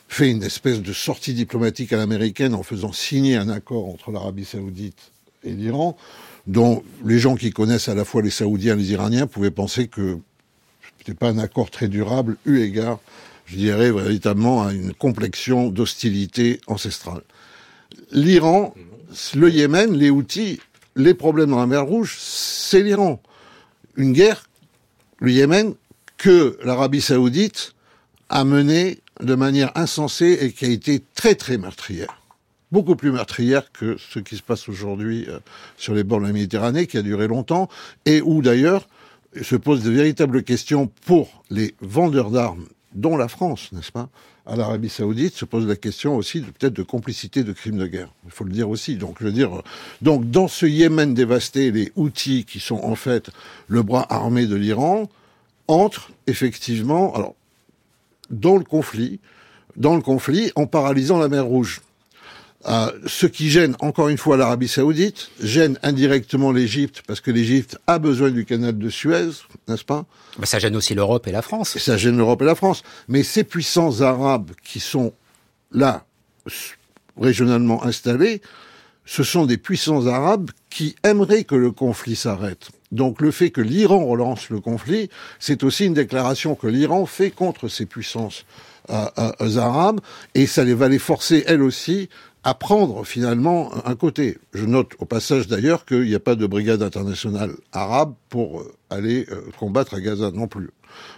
fait 0.08 0.30
une 0.30 0.42
espèce 0.42 0.82
de 0.82 0.92
sortie 0.92 1.32
diplomatique 1.32 1.92
à 1.92 1.96
l'américaine 1.96 2.54
en 2.54 2.62
faisant 2.62 2.92
signer 2.92 3.37
un 3.37 3.48
accord 3.48 3.88
entre 3.88 4.10
l'Arabie 4.10 4.44
saoudite 4.44 5.10
et 5.42 5.52
l'Iran, 5.52 5.96
dont 6.46 6.84
les 7.04 7.18
gens 7.18 7.34
qui 7.34 7.50
connaissent 7.50 7.88
à 7.88 7.94
la 7.94 8.04
fois 8.04 8.20
les 8.20 8.30
Saoudiens 8.30 8.74
et 8.74 8.78
les 8.78 8.92
Iraniens 8.92 9.26
pouvaient 9.26 9.50
penser 9.50 9.88
que 9.88 10.18
c'était 10.98 11.14
pas 11.14 11.30
un 11.30 11.38
accord 11.38 11.70
très 11.70 11.88
durable, 11.88 12.37
eu 12.44 12.60
égard 12.60 13.00
je 13.46 13.56
dirais 13.56 13.92
véritablement 13.92 14.66
à 14.66 14.72
une 14.72 14.94
complexion 14.94 15.68
d'hostilité 15.68 16.60
ancestrale. 16.66 17.22
L'Iran, 18.10 18.74
le 19.34 19.50
Yémen, 19.50 19.94
les 19.94 20.10
Houthis, 20.10 20.60
les 20.96 21.14
problèmes 21.14 21.50
dans 21.50 21.58
la 21.58 21.66
mer 21.66 21.84
Rouge, 21.84 22.16
c'est 22.18 22.82
l'Iran. 22.82 23.20
Une 23.96 24.12
guerre, 24.12 24.48
le 25.18 25.30
Yémen, 25.30 25.74
que 26.16 26.59
l'Arabie 26.64 27.00
saoudite 27.00 27.74
a 28.29 28.44
menée 28.44 29.00
de 29.20 29.35
manière 29.35 29.72
insensée 29.74 30.38
et 30.40 30.53
qui 30.53 30.64
a 30.64 30.68
été 30.68 31.03
très 31.14 31.35
très 31.35 31.59
meurtrière. 31.59 32.20
Beaucoup 32.72 32.96
plus 32.96 33.12
meurtrière 33.12 33.70
que 33.72 33.96
ce 33.98 34.18
qui 34.18 34.37
se 34.37 34.42
passe 34.42 34.68
aujourd'hui 34.68 35.27
euh, 35.29 35.38
sur 35.77 35.94
les 35.94 36.03
bords 36.03 36.20
de 36.20 36.27
la 36.27 36.33
Méditerranée, 36.33 36.87
qui 36.87 36.98
a 36.98 37.03
duré 37.03 37.29
longtemps, 37.29 37.68
et 38.05 38.20
où 38.20 38.42
d'ailleurs 38.42 38.88
se 39.40 39.57
posent 39.57 39.83
de 39.83 39.90
véritables 39.90 40.42
questions 40.42 40.90
pour 41.07 41.44
les 41.50 41.74
vendeurs 41.81 42.31
d'armes 42.31 42.66
dont 42.94 43.16
la 43.16 43.29
France, 43.29 43.70
n'est-ce 43.72 43.92
pas, 43.92 44.09
à 44.46 44.57
l'Arabie 44.57 44.88
Saoudite, 44.88 45.35
se 45.35 45.44
pose 45.44 45.66
la 45.66 45.77
question 45.77 46.16
aussi 46.16 46.40
peut-être 46.40 46.74
de 46.74 46.83
complicité 46.83 47.44
de 47.44 47.53
crimes 47.53 47.79
de 47.79 47.87
guerre. 47.87 48.12
Il 48.24 48.31
faut 48.31 48.44
le 48.44 48.53
dire 48.53 48.68
aussi. 48.68 48.96
Donc, 48.96 49.16
je 49.20 49.24
veux 49.24 49.33
dire, 49.33 49.62
donc 50.03 50.31
dans 50.31 50.48
ce 50.48 50.66
Yémen 50.66 51.14
dévasté, 51.14 51.70
les 51.70 51.92
outils 51.96 52.44
qui 52.44 52.61
sont 52.61 52.81
en 52.83 52.94
fait 52.94 53.31
le 53.68 53.83
bras 53.83 54.07
armé 54.12 54.46
de 54.46 54.55
l'Iran 54.55 55.09
entrent 55.68 56.11
effectivement, 56.27 57.14
alors, 57.14 57.35
dans 58.31 58.57
le 58.57 58.64
conflit, 58.64 59.20
dans 59.77 59.94
le 59.94 60.03
conflit, 60.03 60.53
en 60.55 60.66
paralysant 60.66 61.18
la 61.18 61.29
mer 61.29 61.44
Rouge. 61.44 61.81
Euh, 62.66 62.90
ce 63.07 63.27
qui 63.27 63.50
gêne 63.50 63.77
encore 63.81 64.09
une 64.09 64.16
fois 64.16 64.38
l'Arabie 64.38 64.68
saoudite, 64.68 65.29
gêne 65.38 65.79
indirectement 65.83 66.50
l'Égypte, 66.50 67.03
parce 67.07 67.20
que 67.20 67.31
l'Égypte 67.31 67.77
a 67.87 67.98
besoin 67.98 68.31
du 68.31 68.46
canal 68.46 68.79
de 68.79 68.88
Suez, 68.88 69.29
n'est-ce 69.68 69.85
pas? 69.85 70.07
Bah, 70.38 70.46
Ça 70.46 70.59
gêne 70.59 70.74
aussi 70.74 70.94
l'Europe 70.94 71.27
et 71.27 71.33
la 71.33 71.42
France. 71.42 71.77
ça 71.77 71.98
gêne 71.98 72.16
l'Europe 72.16 72.40
et 72.40 72.46
la 72.46 72.55
France. 72.55 72.83
Mais 73.09 73.22
ces 73.22 73.44
puissances 73.44 74.00
arabes 74.00 74.53
qui 74.64 74.81
sont 74.81 75.12
là, 75.72 76.07
régionalement 77.20 77.85
installés, 77.85 78.40
ce 79.05 79.23
sont 79.23 79.47
des 79.47 79.59
puissances 79.59 80.07
arabes 80.07 80.51
qui 80.71 80.97
aimeraient 81.05 81.45
que 81.45 81.55
le 81.55 81.71
conflit 81.71 82.17
s'arrête. 82.17 82.71
Donc 82.95 83.21
le 83.21 83.31
fait 83.31 83.51
que 83.51 83.61
l'Iran 83.61 84.07
relance 84.07 84.51
le 84.51 84.61
conflit, 84.61 85.11
c'est 85.38 85.64
aussi 85.64 85.87
une 85.87 85.95
déclaration 85.95 86.55
que 86.55 86.67
l'Iran 86.67 87.07
fait 87.07 87.31
contre 87.31 87.69
ces 87.69 87.87
puissances 87.87 88.45
euh, 88.90 89.07
euh, 89.19 89.57
arabes, 89.57 90.01
et 90.35 90.47
ça 90.47 90.64
les 90.64 90.75
va 90.75 90.88
les 90.88 90.99
forcer, 90.99 91.43
elles 91.47 91.62
aussi, 91.62 92.09
à 92.45 92.55
prendre 92.55 93.05
finalement 93.05 93.73
un 93.87 93.95
côté. 93.95 94.38
Je 94.53 94.64
note 94.64 94.93
au 94.99 95.07
passage 95.07 95.49
d'ailleurs 95.49 95.87
qu'il 95.87 96.03
n'y 96.03 96.14
a 96.14 96.21
pas 96.21 96.35
de 96.35 96.47
brigade 96.47 96.83
internationale 96.83 97.53
arabe 97.73 98.14
pour 98.29 98.61
euh, 98.61 98.75
aller 98.90 99.27
combattre 99.59 99.95
à 99.95 100.01
Gaza 100.01 100.31
non 100.31 100.47
plus. 100.47 100.71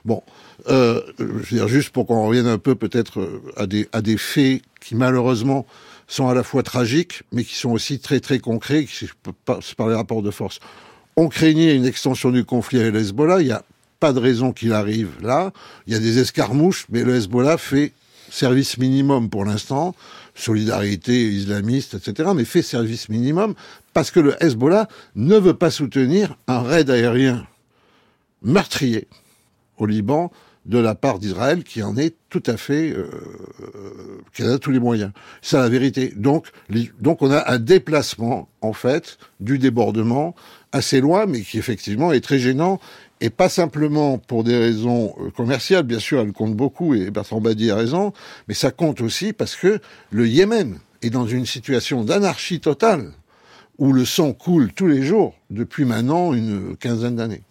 Bon, 0.06 0.22
je 0.66 1.02
veux 1.18 1.42
dire 1.50 1.68
juste 1.68 1.90
pour 1.90 2.06
qu'on 2.06 2.26
revienne 2.26 2.46
un 2.46 2.56
peu 2.56 2.74
peut-être 2.74 3.28
à 3.56 3.66
des 3.66 4.16
faits 4.16 4.62
qui 4.80 4.94
malheureusement 4.94 5.66
sont 6.06 6.28
à 6.28 6.34
la 6.34 6.42
fois 6.42 6.62
tragiques, 6.62 7.22
mais 7.32 7.44
qui 7.44 7.54
sont 7.54 7.70
aussi 7.70 7.98
très 7.98 8.20
très 8.20 8.38
concrets, 8.38 8.86
c'est 8.88 9.74
par 9.76 9.88
les 9.88 9.94
rapports 9.94 10.22
de 10.22 10.30
force. 10.30 10.60
On 11.16 11.28
craignait 11.28 11.74
une 11.74 11.86
extension 11.86 12.30
du 12.30 12.44
conflit 12.44 12.80
avec 12.80 12.92
le 12.92 13.00
Hezbollah, 13.00 13.40
il 13.40 13.46
n'y 13.46 13.52
a 13.52 13.64
pas 14.00 14.12
de 14.12 14.20
raison 14.20 14.52
qu'il 14.52 14.72
arrive 14.72 15.10
là. 15.22 15.52
Il 15.86 15.92
y 15.92 15.96
a 15.96 15.98
des 15.98 16.18
escarmouches, 16.18 16.86
mais 16.90 17.02
le 17.02 17.16
Hezbollah 17.16 17.56
fait 17.56 17.92
service 18.30 18.78
minimum 18.78 19.30
pour 19.30 19.44
l'instant, 19.44 19.94
solidarité 20.34 21.28
islamiste, 21.28 21.94
etc., 21.94 22.30
mais 22.34 22.44
fait 22.44 22.62
service 22.62 23.08
minimum 23.08 23.54
parce 23.94 24.10
que 24.10 24.20
le 24.20 24.42
Hezbollah 24.42 24.88
ne 25.14 25.36
veut 25.36 25.54
pas 25.54 25.70
soutenir 25.70 26.36
un 26.46 26.60
raid 26.60 26.90
aérien 26.90 27.46
meurtrier 28.42 29.08
au 29.78 29.86
Liban 29.86 30.30
de 30.66 30.78
la 30.78 30.94
part 30.94 31.18
d'Israël 31.18 31.62
qui 31.62 31.82
en 31.82 31.96
est 31.96 32.16
tout 32.28 32.42
à 32.46 32.56
fait, 32.56 32.90
euh, 32.90 33.08
euh, 33.62 34.20
qui 34.34 34.42
a 34.42 34.58
tous 34.58 34.72
les 34.72 34.80
moyens. 34.80 35.12
C'est 35.40 35.56
la 35.56 35.68
vérité. 35.68 36.12
Donc, 36.16 36.48
donc 37.00 37.22
on 37.22 37.30
a 37.30 37.50
un 37.52 37.58
déplacement 37.58 38.48
en 38.60 38.72
fait 38.72 39.18
du 39.40 39.58
débordement 39.58 40.34
assez 40.72 41.00
loin, 41.00 41.26
mais 41.26 41.40
qui 41.40 41.58
effectivement 41.58 42.12
est 42.12 42.20
très 42.20 42.38
gênant 42.38 42.80
et 43.20 43.30
pas 43.30 43.48
simplement 43.48 44.18
pour 44.18 44.44
des 44.44 44.56
raisons 44.56 45.14
euh, 45.20 45.30
commerciales, 45.30 45.84
bien 45.84 46.00
sûr, 46.00 46.20
elle 46.20 46.32
compte 46.32 46.54
beaucoup 46.54 46.94
et 46.94 47.10
Bertrand 47.10 47.40
Badi 47.40 47.70
a 47.70 47.76
raison, 47.76 48.12
mais 48.48 48.54
ça 48.54 48.70
compte 48.70 49.00
aussi 49.00 49.32
parce 49.32 49.56
que 49.56 49.80
le 50.10 50.28
Yémen 50.28 50.78
est 51.02 51.10
dans 51.10 51.26
une 51.26 51.46
situation 51.46 52.04
d'anarchie 52.04 52.60
totale 52.60 53.12
où 53.78 53.92
le 53.92 54.04
sang 54.04 54.32
coule 54.32 54.72
tous 54.72 54.86
les 54.86 55.02
jours 55.02 55.34
depuis 55.50 55.84
maintenant 55.84 56.34
une 56.34 56.76
quinzaine 56.76 57.16
d'années. 57.16 57.42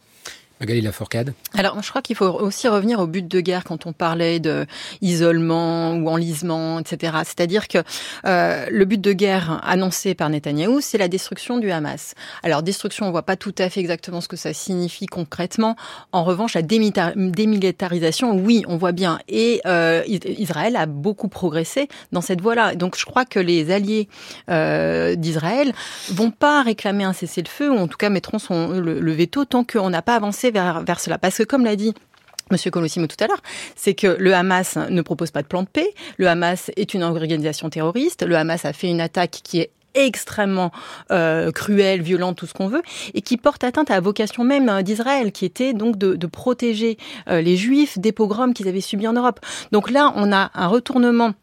Magali 0.62 0.80
Lafourcade. 0.80 1.34
Alors, 1.54 1.82
je 1.84 1.90
crois 1.90 2.02
qu'il 2.02 2.16
faut 2.16 2.26
aussi 2.26 2.70
revenir 2.70 3.00
au 3.00 3.08
but 3.08 3.28
de 3.28 3.42
guerre 3.42 3.66
quand 3.66 3.86
on 3.86 3.92
parlait 3.92 4.40
de 4.40 4.66
isolement 5.02 5.96
ou 5.96 6.08
enlisement, 6.08 6.80
etc. 6.80 7.18
C'est-à-dire 7.26 7.68
que 7.68 7.80
euh, 8.26 8.66
le 8.72 8.86
but 8.86 9.02
de 9.02 9.12
guerre 9.12 9.62
annoncé 9.66 10.16
par 10.16 10.30
Netanyahou, 10.30 10.80
c'est 10.80 10.98
la 10.98 11.10
destruction 11.10 11.58
du 11.58 11.72
Hamas. 11.72 12.14
Alors, 12.42 12.64
destruction, 12.64 13.06
on 13.06 13.12
voit 13.12 13.24
pas 13.24 13.36
tout 13.36 13.54
à 13.58 13.70
fait 13.70 13.82
exactement 13.82 14.22
ce 14.22 14.30
que 14.30 14.38
ça 14.38 14.54
signifie 14.54 15.08
concrètement. 15.08 15.76
En 16.14 16.24
revanche, 16.24 16.54
la 16.54 16.62
démilitarisation, 16.62 18.34
oui, 18.38 18.64
on 18.70 18.78
voit 18.78 18.94
bien. 18.94 19.20
Et 19.28 19.60
euh, 19.66 20.04
Israël 20.08 20.78
a 20.78 20.86
beaucoup 20.86 21.28
progressé 21.28 21.90
dans 22.14 22.22
cette 22.22 22.40
voie-là. 22.40 22.76
Donc, 22.76 22.98
je 22.98 23.04
crois 23.04 23.26
que 23.26 23.40
les 23.40 23.72
alliés 23.72 24.08
euh, 24.50 25.16
d'Israël 25.16 25.74
vont 26.12 26.32
pas 26.32 26.64
réclamer 26.64 27.04
un 27.04 27.14
cessez-le-feu, 27.14 27.70
ou 27.72 27.78
en 27.78 27.88
tout 27.90 27.98
cas 27.98 28.10
mettront 28.10 28.38
le 28.70 29.12
veto 29.12 29.44
tant 29.44 29.66
qu'on 29.66 29.90
n'a 29.90 30.02
pas 30.02 30.16
avancé 30.16 30.45
vers, 30.52 31.00
cela. 31.00 31.18
Parce 31.18 31.38
que 31.38 31.44
comme 31.44 31.66
l'a 31.66 31.76
dit 31.76 31.94
Monsieur 32.52 32.70
Colosimo 32.70 33.08
tout 33.08 33.22
à 33.24 33.28
l'heure, 33.28 33.42
c'est 33.76 33.96
que 33.96 34.18
le 34.20 34.36
Hamas 34.36 34.78
ne 34.78 35.02
propose 35.02 35.32
pas 35.32 35.42
de 35.42 35.48
plan 35.48 35.64
de 35.64 35.68
paix. 35.68 35.94
Le 36.18 36.28
Hamas 36.28 36.70
est 36.76 36.94
une 36.94 37.02
organisation 37.02 37.70
terroriste. 37.70 38.24
Le 38.24 38.36
Hamas 38.36 38.66
a 38.66 38.74
fait 38.74 38.88
une 38.88 39.02
attaque 39.02 39.40
qui 39.44 39.62
est 39.62 39.72
extrêmement 39.96 40.72
euh, 41.12 41.52
cruelle, 41.52 42.02
violente, 42.02 42.38
tout 42.38 42.46
ce 42.46 42.54
qu'on 42.54 42.68
veut, 42.68 42.84
et 43.14 43.22
qui 43.22 43.38
porte 43.38 43.64
atteinte 43.64 43.90
à 43.90 43.96
la 43.96 44.02
vocation 44.02 44.44
même 44.44 44.70
hein, 44.70 44.84
d'Israël, 44.84 45.32
qui 45.32 45.46
était 45.46 45.74
donc 45.74 45.98
de, 45.98 46.16
de 46.16 46.28
protéger 46.28 46.98
euh, 47.30 47.42
les 47.42 47.58
Juifs 47.58 47.98
des 47.98 48.12
pogroms 48.12 48.54
qu'ils 48.54 48.68
avaient 48.68 48.82
subis 48.82 49.08
en 49.08 49.14
Europe. 49.14 49.40
Donc 49.72 49.90
là, 49.90 50.14
on 50.16 50.32
a 50.32 50.52
un 50.54 50.68
retournement 50.68 51.34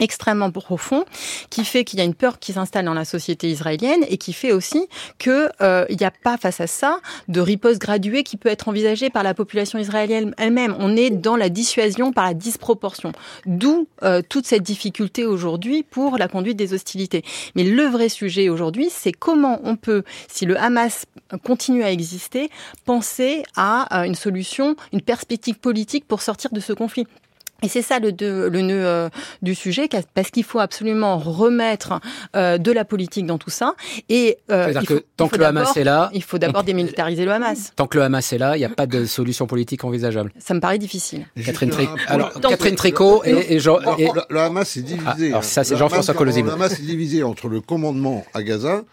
extrêmement 0.00 0.50
profond, 0.50 1.04
qui 1.50 1.64
fait 1.64 1.84
qu'il 1.84 1.98
y 1.98 2.02
a 2.02 2.04
une 2.04 2.14
peur 2.14 2.38
qui 2.38 2.52
s'installe 2.52 2.84
dans 2.84 2.94
la 2.94 3.04
société 3.04 3.50
israélienne 3.50 4.04
et 4.08 4.18
qui 4.18 4.32
fait 4.32 4.52
aussi 4.52 4.86
que 5.18 5.48
euh, 5.60 5.84
il 5.88 5.96
n'y 5.96 6.04
a 6.04 6.10
pas 6.10 6.36
face 6.36 6.60
à 6.60 6.66
ça 6.66 7.00
de 7.28 7.40
riposte 7.40 7.80
graduée 7.80 8.22
qui 8.22 8.36
peut 8.36 8.48
être 8.48 8.68
envisagée 8.68 9.10
par 9.10 9.22
la 9.22 9.34
population 9.34 9.78
israélienne 9.78 10.34
elle-même. 10.38 10.76
On 10.78 10.96
est 10.96 11.10
dans 11.10 11.36
la 11.36 11.48
dissuasion 11.48 12.12
par 12.12 12.26
la 12.26 12.34
disproportion, 12.34 13.12
d'où 13.46 13.88
euh, 14.02 14.22
toute 14.28 14.46
cette 14.46 14.62
difficulté 14.62 15.26
aujourd'hui 15.26 15.82
pour 15.82 16.18
la 16.18 16.28
conduite 16.28 16.56
des 16.56 16.74
hostilités. 16.74 17.24
Mais 17.54 17.64
le 17.64 17.84
vrai 17.84 18.08
sujet 18.08 18.48
aujourd'hui, 18.48 18.88
c'est 18.90 19.12
comment 19.12 19.60
on 19.64 19.76
peut, 19.76 20.04
si 20.28 20.46
le 20.46 20.58
Hamas 20.58 21.06
continue 21.44 21.82
à 21.82 21.92
exister, 21.92 22.50
penser 22.84 23.42
à 23.56 24.00
euh, 24.00 24.04
une 24.04 24.14
solution, 24.14 24.76
une 24.92 25.02
perspective 25.02 25.58
politique 25.58 26.06
pour 26.06 26.22
sortir 26.22 26.50
de 26.52 26.60
ce 26.60 26.72
conflit. 26.72 27.06
Et 27.60 27.66
c'est 27.66 27.82
ça 27.82 27.98
le, 27.98 28.10
le 28.48 28.62
nœud 28.62 28.86
euh, 28.86 29.08
du 29.42 29.56
sujet, 29.56 29.88
parce 30.14 30.30
qu'il 30.30 30.44
faut 30.44 30.60
absolument 30.60 31.18
remettre 31.18 32.00
euh, 32.36 32.56
de 32.56 32.70
la 32.70 32.84
politique 32.84 33.26
dans 33.26 33.38
tout 33.38 33.50
ça. 33.50 33.74
Et 34.08 34.38
euh, 34.52 34.72
faut, 34.72 34.86
que 34.86 35.04
tant 35.16 35.26
que 35.26 35.38
le 35.38 35.44
Hamas 35.44 35.76
est 35.76 35.82
là, 35.82 36.08
il 36.12 36.22
faut 36.22 36.38
d'abord 36.38 36.62
démilitariser 36.64 37.24
le 37.24 37.32
Hamas. 37.32 37.72
Tant 37.74 37.88
que 37.88 37.98
le 37.98 38.04
Hamas 38.04 38.32
est 38.32 38.38
là, 38.38 38.56
il 38.56 38.60
n'y 38.60 38.64
a 38.64 38.68
pas 38.68 38.86
de 38.86 39.06
solution 39.06 39.48
politique 39.48 39.82
envisageable. 39.82 40.32
Ça 40.38 40.54
me 40.54 40.60
paraît 40.60 40.78
difficile. 40.78 41.26
Catherine, 41.44 41.72
alors, 42.06 42.32
Catherine 42.40 42.76
Tricot 42.76 43.24
et, 43.24 43.54
et, 43.54 43.58
Jean. 43.58 43.80
Et... 43.98 44.08
Le, 44.30 44.38
Hamas 44.38 44.76
est 44.76 44.82
divisé. 44.82 45.04
Ah, 45.06 45.16
alors 45.16 45.44
ça, 45.44 45.64
c'est 45.64 45.76
Jean-François 45.76 46.14
Colosimo. 46.14 46.46
Le 46.46 46.52
Hamas 46.52 46.78
est 46.78 46.86
divisé 46.86 47.24
entre 47.24 47.48
le 47.48 47.60
commandement 47.60 48.24
à 48.34 48.44
Gaza 48.44 48.84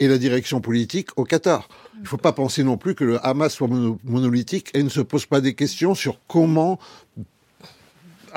et 0.00 0.08
la 0.08 0.16
direction 0.16 0.62
politique 0.62 1.10
au 1.16 1.24
Qatar. 1.24 1.68
Il 1.96 2.02
ne 2.04 2.08
faut 2.08 2.16
pas 2.16 2.32
penser 2.32 2.64
non 2.64 2.78
plus 2.78 2.94
que 2.94 3.04
le 3.04 3.26
Hamas 3.26 3.52
soit 3.52 3.68
monolithique 4.04 4.70
et 4.72 4.82
ne 4.82 4.88
se 4.88 5.02
pose 5.02 5.26
pas 5.26 5.42
des 5.42 5.52
questions 5.52 5.94
sur 5.94 6.20
comment 6.26 6.78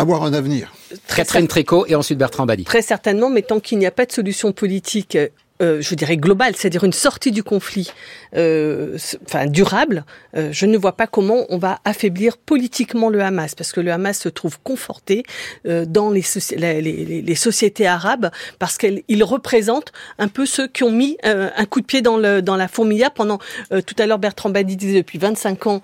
avoir 0.02 0.24
un 0.24 0.34
avenir. 0.34 0.74
Catherine 1.16 1.48
Tricot 1.48 1.86
et 1.88 1.96
ensuite 1.96 2.18
Bertrand 2.18 2.46
Badi. 2.46 2.64
Très 2.64 2.82
certainement, 2.82 3.30
mais 3.30 3.44
tant 3.44 3.60
qu'il 3.60 3.78
n'y 3.78 3.86
a 3.86 3.92
pas 3.92 4.06
de 4.06 4.12
solution 4.12 4.52
politique 4.52 5.18
euh, 5.62 5.82
je 5.82 5.96
dirais 5.96 6.18
globale, 6.18 6.56
c'est-à-dire 6.56 6.84
une 6.84 6.94
sortie 6.94 7.32
du 7.32 7.44
conflit, 7.44 7.92
euh, 8.36 8.98
enfin 9.26 9.46
durable, 9.46 10.06
euh, 10.36 10.50
je 10.52 10.66
ne 10.66 10.78
vois 10.78 10.94
pas 10.94 11.08
comment 11.08 11.46
on 11.50 11.58
va 11.58 11.80
affaiblir 11.86 12.38
politiquement 12.38 13.10
le 13.10 13.22
Hamas, 13.22 13.56
parce 13.56 13.72
que 13.72 13.82
le 13.82 13.92
Hamas 13.92 14.18
se 14.18 14.30
trouve 14.30 14.60
conforté 14.64 15.24
euh, 15.66 15.86
dans 15.86 16.12
les, 16.12 16.24
les, 16.56 16.82
les, 16.82 17.22
les, 17.22 17.36
sociétés 17.36 17.88
arabes, 17.88 18.32
parce 18.60 18.78
qu'il 18.78 19.24
représente 19.24 19.92
un 20.18 20.28
peu 20.28 20.46
ceux 20.46 20.68
qui 20.68 20.84
ont 20.84 20.92
mis 20.92 21.18
euh, 21.26 21.50
un 21.56 21.66
coup 21.66 21.82
de 21.82 21.86
pied 21.86 22.02
dans, 22.02 22.18
le, 22.18 22.42
dans 22.42 22.56
la 22.56 22.68
fourmilière 22.68 23.12
pendant. 23.12 23.40
tout 23.70 23.96
à 23.98 24.06
l'heure, 24.06 24.20
Bertrand 24.20 24.50
Badi 24.50 24.76
disait 24.76 25.00
depuis 25.00 25.18
25 25.18 25.68
ans, 25.68 25.82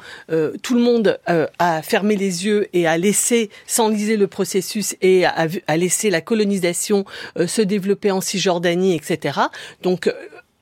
tout 0.61 0.75
le 0.75 0.81
monde 0.81 1.19
a 1.25 1.81
fermé 1.81 2.15
les 2.15 2.45
yeux 2.45 2.67
et 2.73 2.87
a 2.87 2.97
laissé 2.97 3.49
s'enliser 3.65 4.17
le 4.17 4.27
processus 4.27 4.95
et 5.01 5.25
a, 5.25 5.47
a 5.67 5.77
laissé 5.77 6.09
la 6.09 6.21
colonisation 6.21 7.05
se 7.45 7.61
développer 7.61 8.11
en 8.11 8.21
Cisjordanie, 8.21 8.95
etc. 8.95 9.39
Donc, 9.81 10.07
euh, 10.07 10.13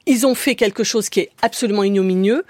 ils 0.05 0.25
ont 0.25 0.35
fait 0.35 0.55
quelque 0.55 0.83
chose 0.83 1.09
qui 1.09 1.21
est 1.21 1.31
absolument 1.41 1.83
ignominieux. 1.83 2.45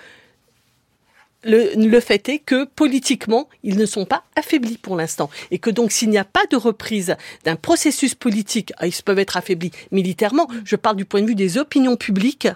Le, 1.47 1.99
fait 1.99 2.27
est 2.27 2.39
que 2.39 2.65
politiquement, 2.65 3.47
ils 3.61 3.77
ne 3.77 3.85
sont 3.85 4.05
pas 4.05 4.23
affaiblis 4.35 4.79
pour 4.79 4.95
l'instant. 4.95 5.29
Et 5.51 5.59
que 5.59 5.69
donc, 5.69 5.91
s'il 5.91 6.09
n'y 6.09 6.17
a 6.17 6.23
pas 6.23 6.43
de 6.49 6.55
reprise 6.55 7.15
d'un 7.43 7.55
processus 7.55 8.15
politique, 8.15 8.73
ah, 8.77 8.87
ils 8.87 9.03
peuvent 9.05 9.19
être 9.19 9.37
affaiblis 9.37 9.71
militairement, 9.91 10.47
je 10.63 10.75
parle 10.75 10.95
du 10.95 11.05
point 11.05 11.21
de 11.21 11.27
vue 11.27 11.35
des 11.35 11.59
opinions 11.59 11.97
publiques, 11.97 12.47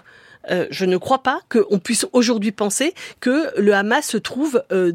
euh, 0.50 0.66
je 0.70 0.86
ne 0.86 0.96
crois 0.96 1.22
pas 1.22 1.40
qu'on 1.48 1.78
puisse 1.78 2.06
aujourd'hui 2.12 2.50
penser 2.50 2.94
que 3.20 3.56
le 3.60 3.74
Hamas 3.74 4.06
se 4.06 4.16
trouve 4.16 4.64
euh, 4.72 4.92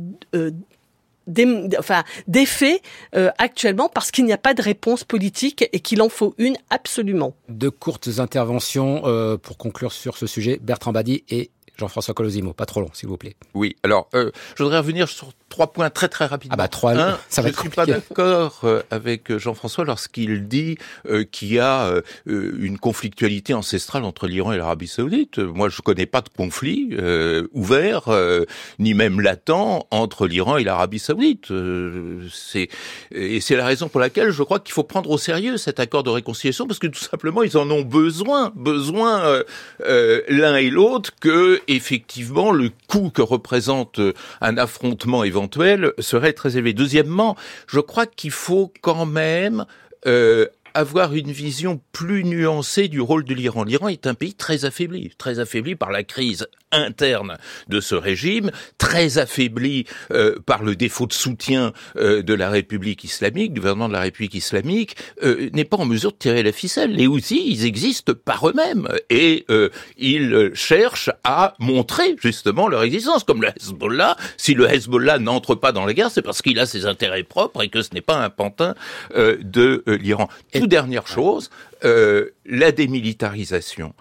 des, 1.27 1.69
enfin, 1.77 2.03
des 2.27 2.45
faits 2.45 2.81
euh, 3.15 3.29
actuellement 3.37 3.89
parce 3.89 4.11
qu'il 4.11 4.25
n'y 4.25 4.33
a 4.33 4.37
pas 4.37 4.53
de 4.53 4.61
réponse 4.61 5.03
politique 5.03 5.67
et 5.71 5.79
qu'il 5.79 6.01
en 6.01 6.09
faut 6.09 6.35
une 6.37 6.57
absolument. 6.69 7.35
De 7.49 7.69
courtes 7.69 8.09
interventions 8.17 9.03
euh, 9.05 9.37
pour 9.37 9.57
conclure 9.57 9.91
sur 9.91 10.17
ce 10.17 10.27
sujet. 10.27 10.59
Bertrand 10.61 10.91
Badi 10.91 11.23
et 11.29 11.51
Jean-François 11.77 12.13
Colosimo, 12.13 12.53
pas 12.53 12.65
trop 12.65 12.81
long, 12.81 12.89
s'il 12.93 13.09
vous 13.09 13.17
plaît. 13.17 13.35
Oui, 13.53 13.75
alors, 13.83 14.07
euh, 14.13 14.31
je 14.55 14.63
voudrais 14.63 14.77
revenir 14.77 15.09
sur 15.09 15.33
trois 15.55 15.71
points 15.71 15.89
très 15.89 16.09
très 16.09 16.25
rapidement. 16.25 16.55
Ah 16.55 16.63
bah 16.63 16.67
trois, 16.67 16.93
ça 17.29 17.41
va 17.41 17.47
je 17.47 17.55
ne 17.55 17.59
suis 17.59 17.69
pas 17.69 17.85
d'accord 17.85 18.59
euh, 18.65 18.81
avec 18.91 19.37
Jean-François 19.37 19.85
lorsqu'il 19.85 20.49
dit 20.49 20.77
euh, 21.07 21.23
qu'il 21.23 21.53
y 21.53 21.59
a 21.59 21.85
euh, 21.85 22.01
une 22.25 22.77
conflictualité 22.77 23.53
ancestrale 23.53 24.03
entre 24.03 24.27
l'Iran 24.27 24.51
et 24.51 24.57
l'Arabie 24.57 24.89
Saoudite. 24.89 25.39
Moi, 25.39 25.69
je 25.69 25.79
connais 25.81 26.07
pas 26.07 26.19
de 26.19 26.27
conflit 26.27 26.97
ouvert 27.53 28.09
ni 28.79 28.93
même 28.93 29.21
latent 29.21 29.85
entre 29.91 30.27
l'Iran 30.27 30.57
et 30.57 30.65
l'Arabie 30.65 30.99
Saoudite. 30.99 31.53
c'est 32.31 32.67
et 33.11 33.39
c'est 33.39 33.55
la 33.55 33.65
raison 33.65 33.87
pour 33.87 34.01
laquelle 34.01 34.31
je 34.31 34.43
crois 34.43 34.59
qu'il 34.59 34.73
faut 34.73 34.83
prendre 34.83 35.09
au 35.09 35.17
sérieux 35.17 35.55
cet 35.57 35.79
accord 35.79 36.03
de 36.03 36.09
réconciliation 36.09 36.67
parce 36.67 36.79
que 36.79 36.87
tout 36.87 36.99
simplement 36.99 37.43
ils 37.43 37.57
en 37.57 37.69
ont 37.71 37.81
besoin, 37.81 38.51
besoin 38.55 39.41
l'un 39.79 40.55
et 40.57 40.69
l'autre 40.69 41.11
que 41.19 41.61
effectivement 41.67 42.51
le 42.51 42.71
coût 42.87 43.09
que 43.09 43.21
représente 43.21 44.01
un 44.41 44.57
affrontement 44.57 45.23
éventuel 45.23 45.44
serait 45.99 46.33
très 46.33 46.57
élevé. 46.57 46.73
Deuxièmement, 46.73 47.35
je 47.67 47.79
crois 47.79 48.05
qu'il 48.05 48.31
faut 48.31 48.71
quand 48.81 49.05
même 49.05 49.65
euh, 50.05 50.47
avoir 50.75 51.15
une 51.15 51.31
vision 51.31 51.79
plus 51.93 52.25
nuancée 52.25 52.89
du 52.89 52.99
rôle 52.99 53.23
de 53.23 53.33
l'Iran. 53.33 53.63
L'Iran 53.63 53.87
est 53.87 54.07
un 54.07 54.13
pays 54.13 54.33
très 54.33 54.65
affaibli, 54.65 55.11
très 55.17 55.39
affaibli 55.39 55.75
par 55.75 55.89
la 55.89 56.03
crise 56.03 56.47
interne 56.75 57.37
de 57.69 57.79
ce 57.79 57.95
régime, 57.95 58.51
très 58.77 59.17
affaibli 59.17 59.85
euh, 60.11 60.35
par 60.45 60.63
le 60.63 60.75
défaut 60.75 61.07
de 61.07 61.13
soutien 61.13 61.71
euh, 61.95 62.21
de 62.21 62.33
la 62.33 62.49
République 62.49 63.03
islamique, 63.03 63.53
du 63.53 63.61
gouvernement 63.61 63.87
de 63.87 63.93
la 63.93 64.01
République 64.01 64.35
islamique, 64.35 64.95
euh, 65.23 65.49
n'est 65.53 65.63
pas 65.63 65.77
en 65.77 65.85
mesure 65.85 66.11
de 66.11 66.17
tirer 66.17 66.43
la 66.43 66.51
ficelle. 66.51 66.91
Les 66.91 67.07
Houthis, 67.07 67.43
ils 67.47 67.65
existent 67.65 68.13
par 68.13 68.49
eux-mêmes 68.49 68.89
et 69.09 69.45
ils 69.97 70.51
cherchent 70.53 71.11
à 71.23 71.53
montrer 71.59 72.15
justement 72.21 72.67
leur 72.67 72.83
existence, 72.83 73.23
comme 73.23 73.41
le 73.41 73.49
Hezbollah. 73.49 74.17
Si 74.37 74.53
le 74.53 74.69
Hezbollah 74.69 75.19
n'entre 75.19 75.55
pas 75.55 75.71
dans 75.71 75.85
la 75.85 75.93
guerre, 75.93 76.11
c'est 76.11 76.21
parce 76.21 76.41
qu'il 76.41 76.59
a 76.59 76.65
ses 76.65 76.85
intérêts 76.85 77.23
propres 77.23 77.63
et 77.63 77.69
que 77.69 77.81
ce 77.81 77.93
n'est 77.93 78.01
pas 78.01 78.17
un 78.17 78.29
pantin 78.29 78.75
de 79.15 79.83
l'Iran. 79.87 80.27
Dernière 80.67 81.07
chose, 81.07 81.49
la 81.83 82.71
démilitarisation. 82.71 83.93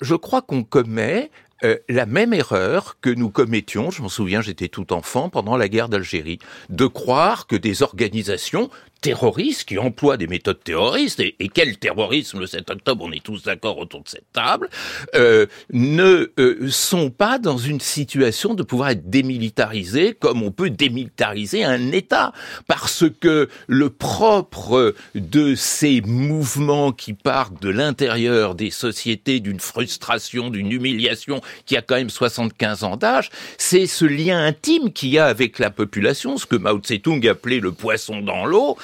je 0.00 0.14
crois 0.14 0.42
qu'on 0.42 0.62
commet 0.62 1.30
euh, 1.62 1.76
la 1.88 2.06
même 2.06 2.32
erreur 2.32 2.96
que 3.00 3.10
nous 3.10 3.28
commettions, 3.28 3.90
je 3.90 4.00
m'en 4.00 4.08
souviens, 4.08 4.40
j'étais 4.40 4.68
tout 4.68 4.92
enfant 4.92 5.28
pendant 5.28 5.56
la 5.56 5.68
guerre 5.68 5.90
d'Algérie, 5.90 6.38
de 6.70 6.86
croire 6.86 7.46
que 7.46 7.56
des 7.56 7.82
organisations 7.82 8.70
terroristes 9.00 9.64
qui 9.64 9.78
emploient 9.78 10.16
des 10.16 10.26
méthodes 10.26 10.62
terroristes, 10.62 11.20
et, 11.20 11.34
quel 11.52 11.78
terrorisme 11.78 12.40
le 12.40 12.46
7 12.46 12.70
octobre, 12.70 13.04
on 13.06 13.12
est 13.12 13.22
tous 13.22 13.42
d'accord 13.42 13.78
autour 13.78 14.02
de 14.02 14.08
cette 14.08 14.32
table, 14.32 14.68
euh, 15.14 15.46
ne 15.72 16.32
euh, 16.38 16.68
sont 16.70 17.10
pas 17.10 17.38
dans 17.38 17.58
une 17.58 17.80
situation 17.80 18.54
de 18.54 18.62
pouvoir 18.62 18.90
être 18.90 19.08
démilitarisés 19.08 20.14
comme 20.18 20.42
on 20.42 20.50
peut 20.50 20.70
démilitariser 20.70 21.64
un 21.64 21.92
État. 21.92 22.32
Parce 22.66 23.04
que 23.20 23.48
le 23.66 23.90
propre 23.90 24.94
de 25.14 25.54
ces 25.54 26.00
mouvements 26.02 26.92
qui 26.92 27.14
partent 27.14 27.60
de 27.62 27.68
l'intérieur 27.68 28.54
des 28.54 28.70
sociétés, 28.70 29.40
d'une 29.40 29.60
frustration, 29.60 30.50
d'une 30.50 30.70
humiliation 30.72 31.40
qui 31.66 31.76
a 31.76 31.82
quand 31.82 31.96
même 31.96 32.10
75 32.10 32.84
ans 32.84 32.96
d'âge, 32.96 33.30
c'est 33.58 33.86
ce 33.86 34.04
lien 34.04 34.38
intime 34.38 34.92
qu'il 34.92 35.10
y 35.10 35.18
a 35.18 35.26
avec 35.26 35.58
la 35.58 35.70
population, 35.70 36.36
ce 36.36 36.46
que 36.46 36.56
Mao 36.56 36.78
Tse-tung 36.78 37.26
appelait 37.28 37.60
le 37.60 37.72
poisson 37.72 38.20
dans 38.20 38.44
l'eau, 38.44 38.76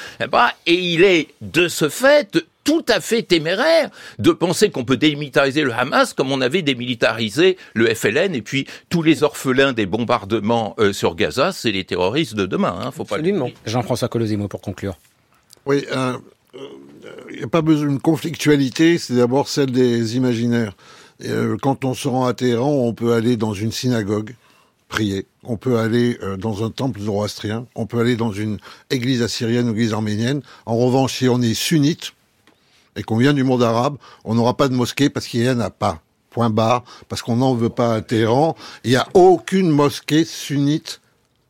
et 0.67 0.75
il 0.75 1.05
est 1.05 1.29
de 1.41 1.69
ce 1.69 1.89
fait 1.89 2.47
tout 2.67 2.85
à 2.89 3.01
fait 3.01 3.23
téméraire 3.23 3.91
de 4.19 4.33
penser 4.33 4.71
qu'on 4.71 4.85
peut 4.85 4.97
démilitariser 4.97 5.63
le 5.63 5.73
Hamas 5.73 6.13
comme 6.13 6.33
on 6.33 6.41
avait 6.41 6.63
démilitarisé 6.63 7.57
le 7.75 7.95
FLN 7.95 8.35
et 8.35 8.43
puis 8.43 8.67
tous 8.91 9.03
les 9.03 9.23
orphelins 9.23 9.73
des 9.73 9.87
bombardements 9.87 10.75
euh, 10.79 10.93
sur 10.93 11.15
Gaza, 11.15 11.53
c'est 11.53 11.71
les 11.71 11.85
terroristes 11.85 12.35
de 12.35 12.45
demain. 12.45 12.77
Hein, 12.83 12.91
faut 12.91 13.05
pas 13.05 13.17
Absolument. 13.17 13.51
Jean-François 13.65 14.09
Colosimo 14.09 14.49
pour 14.49 14.61
conclure. 14.61 14.99
Oui, 15.65 15.85
il 15.89 15.97
euh, 15.97 16.13
n'y 17.31 17.43
euh, 17.43 17.45
a 17.45 17.49
pas 17.49 17.63
besoin 17.63 17.87
d'une 17.87 18.01
conflictualité, 18.01 18.99
c'est 18.99 19.15
d'abord 19.15 19.49
celle 19.49 19.71
des 19.71 20.17
imaginaires. 20.17 20.73
quand 21.63 21.85
on 21.85 21.95
se 21.95 22.09
rend 22.09 22.27
à 22.27 22.35
Téhéran, 22.35 22.73
on 22.73 22.93
peut 22.95 23.13
aller 23.13 23.37
dans 23.37 23.55
une 23.55 23.71
synagogue 23.71 24.35
prier. 24.89 25.27
On 25.45 25.57
peut 25.57 25.79
aller 25.79 26.19
euh, 26.23 26.37
dans 26.37 26.65
un 26.65 26.71
temple 26.71 27.01
zoroastrien, 27.01 27.67
on 27.75 27.87
peut 27.87 28.01
aller 28.01 28.17
dans 28.17 28.33
une 28.33 28.59
église 28.91 29.23
assyrienne 29.23 29.69
ou 29.69 29.73
église 29.73 29.93
arménienne. 29.93 30.43
En 30.65 30.77
revanche, 30.77 31.19
si 31.19 31.29
on 31.29 31.41
est 31.43 31.55
sunnite 31.55 32.13
et 32.97 33.03
qu'on 33.03 33.17
vient 33.17 33.35
du 33.35 33.45
monde 33.45 33.63
arabe, 33.63 33.97
on 34.25 34.35
n'aura 34.35 34.57
pas 34.57 34.69
de 34.69 34.75
mosquée 34.75 35.11
parce 35.11 35.27
qu'il 35.27 35.41
n'y 35.43 35.51
en 35.51 35.61
a 35.61 35.71
pas. 35.71 36.01
Point 36.31 36.51
barre, 36.51 36.85
parce 37.09 37.23
qu'on 37.23 37.37
n'en 37.37 37.55
veut 37.55 37.71
pas 37.71 37.95
à 37.95 38.01
Téhéran. 38.03 38.57
Il 38.85 38.91
n'y 38.91 38.97
a 38.97 39.09
aucune 39.15 39.71
mosquée 39.71 40.25
sunnite 40.25 41.01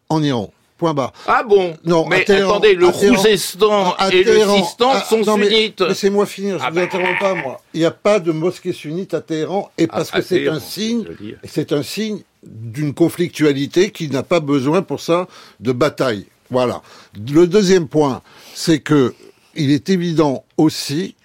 en 0.09 0.23
Iran. 0.23 0.53
Point 0.79 0.95
barre. 0.95 1.13
Ah 1.27 1.43
bon? 1.43 1.77
Non, 1.85 2.07
mais 2.07 2.31
attendez, 2.31 2.75
le 2.75 2.91
Khouzestan 2.93 3.97
et 4.13 4.23
le 4.23 4.39
Sistan 4.39 4.93
ah, 4.95 5.05
sont 5.09 5.25
sunnites. 5.25 5.81
Laissez-moi 5.81 6.27
finir, 6.27 6.59
je 6.59 6.63
ne 6.63 6.67
ah 6.67 6.71
vous 6.71 6.77
bah. 6.77 6.83
interromps 6.83 7.19
pas, 7.19 7.35
moi. 7.35 7.61
Il 7.75 7.81
n'y 7.81 7.87
a 7.87 7.91
pas 7.91 8.21
de 8.21 8.31
mosquée 8.31 8.73
sunnite 8.73 9.15
à 9.15 9.21
Téhéran, 9.21 9.71
et 9.79 9.87
parce 9.87 10.11
que 10.11 10.21
c'est 10.21 10.47
un 10.49 10.61
signe, 10.61 11.05
c'est 11.45 11.73
un 11.73 11.83
signe 11.83 12.21
d'une 12.47 12.95
conflictualité 12.95 13.91
qui 13.91 14.09
n'a 14.09 14.23
pas 14.23 14.41
besoin 14.41 14.83
pour 14.83 15.01
ça 15.01 15.29
de 15.61 15.73
bataille. 15.73 16.27
Voilà. 16.51 16.83
Le 17.29 17.47
deuxième 17.47 17.89
point, 17.89 18.23
c'est 18.55 18.81
que 18.81 19.15
il 19.55 19.71
est 19.71 19.89
évident 19.89 20.45
aussi 20.57 21.17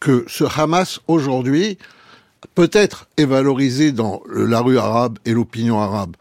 que 0.00 0.24
ce 0.28 0.44
Hamas 0.44 1.00
aujourd'hui 1.06 1.78
peut-être 2.54 3.08
est 3.16 3.24
valorisé 3.24 3.92
dans 3.92 4.22
la 4.28 4.60
rue 4.60 4.78
arabe 4.78 5.18
et 5.24 5.32
l'opinion 5.32 5.80
arabe. 5.80 6.16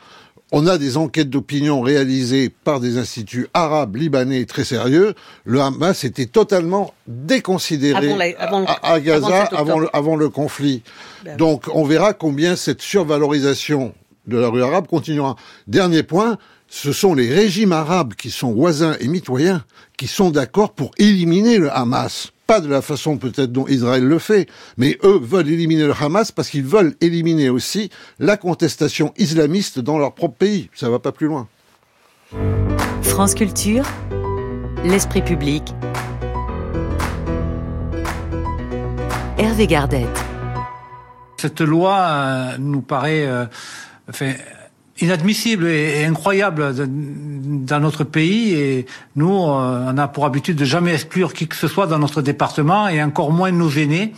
On 0.52 0.68
a 0.68 0.78
des 0.78 0.96
enquêtes 0.96 1.30
d'opinion 1.30 1.82
réalisées 1.82 2.50
par 2.50 2.80
des 2.80 2.98
instituts 2.98 3.48
arabes, 3.54 3.96
libanais 3.96 4.46
très 4.46 4.64
sérieux. 4.64 5.16
Le 5.44 5.60
Hamas 5.60 6.04
était 6.04 6.28
totalement 6.28 6.94
déconsidéré 7.08 8.36
à, 8.82 9.00
Gaza 9.00 9.44
avant 9.46 9.80
le, 9.80 9.90
avant 9.92 10.16
le 10.16 10.30
conflit. 10.30 10.84
Ben 11.26 11.36
Donc 11.36 11.66
on 11.74 11.84
verra 11.84 12.14
combien 12.14 12.56
cette 12.56 12.82
survalorisation 12.82 13.94
de 14.28 14.38
la 14.38 14.50
rue 14.50 14.64
arabe 14.64 14.88
continuera. 14.88 15.36
Dernier 15.68 16.04
point, 16.04 16.38
ce 16.68 16.92
sont 16.92 17.14
les 17.14 17.34
régimes 17.34 17.72
arabes 17.72 18.14
qui 18.16 18.32
sont 18.32 18.54
voisins 18.54 18.96
et 19.00 19.08
mitoyens 19.08 19.64
qui 19.98 20.08
sont 20.08 20.32
d'accord 20.32 20.74
pour 20.74 20.92
éliminer 20.98 21.58
le 21.58 21.72
Hamas. 21.72 22.32
Pas 22.48 22.60
de 22.60 22.68
la 22.68 22.82
façon 22.82 23.18
peut-être 23.18 23.52
dont 23.52 23.68
Israël 23.68 24.04
le 24.04 24.20
fait, 24.20 24.48
mais 24.78 24.98
eux 25.04 25.20
veulent 25.20 25.50
éliminer 25.50 25.86
le 25.86 25.94
Hamas 26.00 26.32
parce 26.32 26.50
qu'ils 26.50 26.66
veulent 26.66 26.96
éliminer 27.02 27.50
aussi 27.50 27.90
la 28.20 28.38
contestation 28.38 29.14
islamiste 29.18 29.80
dans 29.80 29.98
leur 29.98 30.14
propre 30.14 30.38
pays. 30.38 30.70
Ça 30.76 30.90
va 30.90 31.00
pas 31.00 31.12
plus 31.12 31.28
loin. 31.28 31.48
France 33.02 33.34
Culture, 33.34 33.86
l'esprit 34.84 35.22
public. 35.22 35.64
Hervé 39.38 39.68
Gardette. 39.68 40.26
Cette 41.38 41.62
loi 41.62 41.98
euh, 42.00 42.58
nous 42.58 42.82
paraît 42.82 43.26
euh, 43.26 43.46
enfin, 44.10 44.34
inadmissible 45.02 45.68
et, 45.68 46.06
incroyable 46.06 46.74
dans 46.74 47.80
notre 47.80 48.04
pays. 48.04 48.54
Et 48.54 48.86
nous 49.16 49.30
euh, 49.30 49.92
on 49.92 49.98
a 49.98 50.08
pour 50.08 50.26
habitude 50.26 50.58
de 50.58 50.66
jamais 50.66 50.94
exclure 50.94 51.34
qui 51.34 51.48
que 51.48 51.56
ce 51.56 51.68
soit 51.68 51.88
dans 51.88 52.00
notre 52.00 52.22
département 52.22 52.88
et 52.88 53.04
encore 53.04 53.32
moins 53.32 53.52
nos 53.52 53.70
aînés. 53.70 54.14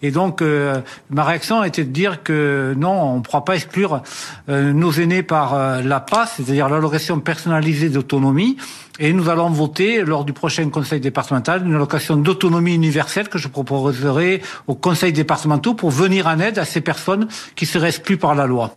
Et 0.00 0.10
donc 0.10 0.40
euh, 0.40 0.80
ma 1.10 1.24
réaction 1.24 1.62
était 1.64 1.84
de 1.84 1.90
dire 1.90 2.22
que 2.22 2.74
non 2.78 2.92
on 2.92 3.16
ne 3.18 3.22
pourra 3.22 3.44
pas 3.44 3.56
exclure 3.56 4.02
euh, 4.48 4.72
nos 4.72 4.92
aînés 4.92 5.22
par 5.22 5.82
la 5.82 6.00
PAS 6.00 6.34
c'est-à-dire 6.36 6.68
l'allocation 6.68 7.20
personnalisée 7.20 7.90
d'autonomie. 7.90 8.56
Et 8.98 9.12
nous 9.12 9.28
allons 9.30 9.48
voter 9.48 10.02
lors 10.02 10.24
du 10.24 10.32
prochain 10.32 10.68
conseil 10.68 11.00
départemental 11.00 11.66
une 11.66 11.74
allocation 11.74 12.16
d'autonomie 12.16 12.74
universelle 12.74 13.28
que 13.28 13.38
je 13.38 13.48
proposerai 13.48 14.42
au 14.66 14.74
conseil 14.74 15.12
départemental 15.12 15.74
pour 15.74 15.90
venir 15.90 16.26
en 16.26 16.38
aide 16.38 16.58
à 16.58 16.64
ces 16.64 16.80
personnes 16.80 17.26
qui 17.56 17.66
seraient 17.66 17.88
exclues 17.88 18.18
par 18.18 18.34
la 18.34 18.46
loi. 18.46 18.76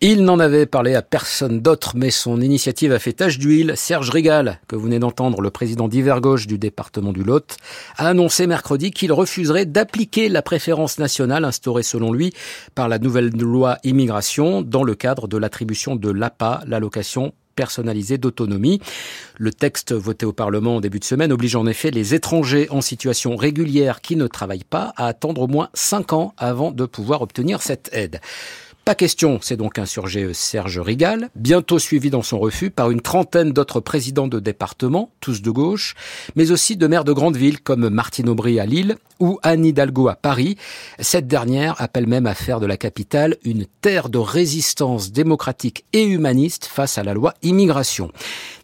Il 0.00 0.24
n'en 0.24 0.38
avait 0.38 0.66
parlé 0.66 0.94
à 0.94 1.02
personne 1.02 1.60
d'autre, 1.60 1.92
mais 1.96 2.10
son 2.10 2.40
initiative 2.40 2.92
a 2.92 2.98
fait 2.98 3.12
tache 3.12 3.38
d'huile. 3.38 3.74
Serge 3.76 4.10
Rigal, 4.10 4.60
que 4.68 4.76
vous 4.76 4.84
venez 4.84 4.98
d'entendre, 4.98 5.40
le 5.40 5.50
président 5.50 5.88
d'Hiver-Gauche 5.88 6.46
du 6.46 6.58
département 6.58 7.12
du 7.12 7.22
Lot, 7.22 7.56
a 7.96 8.08
annoncé 8.08 8.46
mercredi 8.46 8.90
qu'il 8.90 9.12
refuserait 9.12 9.66
d'appliquer 9.66 10.28
la 10.28 10.42
préférence 10.42 10.98
nationale 10.98 11.44
instaurée 11.44 11.82
selon 11.82 12.12
lui 12.12 12.32
par 12.74 12.88
la 12.88 12.98
nouvelle 12.98 13.30
loi 13.30 13.78
immigration 13.84 14.62
dans 14.62 14.82
le 14.82 14.94
cadre 14.94 15.28
de 15.28 15.36
l'attribution 15.36 15.96
de 15.96 16.10
l'APA, 16.10 16.62
l'allocation 16.66 17.32
personnalisée 17.54 18.18
d'autonomie. 18.18 18.80
Le 19.38 19.52
texte 19.52 19.92
voté 19.92 20.26
au 20.26 20.32
Parlement 20.32 20.76
au 20.76 20.80
début 20.80 20.98
de 20.98 21.04
semaine 21.04 21.32
oblige 21.32 21.56
en 21.56 21.66
effet 21.66 21.90
les 21.90 22.14
étrangers 22.14 22.68
en 22.70 22.80
situation 22.80 23.36
régulière 23.36 24.00
qui 24.00 24.16
ne 24.16 24.26
travaillent 24.26 24.64
pas 24.64 24.92
à 24.96 25.06
attendre 25.06 25.42
au 25.42 25.46
moins 25.46 25.68
cinq 25.72 26.12
ans 26.12 26.34
avant 26.36 26.72
de 26.72 26.84
pouvoir 26.84 27.22
obtenir 27.22 27.62
cette 27.62 27.90
aide. 27.92 28.20
Pas 28.84 28.94
question, 28.94 29.38
c'est 29.40 29.56
donc 29.56 29.78
insurgé 29.78 30.34
Serge 30.34 30.78
Rigal, 30.78 31.30
bientôt 31.36 31.78
suivi 31.78 32.10
dans 32.10 32.20
son 32.20 32.38
refus 32.38 32.68
par 32.68 32.90
une 32.90 33.00
trentaine 33.00 33.50
d'autres 33.50 33.80
présidents 33.80 34.28
de 34.28 34.40
département, 34.40 35.10
tous 35.20 35.40
de 35.40 35.50
gauche, 35.50 35.94
mais 36.36 36.50
aussi 36.50 36.76
de 36.76 36.86
maires 36.86 37.04
de 37.04 37.14
grandes 37.14 37.38
villes 37.38 37.62
comme 37.62 37.88
Martine 37.88 38.28
Aubry 38.28 38.60
à 38.60 38.66
Lille 38.66 38.96
ou 39.20 39.38
Anne 39.42 39.64
Hidalgo 39.64 40.08
à 40.08 40.16
Paris. 40.16 40.58
Cette 40.98 41.26
dernière 41.26 41.80
appelle 41.80 42.06
même 42.06 42.26
à 42.26 42.34
faire 42.34 42.60
de 42.60 42.66
la 42.66 42.76
capitale 42.76 43.38
une 43.42 43.64
terre 43.80 44.10
de 44.10 44.18
résistance 44.18 45.12
démocratique 45.12 45.86
et 45.94 46.02
humaniste 46.04 46.66
face 46.66 46.98
à 46.98 47.04
la 47.04 47.14
loi 47.14 47.32
immigration. 47.42 48.10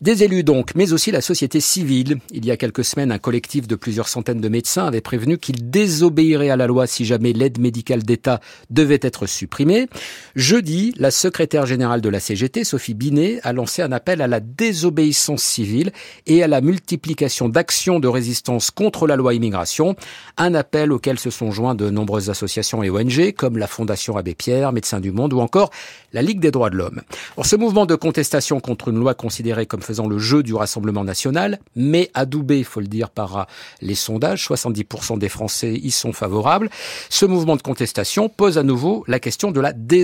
Des 0.02 0.22
élus 0.22 0.44
donc, 0.44 0.74
mais 0.74 0.92
aussi 0.92 1.10
la 1.10 1.22
société 1.22 1.60
civile. 1.60 2.18
Il 2.30 2.44
y 2.44 2.50
a 2.50 2.58
quelques 2.58 2.84
semaines, 2.84 3.12
un 3.12 3.18
collectif 3.18 3.66
de 3.66 3.74
plusieurs 3.74 4.08
centaines 4.08 4.40
de 4.40 4.48
médecins 4.48 4.86
avait 4.86 5.00
prévenu 5.00 5.38
qu'il 5.38 5.70
désobéirait 5.70 6.50
à 6.50 6.56
la 6.56 6.66
loi 6.66 6.86
si 6.86 7.06
jamais 7.06 7.32
l'aide 7.32 7.58
médicale 7.58 8.02
d'État 8.02 8.40
devait 8.68 9.00
être 9.02 9.26
supprimée. 9.26 9.88
Jeudi, 10.36 10.94
la 10.96 11.10
secrétaire 11.10 11.66
générale 11.66 12.00
de 12.00 12.08
la 12.08 12.20
CGT, 12.20 12.64
Sophie 12.64 12.94
Binet, 12.94 13.40
a 13.42 13.52
lancé 13.52 13.82
un 13.82 13.92
appel 13.92 14.22
à 14.22 14.26
la 14.26 14.40
désobéissance 14.40 15.42
civile 15.42 15.92
et 16.26 16.42
à 16.42 16.48
la 16.48 16.60
multiplication 16.60 17.48
d'actions 17.48 18.00
de 18.00 18.08
résistance 18.08 18.70
contre 18.70 19.06
la 19.06 19.16
loi 19.16 19.34
immigration, 19.34 19.96
un 20.36 20.54
appel 20.54 20.92
auquel 20.92 21.18
se 21.18 21.30
sont 21.30 21.50
joints 21.50 21.74
de 21.74 21.90
nombreuses 21.90 22.30
associations 22.30 22.82
et 22.82 22.90
ONG 22.90 23.32
comme 23.32 23.58
la 23.58 23.66
Fondation 23.66 24.16
Abbé 24.16 24.34
Pierre, 24.34 24.72
Médecins 24.72 25.00
du 25.00 25.12
Monde 25.12 25.32
ou 25.32 25.40
encore 25.40 25.70
la 26.12 26.22
Ligue 26.22 26.40
des 26.40 26.50
droits 26.50 26.70
de 26.70 26.76
l'homme. 26.76 27.02
ce 27.42 27.56
mouvement 27.56 27.86
de 27.86 27.94
contestation 27.94 28.60
contre 28.60 28.88
une 28.88 28.98
loi 28.98 29.14
considérée 29.14 29.66
comme 29.66 29.82
faisant 29.82 30.08
le 30.08 30.18
jeu 30.18 30.42
du 30.42 30.54
Rassemblement 30.54 31.04
national, 31.04 31.58
mais 31.76 32.10
adoubé, 32.14 32.58
il 32.58 32.64
faut 32.64 32.80
le 32.80 32.86
dire, 32.86 33.10
par 33.10 33.46
les 33.80 33.94
sondages, 33.94 34.46
70% 34.46 35.18
des 35.18 35.28
Français 35.28 35.74
y 35.74 35.90
sont 35.90 36.12
favorables, 36.12 36.70
ce 37.08 37.26
mouvement 37.26 37.56
de 37.56 37.62
contestation 37.62 38.28
pose 38.28 38.58
à 38.58 38.62
nouveau 38.62 39.04
la 39.06 39.20
question 39.20 39.50
de 39.50 39.60
la 39.60 39.72
désobéissance. 39.72 39.99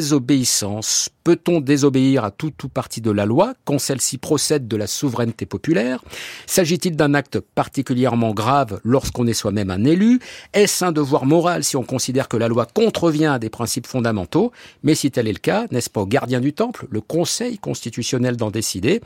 Peut-on 1.27 1.61
désobéir 1.61 2.25
à 2.25 2.31
tout 2.31 2.53
ou 2.63 2.69
partie 2.69 3.01
de 3.01 3.11
la 3.11 3.27
loi 3.27 3.55
quand 3.65 3.81
celle-ci 3.81 4.17
procède 4.17 4.69
de 4.69 4.77
la 4.77 4.87
souveraineté 4.87 5.45
populaire? 5.45 6.05
S'agit-il 6.47 6.95
d'un 6.95 7.15
acte 7.15 7.41
particulièrement 7.41 8.33
grave 8.33 8.81
lorsqu'on 8.85 9.27
est 9.27 9.33
soi-même 9.33 9.71
un 9.71 9.83
élu? 9.85 10.21
Est-ce 10.53 10.85
un 10.85 10.93
devoir 10.93 11.27
moral 11.27 11.65
si 11.65 11.77
on 11.77 11.83
considère 11.83 12.29
que 12.29 12.37
la 12.37 12.47
loi 12.47 12.67
contrevient 12.67 13.27
à 13.27 13.39
des 13.41 13.51
principes 13.51 13.89
fondamentaux? 13.89 14.53
Mais 14.85 14.95
si 14.95 15.11
tel 15.11 15.27
est 15.27 15.33
le 15.33 15.39
cas, 15.39 15.67
n'est-ce 15.73 15.91
pas 15.91 16.03
au 16.03 16.07
gardien 16.07 16.41
du 16.41 16.53
temple, 16.53 16.87
le 16.91 17.01
Conseil 17.01 17.59
constitutionnel 17.59 18.37
d'en 18.37 18.53
décider? 18.53 19.01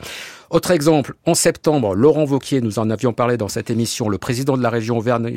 Autre 0.51 0.71
exemple, 0.71 1.15
en 1.25 1.33
septembre, 1.33 1.95
Laurent 1.95 2.25
Vauquier, 2.25 2.61
nous 2.61 2.77
en 2.77 2.89
avions 2.91 3.13
parlé 3.13 3.37
dans 3.37 3.47
cette 3.47 3.71
émission, 3.71 4.09
le 4.09 4.19
président 4.19 4.57
de 4.57 4.61
la 4.61 4.69
région 4.69 4.97
Auvergne 4.99 5.27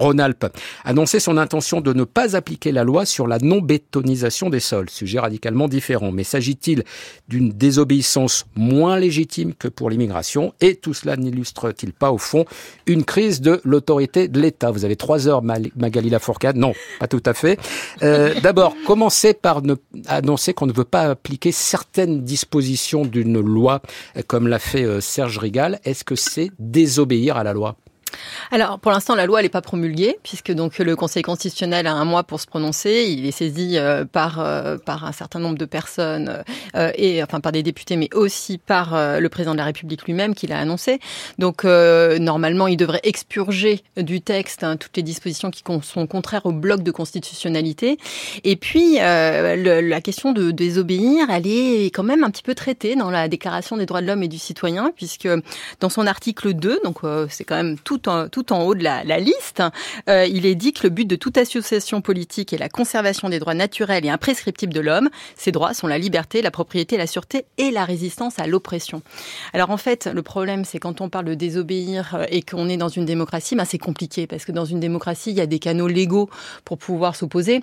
Rhône-Alpes 0.00 0.46
annonçait 0.84 1.20
son 1.20 1.36
intention 1.36 1.80
de 1.80 1.92
ne 1.92 2.04
pas 2.04 2.34
appliquer 2.34 2.72
la 2.72 2.82
loi 2.82 3.04
sur 3.04 3.26
la 3.26 3.38
non-bétonisation 3.38 4.50
des 4.50 4.60
sols, 4.60 4.90
sujet 4.90 5.20
radicalement 5.20 5.68
différent. 5.68 6.10
Mais 6.10 6.24
s'agit-il 6.24 6.84
d'une 7.28 7.50
désobéissance 7.50 8.46
moins 8.56 8.98
légitime 8.98 9.54
que 9.54 9.68
pour 9.68 9.90
l'immigration? 9.90 10.54
Et 10.60 10.74
tout 10.74 10.94
cela 10.94 11.16
n'illustre-t-il 11.16 11.92
pas, 11.92 12.10
au 12.10 12.18
fond, 12.18 12.44
une 12.86 13.04
crise 13.04 13.40
de 13.40 13.60
l'autorité 13.64 14.28
de 14.28 14.40
l'État? 14.40 14.70
Vous 14.70 14.84
avez 14.84 14.96
trois 14.96 15.28
heures, 15.28 15.42
Magali 15.42 16.10
Lafourcade 16.10 16.56
Non, 16.56 16.72
pas 16.98 17.06
tout 17.06 17.22
à 17.26 17.34
fait. 17.34 17.58
Euh, 18.02 18.34
D'abord, 18.40 18.74
commencez 18.86 19.34
par 19.34 19.62
annoncer 20.06 20.54
qu'on 20.54 20.66
ne 20.66 20.72
veut 20.72 20.84
pas 20.84 21.02
appliquer 21.02 21.52
certaines 21.52 22.22
dispositions 22.22 23.04
d'une 23.04 23.40
loi, 23.40 23.82
comme 24.26 24.48
l'a 24.48 24.58
fait 24.58 24.84
euh, 24.84 25.00
Serge 25.00 25.38
Rigal. 25.38 25.78
Est-ce 25.84 26.04
que 26.04 26.14
c'est 26.14 26.50
désobéir 26.58 27.36
à 27.36 27.44
la 27.44 27.52
loi? 27.52 27.76
Alors, 28.50 28.80
pour 28.80 28.90
l'instant, 28.90 29.14
la 29.14 29.26
loi 29.26 29.42
n'est 29.42 29.48
pas 29.48 29.60
promulguée, 29.60 30.18
puisque 30.22 30.52
donc 30.52 30.78
le 30.78 30.96
Conseil 30.96 31.22
constitutionnel 31.22 31.86
a 31.86 31.92
un 31.92 32.04
mois 32.04 32.24
pour 32.24 32.40
se 32.40 32.46
prononcer. 32.46 33.04
Il 33.08 33.26
est 33.26 33.30
saisi 33.30 33.76
euh, 33.76 34.04
par 34.04 34.40
euh, 34.40 34.76
par 34.78 35.04
un 35.04 35.12
certain 35.12 35.38
nombre 35.38 35.56
de 35.56 35.64
personnes 35.64 36.42
euh, 36.74 36.90
et 36.96 37.22
enfin 37.22 37.40
par 37.40 37.52
des 37.52 37.62
députés, 37.62 37.96
mais 37.96 38.08
aussi 38.14 38.58
par 38.58 39.20
le 39.20 39.28
président 39.28 39.52
de 39.52 39.58
la 39.58 39.64
République 39.64 40.04
lui-même 40.04 40.34
qui 40.34 40.46
l'a 40.46 40.58
annoncé. 40.58 41.00
Donc, 41.38 41.64
normalement, 41.64 42.66
il 42.66 42.76
devrait 42.76 43.00
expurger 43.02 43.82
du 43.96 44.20
texte 44.20 44.64
hein, 44.64 44.76
toutes 44.76 44.96
les 44.96 45.02
dispositions 45.02 45.50
qui 45.50 45.62
sont 45.82 46.06
contraires 46.06 46.46
au 46.46 46.52
bloc 46.52 46.82
de 46.82 46.90
constitutionnalité. 46.90 47.98
Et 48.44 48.56
puis, 48.56 48.96
la 48.96 50.00
question 50.00 50.32
de 50.32 50.50
désobéir, 50.50 51.30
elle 51.30 51.46
est 51.46 51.86
quand 51.86 52.02
même 52.02 52.24
un 52.24 52.30
petit 52.30 52.42
peu 52.42 52.54
traitée 52.54 52.96
dans 52.96 53.10
la 53.10 53.28
Déclaration 53.28 53.76
des 53.76 53.86
droits 53.86 54.00
de 54.00 54.06
l'homme 54.06 54.22
et 54.22 54.28
du 54.28 54.38
citoyen, 54.38 54.92
puisque 54.94 55.28
dans 55.80 55.88
son 55.88 56.06
article 56.06 56.54
2, 56.54 56.80
donc 56.84 56.98
c'est 57.28 57.44
quand 57.44 57.56
même 57.56 57.78
tout 57.78 57.99
tout 58.00 58.52
en, 58.52 58.62
haut 58.64 58.74
de 58.74 58.82
la, 58.82 59.02
liste, 59.18 59.62
euh, 60.08 60.26
il 60.26 60.46
est 60.46 60.54
dit 60.54 60.72
que 60.72 60.84
le 60.84 60.90
but 60.90 61.06
de 61.06 61.16
toute 61.16 61.38
association 61.38 62.00
politique 62.00 62.52
est 62.52 62.58
la 62.58 62.68
conservation 62.68 63.28
des 63.28 63.38
droits 63.38 63.54
naturels 63.54 64.04
et 64.04 64.10
imprescriptibles 64.10 64.72
de 64.72 64.80
l'homme. 64.80 65.08
Ces 65.36 65.52
droits 65.52 65.74
sont 65.74 65.86
la 65.86 65.98
liberté, 65.98 66.42
la 66.42 66.50
propriété, 66.50 66.96
la 66.96 67.06
sûreté 67.06 67.44
et 67.58 67.70
la 67.70 67.84
résistance 67.84 68.38
à 68.38 68.46
l'oppression. 68.46 69.02
Alors 69.52 69.70
en 69.70 69.76
fait, 69.76 70.06
le 70.12 70.22
problème, 70.22 70.64
c'est 70.64 70.78
quand 70.78 71.00
on 71.00 71.08
parle 71.08 71.26
de 71.26 71.34
désobéir 71.34 72.14
euh, 72.14 72.26
et 72.28 72.42
qu'on 72.42 72.68
est 72.68 72.76
dans 72.76 72.88
une 72.88 73.04
démocratie, 73.04 73.56
ben 73.56 73.64
c'est 73.64 73.78
compliqué 73.78 74.26
parce 74.26 74.44
que 74.44 74.52
dans 74.52 74.64
une 74.64 74.80
démocratie, 74.80 75.30
il 75.30 75.36
y 75.36 75.40
a 75.40 75.46
des 75.46 75.58
canaux 75.58 75.88
légaux 75.88 76.30
pour 76.64 76.78
pouvoir 76.78 77.16
s'opposer. 77.16 77.62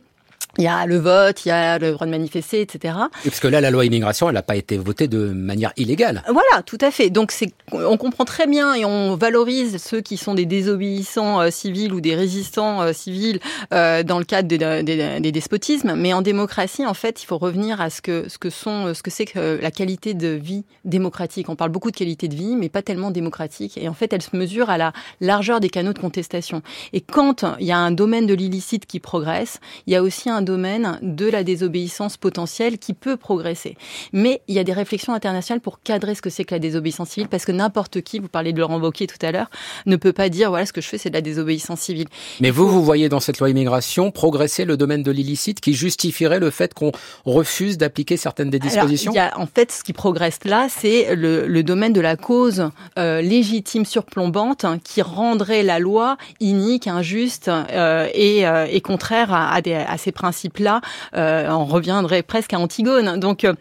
Il 0.58 0.64
y 0.64 0.68
a 0.68 0.86
le 0.86 0.98
vote, 0.98 1.46
il 1.46 1.50
y 1.50 1.52
a 1.52 1.78
le 1.78 1.92
droit 1.92 2.06
de 2.06 2.12
manifester, 2.12 2.62
etc. 2.62 2.96
Et 3.26 3.30
parce 3.30 3.40
que 3.40 3.48
là, 3.48 3.62
la 3.62 3.72
loi 3.72 3.86
immigration, 3.86 4.30
elle 4.30 4.36
n'a 4.36 4.44
pas 4.44 4.56
été 4.56 4.78
votée 4.78 5.08
de 5.08 5.30
manière 5.30 5.72
illégale. 5.78 6.24
Voilà, 6.28 6.64
tout 6.66 6.78
à 6.82 6.92
fait. 6.92 7.10
Donc, 7.10 7.32
c'est, 7.32 7.54
on 7.72 7.98
comprend 7.98 8.26
très 8.26 8.48
bien 8.48 8.74
et 8.74 8.86
on 8.86 9.16
valorise 9.16 9.78
ceux 9.78 10.02
qui 10.02 10.18
sont 10.18 10.34
des 10.34 10.46
désobéissants 10.46 11.42
euh, 11.42 11.52
civils 11.52 11.94
ou 11.94 12.02
des 12.02 12.16
résistants 12.16 12.82
euh, 12.82 12.94
civils 12.94 13.40
euh, 13.74 14.04
dans 14.04 14.20
le 14.20 14.26
cadre 14.26 14.48
des 14.48 15.32
despotismes. 15.32 15.94
Mais 15.96 16.14
en 16.14 16.22
démocratie, 16.22 16.86
en 16.86 16.94
fait, 16.94 17.22
il 17.22 17.26
faut 17.26 17.38
revenir 17.38 17.80
à 17.82 17.90
ce 17.90 18.02
que 18.02 18.26
ce 18.30 18.38
que 18.38 18.50
sont, 18.50 18.94
ce 18.94 19.04
que 19.04 19.12
c'est 19.12 19.26
que 19.26 19.60
la 19.62 19.72
qualité 19.72 20.14
de 20.14 20.30
vie 20.30 20.66
démocratique. 20.86 21.50
On 21.50 21.56
parle 21.56 21.72
beaucoup 21.72 21.92
de 21.92 21.96
qualité 21.96 22.28
de 22.28 22.36
vie, 22.36 22.56
mais 22.56 22.70
pas 22.70 22.82
tellement 22.82 23.12
démocratique. 23.12 23.78
Et 23.78 23.88
en 23.88 23.94
fait, 23.94 24.14
elle 24.14 24.22
se 24.22 24.36
mesure 24.36 24.70
à 24.70 24.78
la 24.78 24.94
largeur 25.22 25.60
des 25.60 25.70
canaux 25.70 25.94
de 25.94 26.00
contestation. 26.00 26.62
Et 26.94 27.02
quand 27.02 27.46
il 27.60 27.66
y 27.66 27.72
a 27.72 27.78
un 27.78 27.92
domaine 27.92 28.26
de 28.26 28.34
l'illicite 28.34 28.86
qui 28.86 29.00
progresse, 29.00 29.60
il 29.86 29.94
y 29.94 29.96
a 29.96 30.02
aussi 30.02 30.30
un 30.30 30.42
domaine 30.48 30.98
de 31.02 31.30
la 31.30 31.44
désobéissance 31.44 32.18
potentielle 32.18 32.80
qui 32.80 32.94
peut 32.94 33.18
progresser. 33.18 33.78
Mais 34.14 34.42
il 34.48 34.56
y 34.56 34.60
a 34.60 34.64
des 34.64 34.74
réflexions 34.74 35.14
internationales 35.14 35.62
pour 35.62 35.82
cadrer 35.82 36.16
ce 36.16 36.22
que 36.22 36.30
c'est 36.30 36.46
que 36.46 36.56
la 36.56 36.60
désobéissance 36.60 37.10
civile, 37.10 37.28
parce 37.28 37.46
que 37.46 37.52
n'importe 37.52 38.02
qui, 38.02 38.20
vous 38.20 38.30
parlez 38.30 38.54
de 38.54 38.60
Laurent 38.60 38.80
Wauquiez 38.80 39.08
tout 39.08 39.24
à 39.26 39.32
l'heure, 39.32 39.50
ne 39.86 39.98
peut 39.98 40.14
pas 40.14 40.30
dire 40.30 40.50
voilà 40.50 40.66
ce 40.66 40.74
que 40.74 40.82
je 40.82 40.88
fais 40.88 40.98
c'est 40.98 41.10
de 41.10 41.16
la 41.16 41.22
désobéissance 41.22 41.82
civile. 41.82 42.08
Mais 42.40 42.50
vous, 42.50 42.68
vous 42.68 42.84
voyez 42.84 43.10
dans 43.10 43.20
cette 43.20 43.40
loi 43.40 43.50
immigration 43.50 44.10
progresser 44.12 44.64
le 44.64 44.78
domaine 44.78 45.04
de 45.04 45.12
l'illicite 45.12 45.60
qui 45.60 45.74
justifierait 45.74 46.40
le 46.40 46.50
fait 46.50 46.74
qu'on 46.74 46.92
refuse 47.26 47.78
d'appliquer 47.78 48.18
certaines 48.18 48.50
des 48.50 48.60
dispositions? 48.60 49.12
il 49.12 49.16
y 49.16 49.20
a, 49.20 49.38
En 49.38 49.48
fait, 49.48 49.72
ce 49.72 49.84
qui 49.84 49.94
progresse 49.94 50.40
là, 50.46 50.68
c'est 50.70 51.14
le, 51.16 51.62
domaine 51.64 51.92
de 51.92 52.02
la 52.02 52.16
cause 52.16 52.70
euh, 52.98 53.22
légitime 53.22 53.84
surplombante 53.84 54.66
qui 54.84 55.02
rendrait 55.02 55.64
la 55.64 55.80
loi 55.80 56.18
inique, 56.40 56.88
injuste 56.88 57.50
euh, 57.50 58.08
et, 58.14 58.48
euh, 58.48 58.66
et, 58.70 58.80
contraire 58.82 59.34
à, 59.34 59.54
à, 59.54 59.62
des, 59.62 59.74
à 59.74 59.98
ces 59.98 60.12
principes 60.12 60.27
principe-là, 60.28 60.82
euh, 61.16 61.50
on 61.50 61.66
reviendrait 61.66 62.22
presque 62.22 62.54
à 62.54 62.60
Antigone. 62.60 63.18
Donc 63.18 63.46
euh, 63.46 63.54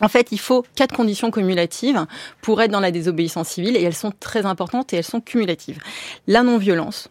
en 0.00 0.08
fait, 0.08 0.28
il 0.32 0.40
faut 0.40 0.64
quatre 0.74 0.94
conditions 0.96 1.30
cumulatives 1.30 2.06
pour 2.40 2.62
être 2.62 2.70
dans 2.70 2.80
la 2.80 2.90
désobéissance 2.90 3.48
civile 3.48 3.76
et 3.76 3.82
elles 3.82 3.94
sont 3.94 4.12
très 4.18 4.46
importantes 4.46 4.92
et 4.92 4.96
elles 4.96 5.04
sont 5.04 5.20
cumulatives. 5.20 5.78
La 6.26 6.42
non-violence, 6.42 7.10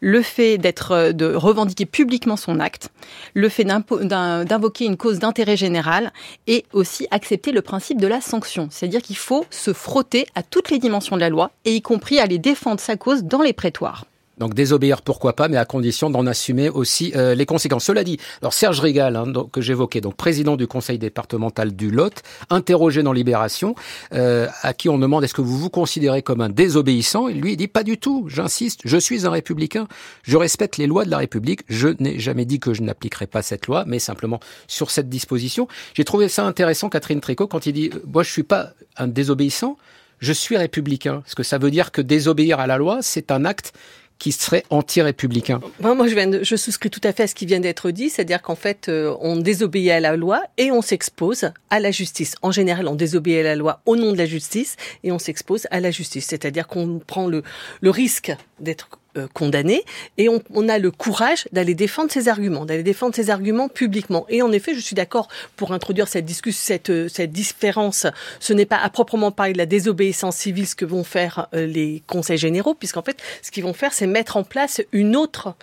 le 0.00 0.22
fait 0.22 0.56
d'être, 0.56 0.92
euh, 0.92 1.12
de 1.12 1.26
revendiquer 1.34 1.84
publiquement 1.84 2.38
son 2.38 2.60
acte, 2.60 2.88
le 3.34 3.50
fait 3.50 3.64
d'invoquer 3.64 4.86
une 4.86 4.96
cause 4.96 5.18
d'intérêt 5.18 5.58
général 5.58 6.10
et 6.46 6.64
aussi 6.72 7.06
accepter 7.10 7.52
le 7.52 7.60
principe 7.60 8.00
de 8.00 8.06
la 8.06 8.22
sanction. 8.22 8.68
C'est-à-dire 8.70 9.02
qu'il 9.02 9.18
faut 9.18 9.44
se 9.50 9.74
frotter 9.74 10.26
à 10.34 10.42
toutes 10.42 10.70
les 10.70 10.78
dimensions 10.78 11.16
de 11.16 11.20
la 11.20 11.28
loi 11.28 11.50
et 11.66 11.74
y 11.74 11.82
compris 11.82 12.18
aller 12.18 12.38
défendre 12.38 12.80
sa 12.80 12.96
cause 12.96 13.22
dans 13.22 13.42
les 13.42 13.52
prétoires. 13.52 14.06
Donc 14.40 14.54
désobéir, 14.54 15.02
pourquoi 15.02 15.36
pas, 15.36 15.48
mais 15.48 15.58
à 15.58 15.66
condition 15.66 16.08
d'en 16.08 16.26
assumer 16.26 16.70
aussi 16.70 17.12
euh, 17.14 17.34
les 17.34 17.44
conséquences. 17.44 17.84
Cela 17.84 18.04
dit, 18.04 18.16
alors 18.40 18.54
Serge 18.54 18.80
Rigal, 18.80 19.14
hein, 19.14 19.26
donc, 19.26 19.50
que 19.50 19.60
j'évoquais, 19.60 20.00
donc 20.00 20.16
président 20.16 20.56
du 20.56 20.66
conseil 20.66 20.98
départemental 20.98 21.76
du 21.76 21.90
Lot, 21.90 22.22
interrogé 22.48 23.02
dans 23.02 23.12
Libération, 23.12 23.74
euh, 24.14 24.48
à 24.62 24.72
qui 24.72 24.88
on 24.88 24.96
demande 24.96 25.24
est-ce 25.24 25.34
que 25.34 25.42
vous 25.42 25.58
vous 25.58 25.68
considérez 25.68 26.22
comme 26.22 26.40
un 26.40 26.48
désobéissant? 26.48 27.28
Et 27.28 27.34
lui, 27.34 27.52
il 27.52 27.56
dit 27.58 27.68
pas 27.68 27.82
du 27.82 27.98
tout. 27.98 28.28
J'insiste, 28.28 28.80
je 28.86 28.96
suis 28.96 29.26
un 29.26 29.30
républicain, 29.30 29.86
je 30.22 30.38
respecte 30.38 30.78
les 30.78 30.86
lois 30.86 31.04
de 31.04 31.10
la 31.10 31.18
République. 31.18 31.60
Je 31.68 31.88
n'ai 31.98 32.18
jamais 32.18 32.46
dit 32.46 32.60
que 32.60 32.72
je 32.72 32.80
n'appliquerai 32.80 33.26
pas 33.26 33.42
cette 33.42 33.66
loi, 33.66 33.84
mais 33.86 33.98
simplement 33.98 34.40
sur 34.68 34.90
cette 34.90 35.10
disposition. 35.10 35.68
J'ai 35.92 36.04
trouvé 36.04 36.30
ça 36.30 36.46
intéressant, 36.46 36.88
Catherine 36.88 37.20
Tricot, 37.20 37.46
quand 37.46 37.66
il 37.66 37.74
dit 37.74 37.90
moi 38.06 38.22
je 38.22 38.30
suis 38.30 38.42
pas 38.42 38.70
un 38.96 39.06
désobéissant, 39.06 39.76
je 40.20 40.32
suis 40.32 40.56
républicain. 40.56 41.22
Est-ce 41.26 41.34
que 41.34 41.42
ça 41.42 41.58
veut 41.58 41.70
dire 41.70 41.92
que 41.92 42.00
désobéir 42.00 42.60
à 42.60 42.66
la 42.66 42.78
loi, 42.78 42.98
c'est 43.02 43.30
un 43.30 43.44
acte 43.44 43.72
qui 44.20 44.32
serait 44.32 44.64
anti-républicain 44.70 45.60
Moi, 45.80 46.06
je, 46.06 46.14
viens 46.14 46.30
je 46.42 46.54
souscris 46.54 46.90
tout 46.90 47.00
à 47.02 47.12
fait 47.12 47.24
à 47.24 47.26
ce 47.26 47.34
qui 47.34 47.46
vient 47.46 47.58
d'être 47.58 47.90
dit, 47.90 48.10
c'est-à-dire 48.10 48.42
qu'en 48.42 48.54
fait, 48.54 48.88
euh, 48.88 49.16
on 49.20 49.36
désobéit 49.36 49.90
à 49.90 49.98
la 49.98 50.14
loi 50.14 50.42
et 50.58 50.70
on 50.70 50.82
s'expose 50.82 51.50
à 51.70 51.80
la 51.80 51.90
justice. 51.90 52.36
En 52.42 52.52
général, 52.52 52.86
on 52.86 52.94
désobéit 52.94 53.38
à 53.38 53.42
la 53.42 53.56
loi 53.56 53.80
au 53.86 53.96
nom 53.96 54.12
de 54.12 54.18
la 54.18 54.26
justice 54.26 54.76
et 55.02 55.10
on 55.10 55.18
s'expose 55.18 55.66
à 55.70 55.80
la 55.80 55.90
justice, 55.90 56.26
c'est-à-dire 56.26 56.68
qu'on 56.68 57.00
prend 57.04 57.26
le, 57.26 57.42
le 57.80 57.90
risque 57.90 58.32
d'être 58.60 58.99
euh, 59.16 59.26
condamné 59.34 59.84
et 60.18 60.28
on, 60.28 60.40
on, 60.54 60.68
a 60.68 60.78
le 60.78 60.90
courage 60.90 61.48
d'aller 61.52 61.74
défendre 61.74 62.12
ses 62.12 62.28
arguments, 62.28 62.64
d'aller 62.64 62.82
défendre 62.82 63.14
ses 63.14 63.30
arguments 63.30 63.68
publiquement. 63.68 64.24
Et 64.28 64.40
en 64.42 64.52
effet, 64.52 64.74
je 64.74 64.80
suis 64.80 64.94
d'accord 64.94 65.28
pour 65.56 65.72
introduire 65.72 66.06
cette 66.06 66.24
discussion, 66.24 66.60
cette, 66.62 66.90
euh, 66.90 67.08
cette 67.08 67.32
différence. 67.32 68.06
Ce 68.38 68.52
n'est 68.52 68.66
pas 68.66 68.78
à 68.78 68.88
proprement 68.88 69.32
parler 69.32 69.52
de 69.52 69.58
la 69.58 69.66
désobéissance 69.66 70.36
civile 70.36 70.66
ce 70.66 70.74
que 70.74 70.84
vont 70.84 71.04
faire 71.04 71.48
euh, 71.54 71.66
les 71.66 72.02
conseils 72.06 72.38
généraux, 72.38 72.74
puisqu'en 72.74 73.02
fait, 73.02 73.16
ce 73.42 73.50
qu'ils 73.50 73.64
vont 73.64 73.72
faire, 73.72 73.92
c'est 73.92 74.06
mettre 74.06 74.36
en 74.36 74.44
place 74.44 74.80
une 74.92 75.16
autre 75.16 75.54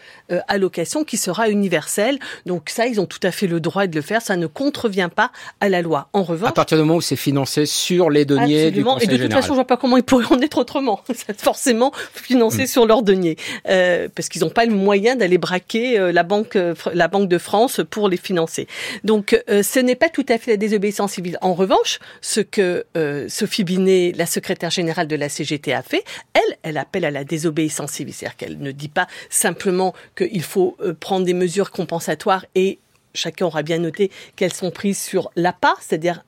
allocation 0.48 1.04
qui 1.04 1.18
sera 1.18 1.50
universelle. 1.50 2.20
Donc 2.45 2.70
ça, 2.70 2.86
ils 2.86 3.00
ont 3.00 3.06
tout 3.06 3.20
à 3.24 3.32
fait 3.32 3.48
le 3.48 3.60
droit 3.60 3.88
de 3.88 3.95
le 3.95 4.02
faire. 4.02 4.22
Ça 4.22 4.36
ne 4.36 4.48
contrevient 4.48 5.10
pas 5.14 5.32
à 5.62 5.70
la 5.70 5.82
loi. 5.82 6.10
En 6.14 6.24
revanche, 6.24 6.50
à 6.50 6.54
partir 6.54 6.78
du 6.78 6.84
moment 6.84 6.98
où 6.98 7.02
c'est 7.02 7.16
financé 7.16 7.66
sur 7.66 8.10
les 8.10 8.26
deniers 8.26 8.72
du 8.72 8.84
conseil 8.84 9.08
Et 9.10 9.18
de 9.18 9.24
toute 9.24 9.34
façon, 9.34 9.50
je 9.50 9.54
vois 9.54 9.68
pas 9.68 9.78
comment 9.78 9.98
ils 9.98 10.04
pourraient 10.04 10.26
en 10.32 10.41
être 10.41 10.58
autrement. 10.58 11.02
C'est 11.14 11.39
forcément 11.39 11.91
financé 12.14 12.64
mm. 12.64 12.68
sur 12.68 12.86
leurs 12.86 13.04
deniers. 13.04 13.38
Euh, 13.68 14.08
parce 14.14 14.30
qu'ils 14.30 14.41
n'ont 14.41 14.50
pas 14.50 14.66
le 14.66 14.74
moyen 14.74 15.16
d'aller 15.16 15.38
braquer 15.38 16.00
euh, 16.00 16.12
la 16.12 16.24
banque, 16.24 16.58
la 16.93 17.08
banque 17.08 17.30
de 17.30 17.38
France 17.38 17.82
pour 17.89 18.10
les 18.10 18.18
financer. 18.18 18.68
Donc, 19.04 19.39
ce 19.48 19.80
n'est 19.80 19.95
pas 19.95 20.10
tout 20.10 20.26
à 20.30 20.38
fait 20.38 20.52
la 20.52 20.58
désobéissance 20.58 21.14
civile. 21.14 21.38
En 21.41 21.54
revanche, 21.54 22.00
ce 22.22 22.41
que 22.41 22.86
Sophie 23.28 23.64
Binet, 23.64 24.14
la 24.16 24.26
secrétaire 24.26 24.72
générale 24.72 25.08
de 25.08 25.16
la 25.16 25.30
CGT, 25.30 25.74
a 25.74 25.82
fait, 25.82 26.04
elle, 26.34 26.58
elle 26.64 26.78
appelle 26.78 27.06
à 27.06 27.12
la 27.12 27.24
désobéissance 27.24 27.91
civile, 27.91 28.14
c'est-à-dire 28.14 28.38
qu'elle 28.38 28.60
ne 28.60 28.72
dit 28.72 28.89
pas 28.89 29.08
simplement 29.30 29.93
qu'il 30.16 30.43
faut 30.43 30.78
prendre 31.00 31.26
des 31.26 31.34
mesures 31.34 31.72
compensatoires 31.72 32.45
et 32.56 32.80
chacun 33.14 33.45
aura 33.45 33.64
bien 33.64 33.80
noté 33.80 34.12
qu'elles 34.36 34.54
sont 34.54 34.72
prises 34.72 35.02
sur 35.02 35.32
l'APA, 35.36 35.74
c'est-à-dire 35.82 36.24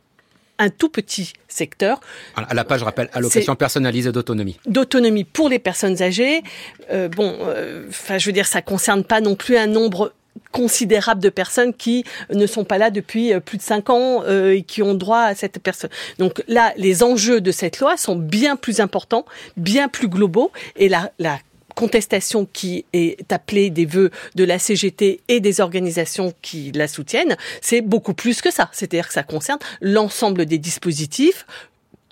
un 0.60 0.70
tout 0.70 0.90
petit 0.90 1.34
secteur. 1.48 2.00
À 2.36 2.54
la 2.54 2.64
page, 2.64 2.82
je 2.82 2.86
rappelle, 2.86 3.10
allocation 3.14 3.56
personnalisée 3.56 4.12
d'autonomie. 4.12 4.60
D'autonomie 4.68 5.24
pour 5.24 5.50
les 5.50 5.58
personnes 5.58 6.02
âgées. 6.02 6.44
Euh, 6.92 7.08
bon, 7.08 7.36
euh, 7.42 7.88
enfin, 7.90 8.18
je 8.18 8.26
veux 8.26 8.34
dire, 8.34 8.46
ça 8.46 8.62
concerne 8.62 9.04
pas 9.04 9.22
non 9.22 9.36
plus 9.36 9.58
un 9.58 9.68
nombre 9.68 10.14
considérable 10.52 11.22
de 11.22 11.30
personnes 11.30 11.74
qui 11.74 12.04
ne 12.34 12.46
sont 12.46 12.64
pas 12.64 12.78
là 12.78 12.92
depuis 12.92 13.34
euh, 13.34 13.40
plus 13.40 13.58
de 13.58 13.64
cinq 13.64 13.90
ans 13.90 14.24
et 14.26 14.64
qui 14.64 14.82
ont 14.84 14.94
droit 14.94 15.22
à 15.22 15.36
cette 15.36 15.60
personne. 15.60 15.90
Donc 16.18 16.44
là, 16.48 16.74
les 16.78 17.04
enjeux 17.04 17.42
de 17.42 17.52
cette 17.52 17.80
loi 17.80 17.98
sont 17.98 18.16
bien 18.16 18.56
plus 18.56 18.80
importants, 18.80 19.26
bien 19.58 19.88
plus 19.88 20.08
globaux, 20.08 20.52
et 20.76 20.90
la, 20.90 21.12
la 21.20 21.40
contestation 21.80 22.46
qui 22.52 22.84
est 22.92 23.32
appelée 23.32 23.70
des 23.70 23.86
vœux 23.86 24.12
de 24.36 24.44
la 24.44 24.60
CGT 24.60 25.22
et 25.30 25.40
des 25.40 25.62
organisations 25.62 26.34
qui 26.42 26.74
la 26.74 26.90
soutiennent, 26.90 27.38
c'est 27.62 27.80
beaucoup 27.80 28.14
plus 28.14 28.42
que 28.42 28.52
ça. 28.52 28.70
C'est-à-dire 28.74 29.08
que 29.08 29.14
ça 29.14 29.24
concerne 29.24 29.60
l'ensemble 29.80 30.46
des 30.46 30.58
dispositifs, 30.58 31.46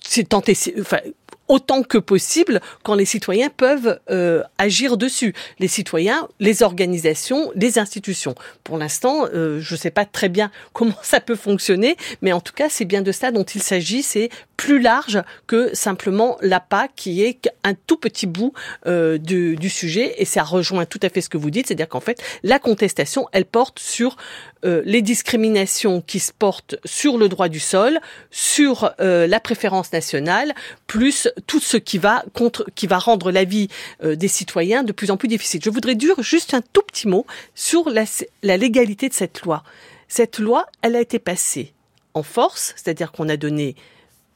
c'est 0.00 0.30
tenter, 0.30 0.56
enfin, 0.80 1.00
autant 1.48 1.82
que 1.82 1.98
possible 1.98 2.60
quand 2.82 2.94
les 2.94 3.04
citoyens 3.04 3.50
peuvent 3.54 3.98
euh, 4.10 4.42
agir 4.56 4.96
dessus. 4.96 5.34
Les 5.58 5.68
citoyens, 5.68 6.28
les 6.40 6.62
organisations, 6.62 7.50
les 7.54 7.78
institutions. 7.78 8.34
Pour 8.64 8.78
l'instant, 8.78 9.26
euh, 9.34 9.60
je 9.60 9.74
ne 9.74 9.78
sais 9.78 9.90
pas 9.90 10.06
très 10.06 10.30
bien 10.30 10.50
comment 10.72 10.96
ça 11.02 11.20
peut 11.20 11.36
fonctionner, 11.36 11.96
mais 12.22 12.32
en 12.32 12.40
tout 12.40 12.54
cas, 12.54 12.68
c'est 12.70 12.86
bien 12.86 13.02
de 13.02 13.12
ça 13.12 13.32
dont 13.32 13.44
il 13.44 13.62
s'agit. 13.62 14.02
C'est 14.02 14.30
plus 14.58 14.80
large 14.80 15.22
que 15.46 15.74
simplement 15.74 16.36
l'APA 16.42 16.88
qui 16.94 17.22
est 17.22 17.48
un 17.64 17.72
tout 17.74 17.96
petit 17.96 18.26
bout 18.26 18.52
euh, 18.86 19.16
du, 19.16 19.56
du, 19.56 19.70
sujet 19.70 20.16
et 20.18 20.24
ça 20.24 20.42
rejoint 20.42 20.84
tout 20.84 20.98
à 21.00 21.08
fait 21.08 21.20
ce 21.22 21.30
que 21.30 21.38
vous 21.38 21.50
dites, 21.50 21.68
c'est-à-dire 21.68 21.88
qu'en 21.88 22.00
fait 22.00 22.20
la 22.42 22.58
contestation 22.58 23.26
elle 23.32 23.46
porte 23.46 23.78
sur 23.78 24.16
euh, 24.64 24.82
les 24.84 25.02
discriminations 25.02 26.00
qui 26.00 26.18
se 26.18 26.32
portent 26.32 26.74
sur 26.84 27.16
le 27.16 27.28
droit 27.28 27.48
du 27.48 27.60
sol, 27.60 28.00
sur 28.32 28.92
euh, 29.00 29.28
la 29.28 29.38
préférence 29.38 29.92
nationale, 29.92 30.52
plus 30.88 31.28
tout 31.46 31.60
ce 31.60 31.76
qui 31.76 31.98
va 31.98 32.24
contre, 32.34 32.66
qui 32.74 32.88
va 32.88 32.98
rendre 32.98 33.30
la 33.30 33.44
vie 33.44 33.68
euh, 34.02 34.16
des 34.16 34.26
citoyens 34.26 34.82
de 34.82 34.90
plus 34.90 35.12
en 35.12 35.16
plus 35.16 35.28
difficile. 35.28 35.60
Je 35.64 35.70
voudrais 35.70 35.94
dire 35.94 36.20
juste 36.20 36.54
un 36.54 36.62
tout 36.72 36.82
petit 36.82 37.06
mot 37.06 37.24
sur 37.54 37.88
la, 37.88 38.04
la 38.42 38.56
légalité 38.56 39.08
de 39.08 39.14
cette 39.14 39.42
loi. 39.42 39.62
Cette 40.08 40.40
loi, 40.40 40.66
elle 40.82 40.96
a 40.96 41.00
été 41.00 41.20
passée 41.20 41.72
en 42.14 42.24
force, 42.24 42.74
c'est-à-dire 42.74 43.12
qu'on 43.12 43.28
a 43.28 43.36
donné 43.36 43.76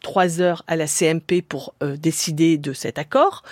trois 0.02 0.40
heures 0.40 0.64
à 0.66 0.76
la 0.76 0.86
CMP 0.86 1.42
pour 1.46 1.74
euh, 1.82 1.96
décider 1.96 2.58
de 2.58 2.72
cet 2.72 2.98
accord. 2.98 3.42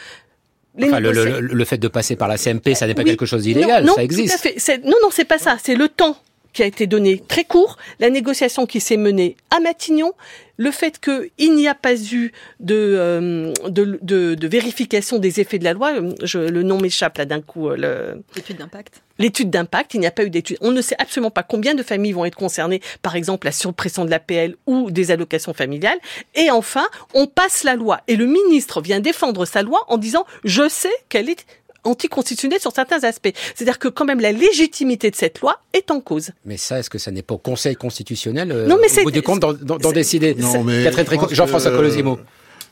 Enfin, 0.81 1.01
le, 1.01 1.65
fait 1.65 1.79
de 1.79 1.89
passer 1.89 2.17
par 2.17 2.29
la 2.29 2.37
CMP, 2.37 2.75
ça 2.75 2.87
n'est 2.87 2.95
pas 2.95 3.05
quelque 3.05 3.27
chose 3.27 3.43
d'illégal, 3.43 3.89
ça 3.95 4.03
existe. 4.03 4.49
Non, 4.85 4.97
non, 5.03 5.09
c'est 5.11 5.25
pas 5.25 5.39
ça. 5.39 5.57
C'est 5.63 5.75
le 5.75 5.89
temps 5.89 6.17
qui 6.53 6.63
a 6.63 6.67
été 6.67 6.87
donné 6.87 7.23
très 7.27 7.45
court, 7.45 7.77
la 7.99 8.11
négociation 8.11 8.67
qui 8.67 8.81
s'est 8.81 8.97
menée 8.97 9.37
à 9.51 9.61
Matignon, 9.61 10.13
le 10.61 10.71
fait 10.71 11.01
qu'il 11.01 11.55
n'y 11.55 11.69
a 11.69 11.75
pas 11.75 11.95
eu 11.95 12.33
de, 12.61 12.75
euh, 12.75 13.53
de, 13.69 13.99
de, 14.03 14.35
de, 14.35 14.49
vérification 14.49 15.19
des 15.19 15.41
effets 15.41 15.59
de 15.59 15.65
la 15.65 15.73
loi, 15.73 15.95
je, 16.23 16.39
le 16.39 16.63
nom 16.63 16.79
m'échappe 16.79 17.17
là 17.17 17.25
d'un 17.25 17.41
coup. 17.41 17.71
Euh, 17.71 18.17
l'étude 18.37 18.59
d'impact. 18.59 19.01
L'étude 19.19 19.49
d'impact, 19.49 19.95
il 19.95 20.01
n'y 20.01 20.07
a 20.07 20.11
pas 20.11 20.23
eu 20.23 20.29
d'étude. 20.29 20.59
On 20.61 20.71
ne 20.71 20.83
sait 20.83 20.97
absolument 20.99 21.31
pas 21.31 21.43
combien 21.43 21.75
de 21.75 21.83
familles 21.83 22.13
vont 22.13 22.27
être 22.27 22.37
concernées, 22.37 22.83
par 23.01 23.17
exemple 23.17 23.47
la 23.47 23.53
surpression 23.53 24.05
de 24.05 24.11
l'APL 24.11 24.57
ou 24.67 24.91
des 24.91 25.11
allocations 25.11 25.55
familiales. 25.55 25.99
Et 26.35 26.51
enfin, 26.51 26.87
on 27.15 27.27
passe 27.27 27.65
la 27.65 27.75
loi. 27.75 28.03
Et 28.07 28.17
le 28.17 28.27
ministre 28.27 28.83
vient 28.83 29.01
défendre 29.01 29.47
sa 29.47 29.63
loi 29.63 29.85
en 29.89 29.97
disant, 29.97 30.27
je 30.45 30.69
sais 30.69 30.93
qu'elle 31.09 31.31
est 31.31 31.47
anticonstitutionnelle 31.85 32.61
sur 32.61 32.73
certains 32.73 33.05
aspects. 33.05 33.33
C'est-à-dire 33.55 33.79
que 33.79 33.89
quand 33.89 34.05
même 34.05 34.21
la 34.21 34.33
légitimité 34.33 35.11
de 35.11 35.17
cette 35.17 35.41
loi 35.41 35.61
est 35.73 35.91
en 35.91 36.01
cause. 36.01 36.31
Mais 36.45 36.57
ça, 36.57 36.79
est-ce 36.79 36.91
que 36.91 36.99
ça 36.99 37.11
n'est 37.11 37.23
pas 37.23 37.35
au 37.35 37.39
Conseil 37.39 37.77
constitutionnel 37.77 38.53
euh, 38.53 38.67
non, 38.67 38.79
mais 38.81 39.01
au 39.01 39.05
bout 39.05 39.11
du 39.11 39.23
compte 39.23 39.41
d'en 39.41 39.93
décider 39.93 40.35
Non, 40.35 40.65
mais 40.65 40.91
Jean-François 41.33 41.71
Colosimo. 41.71 42.19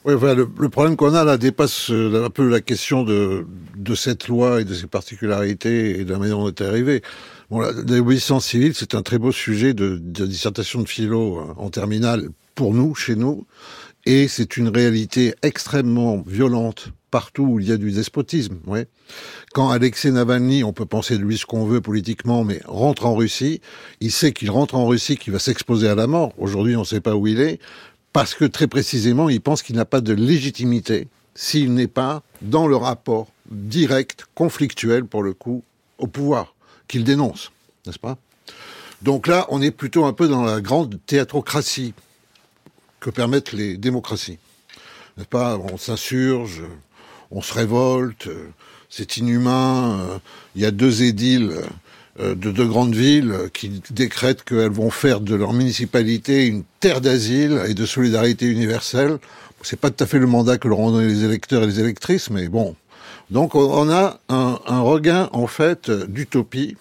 Oui, 0.05 0.15
voilà, 0.15 0.35
le, 0.35 0.69
problème 0.69 0.97
qu'on 0.97 1.13
a 1.13 1.25
là 1.25 1.37
dépasse 1.37 1.91
euh, 1.91 2.25
un 2.25 2.31
peu 2.31 2.49
la 2.49 2.61
question 2.61 3.03
de, 3.03 3.47
de 3.77 3.95
cette 3.95 4.29
loi 4.29 4.61
et 4.61 4.65
de 4.65 4.73
ses 4.73 4.87
particularités 4.87 5.99
et 5.99 6.05
de 6.05 6.13
la 6.13 6.19
manière 6.19 6.37
dont 6.37 6.45
on 6.45 6.49
est 6.49 6.61
arrivé. 6.63 7.03
Bon, 7.51 7.61
la 7.61 7.73
désobéissance 7.73 8.47
civile, 8.47 8.75
c'est 8.75 8.95
un 8.95 9.03
très 9.03 9.19
beau 9.19 9.33
sujet 9.33 9.75
de, 9.75 9.99
de 10.01 10.27
dissertation 10.27 10.83
de 10.83 10.89
philo 10.89 11.39
hein, 11.39 11.55
en 11.57 11.69
terminale 11.71 12.29
pour 12.55 12.75
nous, 12.75 12.95
chez 12.95 13.17
nous, 13.17 13.47
et 14.09 14.27
c'est 14.27 14.57
une 14.57 14.69
réalité 14.69 15.35
extrêmement 15.43 16.25
violente 16.27 16.89
partout 17.11 17.43
où 17.43 17.61
il 17.61 17.69
y 17.69 17.73
a 17.73 17.77
du 17.77 17.93
despotisme. 17.93 18.57
Quand 19.53 19.69
Alexei 19.69 20.11
Navalny, 20.11 20.65
on 20.65 20.73
peut 20.73 20.87
penser 20.87 21.19
de 21.19 21.23
lui 21.23 21.37
ce 21.37 21.45
qu'on 21.45 21.67
veut 21.67 21.83
politiquement, 21.83 22.43
mais 22.43 22.63
rentre 22.65 23.05
en 23.05 23.15
Russie, 23.15 23.61
il 24.01 24.11
sait 24.11 24.33
qu'il 24.33 24.51
rentre 24.51 24.77
en 24.77 24.87
Russie, 24.87 25.19
qu'il 25.19 25.35
va 25.35 25.39
s'exposer 25.39 25.89
à 25.89 25.95
la 25.95 26.07
mort. 26.07 26.33
Aujourd'hui, 26.39 26.75
on 26.75 26.81
ne 26.81 26.87
sait 26.87 27.03
pas 27.03 27.17
où 27.17 27.27
il 27.27 27.39
est, 27.39 27.61
parce 28.15 28.35
que 28.35 28.47
très 28.47 28.67
précisément, 28.67 29.29
il 29.29 29.43
pense 29.43 29.63
qu'il 29.63 29.77
n'a 29.77 29.85
pas 29.85 30.01
de 30.01 30.15
légitimité 30.15 31.07
s'il 31.35 31.75
n'est 31.75 31.87
pas 31.87 32.23
dans 32.41 32.67
le 32.67 32.77
rapport 32.77 33.29
direct, 33.51 34.25
conflictuel 34.35 35.05
pour 35.05 35.23
le 35.23 35.35
coup, 35.35 35.63
au 35.99 36.07
pouvoir, 36.07 36.55
qu'il 36.89 37.05
dénonce, 37.05 37.53
n'est-ce 37.87 37.99
pas? 37.99 38.17
Donc 39.03 39.27
là, 39.27 39.47
on 39.51 39.61
est 39.61 39.71
plutôt 39.71 40.07
un 40.07 40.15
peu 40.15 40.29
dans 40.29 40.45
la 40.45 40.63
grande 40.63 40.99
théâtrocratie 41.05 41.93
que 43.01 43.11
permettent 43.11 43.53
les 43.53 43.77
démocraties. 43.77 44.39
Pas? 45.31 45.59
On 45.59 45.77
s'insurge, 45.79 46.63
on 47.31 47.43
se 47.43 47.53
révolte, 47.53 48.29
euh, 48.29 48.49
c'est 48.89 49.17
inhumain. 49.17 49.99
Euh, 50.01 50.19
il 50.55 50.63
y 50.63 50.65
a 50.65 50.71
deux 50.71 51.03
édiles 51.03 51.53
euh, 52.21 52.35
de 52.35 52.51
deux 52.51 52.67
grandes 52.67 52.95
villes 52.95 53.35
qui 53.53 53.83
décrètent 53.91 54.45
qu'elles 54.45 54.71
vont 54.71 54.91
faire 54.91 55.21
de 55.21 55.35
leur 55.35 55.53
municipalité 55.53 56.47
une 56.47 56.63
terre 56.81 57.01
d'asile 57.01 57.61
et 57.69 57.75
de 57.75 57.87
solidarité 57.87 58.47
universelle. 58.47 59.19
C'est 59.63 59.79
pas 59.79 59.91
tout 59.91 60.05
à 60.05 60.07
fait 60.07 60.21
le 60.21 60.27
mandat 60.27 60.57
que 60.59 60.69
leur 60.69 60.79
ont 60.79 60.93
donné 60.93 61.09
les 61.09 61.25
électeurs 61.25 61.65
et 61.65 61.67
les 61.67 61.81
électrices, 61.81 62.31
mais 62.31 62.49
bon. 62.49 62.77
Donc 63.31 63.55
on 63.55 63.91
a 63.91 64.21
un, 64.29 64.59
un 64.67 64.81
regain 64.81 65.29
en 65.33 65.47
fait 65.47 65.91
d'utopie 65.91 66.77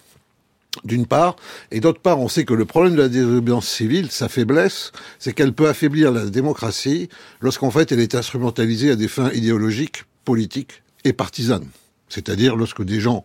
d'une 0.84 1.06
part, 1.06 1.36
et 1.70 1.80
d'autre 1.80 2.00
part, 2.00 2.20
on 2.20 2.28
sait 2.28 2.44
que 2.44 2.54
le 2.54 2.64
problème 2.64 2.94
de 2.94 3.02
la 3.02 3.08
désobéissance 3.08 3.68
civile, 3.68 4.10
sa 4.10 4.28
faiblesse, 4.28 4.92
c'est 5.18 5.32
qu'elle 5.32 5.52
peut 5.52 5.68
affaiblir 5.68 6.12
la 6.12 6.26
démocratie 6.26 7.08
lorsqu'en 7.40 7.70
fait 7.70 7.92
elle 7.92 8.00
est 8.00 8.14
instrumentalisée 8.14 8.90
à 8.90 8.96
des 8.96 9.08
fins 9.08 9.30
idéologiques 9.32 10.04
politique 10.28 10.82
et 11.04 11.14
partisane. 11.14 11.66
C'est-à-dire 12.10 12.54
lorsque 12.54 12.82
des 12.82 13.00
gens 13.00 13.24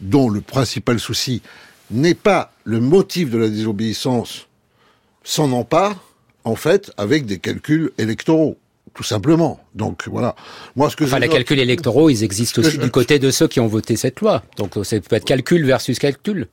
dont 0.00 0.28
le 0.30 0.40
principal 0.40 1.00
souci 1.00 1.42
n'est 1.90 2.14
pas 2.14 2.52
le 2.62 2.78
motif 2.78 3.28
de 3.28 3.38
la 3.38 3.48
désobéissance 3.48 4.46
s'en 5.24 5.50
emparent, 5.50 6.00
en 6.44 6.54
fait, 6.54 6.92
avec 6.96 7.26
des 7.26 7.40
calculs 7.40 7.90
électoraux 7.98 8.56
tout 8.94 9.02
simplement. 9.02 9.58
Donc 9.74 10.06
voilà. 10.06 10.36
Moi, 10.76 10.88
ce 10.88 10.94
que 10.94 11.02
enfin, 11.02 11.18
les 11.18 11.28
calculs 11.28 11.58
électoraux, 11.58 12.08
ils 12.10 12.22
existent 12.22 12.62
aussi 12.62 12.78
du 12.78 12.92
côté 12.92 13.18
de 13.18 13.32
ceux 13.32 13.48
qui 13.48 13.58
ont 13.58 13.66
voté 13.66 13.96
cette 13.96 14.20
loi. 14.20 14.44
Donc 14.56 14.74
ça 14.84 15.00
peut 15.00 15.16
être 15.16 15.24
calcul 15.24 15.66
versus 15.66 15.98
calcul. 15.98 16.46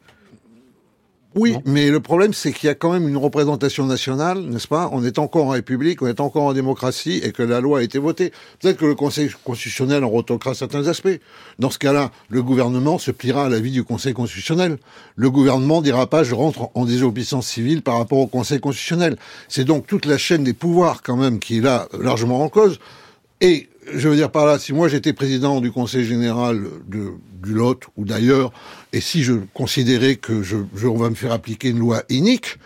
Oui, 1.34 1.56
mais 1.66 1.90
le 1.90 2.02
problème, 2.02 2.34
c'est 2.34 2.52
qu'il 2.52 2.68
y 2.68 2.70
a 2.70 2.76
quand 2.76 2.92
même 2.92 3.08
une 3.08 3.16
représentation 3.16 3.86
nationale, 3.86 4.42
n'est-ce 4.42 4.68
pas? 4.68 4.90
On 4.92 5.06
est 5.06 5.18
encore 5.18 5.46
en 5.46 5.50
République, 5.50 6.02
on 6.02 6.08
est 6.08 6.20
encore 6.20 6.44
en 6.44 6.54
démocratie, 6.54 7.22
et 7.24 7.32
que 7.32 7.42
la 7.42 7.62
loi 7.62 7.80
a 7.80 7.84
été 7.84 8.00
votée. 8.00 8.34
Peut-être 8.60 8.78
que 8.78 8.86
le 8.86 8.96
Conseil 8.96 9.30
constitutionnel 9.46 10.04
en 10.04 10.10
retoquera 10.10 10.54
certains 10.54 10.88
aspects. 10.88 11.20
Dans 11.58 11.70
ce 11.70 11.80
cas-là, 11.80 12.12
le 12.28 12.44
gouvernement 12.44 12.98
se 12.98 13.12
pliera 13.12 13.46
à 13.46 13.50
l'avis 13.50 13.72
du 13.72 13.86
Conseil 13.86 14.14
constitutionnel. 14.14 14.78
Le 15.16 15.32
gouvernement 15.32 15.82
dira 15.82 16.06
pas, 16.08 16.26
je 16.26 16.36
rentre 16.36 16.70
en 16.74 16.84
désobéissance 16.84 17.48
civile 17.48 17.82
par 17.82 17.98
rapport 17.98 18.20
au 18.20 18.28
Conseil 18.28 18.60
constitutionnel. 18.60 19.16
C'est 19.48 19.64
donc 19.64 19.88
toute 19.88 20.06
la 20.06 20.18
chaîne 20.18 20.44
des 20.44 20.54
pouvoirs, 20.54 21.02
quand 21.02 21.16
même, 21.16 21.40
qui 21.40 21.60
est 21.60 21.62
là, 21.62 21.88
largement 21.98 22.44
en 22.44 22.50
cause. 22.50 22.80
Et 23.40 23.70
je 23.94 24.08
veux 24.08 24.16
dire 24.16 24.32
par 24.32 24.46
là, 24.46 24.60
si 24.60 24.74
moi 24.74 24.88
j'étais 24.88 25.14
président 25.14 25.62
du 25.62 25.72
Conseil 25.72 26.06
général 26.06 26.64
de, 26.88 27.14
du 27.42 27.54
Lot 27.54 27.86
ou 27.98 28.06
d'ailleurs, 28.06 28.52
et 28.94 29.02
si 29.02 29.24
je 29.24 29.34
considérais 29.54 30.16
que 30.16 30.44
je, 30.44 30.58
je, 30.76 30.88
on 30.88 30.98
va 30.98 31.10
me 31.10 31.16
faire 31.16 31.32
appliquer 31.32 31.70
une 31.70 31.80
loi 31.80 32.04
inique, 32.10 32.58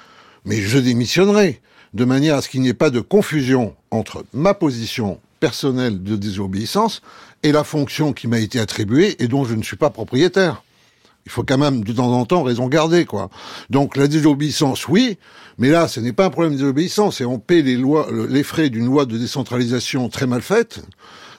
mais 0.45 0.57
je 0.61 0.77
démissionnerais, 0.77 1.61
de 1.93 2.05
manière 2.05 2.35
à 2.35 2.41
ce 2.41 2.49
qu'il 2.49 2.61
n'y 2.61 2.69
ait 2.69 2.73
pas 2.73 2.89
de 2.89 2.99
confusion 2.99 3.75
entre 3.91 4.25
ma 4.33 4.53
position 4.53 5.19
personnelle 5.39 6.03
de 6.03 6.15
désobéissance 6.15 7.01
et 7.43 7.51
la 7.51 7.63
fonction 7.63 8.13
qui 8.13 8.27
m'a 8.27 8.39
été 8.39 8.59
attribuée 8.59 9.15
et 9.19 9.27
dont 9.27 9.45
je 9.45 9.55
ne 9.55 9.63
suis 9.63 9.77
pas 9.77 9.89
propriétaire. 9.89 10.63
Il 11.25 11.31
faut 11.31 11.43
quand 11.43 11.57
même 11.57 11.83
de 11.83 11.93
temps 11.93 12.11
en 12.11 12.25
temps 12.25 12.43
raison 12.43 12.67
garder, 12.67 13.05
quoi. 13.05 13.29
Donc 13.69 13.95
la 13.95 14.07
désobéissance, 14.07 14.87
oui, 14.87 15.17
mais 15.57 15.69
là, 15.69 15.87
ce 15.87 15.99
n'est 15.99 16.13
pas 16.13 16.25
un 16.25 16.29
problème 16.29 16.53
de 16.53 16.57
désobéissance, 16.57 17.17
c'est 17.17 17.25
on 17.25 17.39
paie 17.39 17.61
les 17.61 17.77
lois, 17.77 18.07
les 18.29 18.43
frais 18.43 18.69
d'une 18.69 18.85
loi 18.85 19.05
de 19.05 19.17
décentralisation 19.17 20.09
très 20.09 20.27
mal 20.27 20.41
faite, 20.41 20.81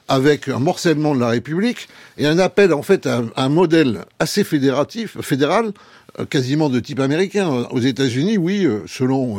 avec 0.07 0.47
un 0.47 0.59
morcellement 0.59 1.13
de 1.13 1.19
la 1.19 1.29
République 1.29 1.87
et 2.17 2.25
un 2.25 2.39
appel 2.39 2.73
en 2.73 2.81
fait 2.81 3.05
à 3.05 3.23
un 3.35 3.49
modèle 3.49 4.05
assez 4.19 4.43
fédératif, 4.43 5.19
fédéral, 5.21 5.73
euh, 6.19 6.25
quasiment 6.25 6.69
de 6.69 6.79
type 6.79 6.99
américain. 6.99 7.47
Aux 7.71 7.79
États-Unis, 7.79 8.37
oui, 8.37 8.65
euh, 8.65 8.81
selon 8.87 9.37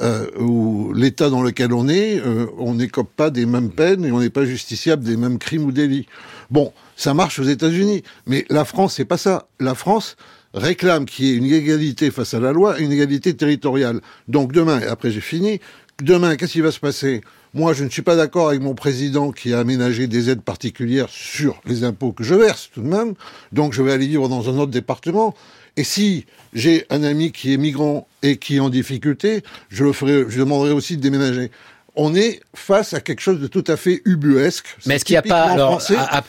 euh, 0.00 0.92
l'État 0.94 1.28
dans 1.28 1.42
lequel 1.42 1.72
on 1.72 1.88
est, 1.88 2.22
on 2.58 2.74
n'écope 2.74 3.10
pas 3.14 3.30
des 3.30 3.44
mêmes 3.44 3.70
peines 3.70 4.04
et 4.04 4.12
on 4.12 4.20
n'est 4.20 4.30
pas 4.30 4.46
justiciable 4.46 5.04
des 5.04 5.16
mêmes 5.16 5.38
crimes 5.38 5.64
ou 5.64 5.72
délits. 5.72 6.06
Bon, 6.50 6.72
ça 6.96 7.12
marche 7.12 7.38
aux 7.38 7.44
États-Unis, 7.44 8.02
mais 8.26 8.46
la 8.48 8.64
France, 8.64 8.94
c'est 8.94 9.04
pas 9.04 9.18
ça. 9.18 9.46
La 9.58 9.74
France 9.74 10.16
réclame 10.54 11.04
qu'il 11.04 11.26
y 11.26 11.32
ait 11.32 11.36
une 11.36 11.46
égalité 11.46 12.10
face 12.10 12.34
à 12.34 12.40
la 12.40 12.52
loi, 12.52 12.78
une 12.78 12.92
égalité 12.92 13.34
territoriale. 13.34 14.00
Donc 14.28 14.52
demain, 14.52 14.80
et 14.80 14.86
après 14.86 15.10
j'ai 15.10 15.20
fini, 15.20 15.60
demain, 16.02 16.36
qu'est-ce 16.36 16.52
qui 16.52 16.60
va 16.60 16.72
se 16.72 16.80
passer? 16.80 17.20
Moi, 17.52 17.74
je 17.74 17.82
ne 17.82 17.90
suis 17.90 18.02
pas 18.02 18.14
d'accord 18.14 18.50
avec 18.50 18.60
mon 18.60 18.74
président 18.74 19.32
qui 19.32 19.52
a 19.52 19.58
aménagé 19.58 20.06
des 20.06 20.30
aides 20.30 20.42
particulières 20.42 21.08
sur 21.08 21.60
les 21.66 21.82
impôts 21.82 22.12
que 22.12 22.22
je 22.22 22.36
verse 22.36 22.70
tout 22.72 22.80
de 22.80 22.86
même. 22.86 23.14
Donc, 23.50 23.72
je 23.72 23.82
vais 23.82 23.90
aller 23.90 24.06
vivre 24.06 24.28
dans 24.28 24.48
un 24.48 24.56
autre 24.56 24.70
département. 24.70 25.34
Et 25.76 25.82
si 25.82 26.26
j'ai 26.52 26.86
un 26.90 27.02
ami 27.02 27.32
qui 27.32 27.52
est 27.52 27.56
migrant 27.56 28.06
et 28.22 28.36
qui 28.36 28.56
est 28.56 28.60
en 28.60 28.70
difficulté, 28.70 29.42
je 29.68 29.82
le 29.82 29.92
ferai, 29.92 30.26
je 30.28 30.38
demanderai 30.38 30.70
aussi 30.70 30.96
de 30.96 31.02
déménager. 31.02 31.50
On 31.96 32.14
est 32.14 32.40
face 32.54 32.94
à 32.94 33.00
quelque 33.00 33.20
chose 33.20 33.40
de 33.40 33.48
tout 33.48 33.64
à 33.66 33.76
fait 33.76 34.00
ubuesque. 34.04 34.76
Mais 34.86 34.94
est-ce 34.94 35.04
qu'il 35.04 35.14
n'y 35.14 35.18
a 35.18 35.22
pas, 35.22 35.46
alors, 35.46 35.82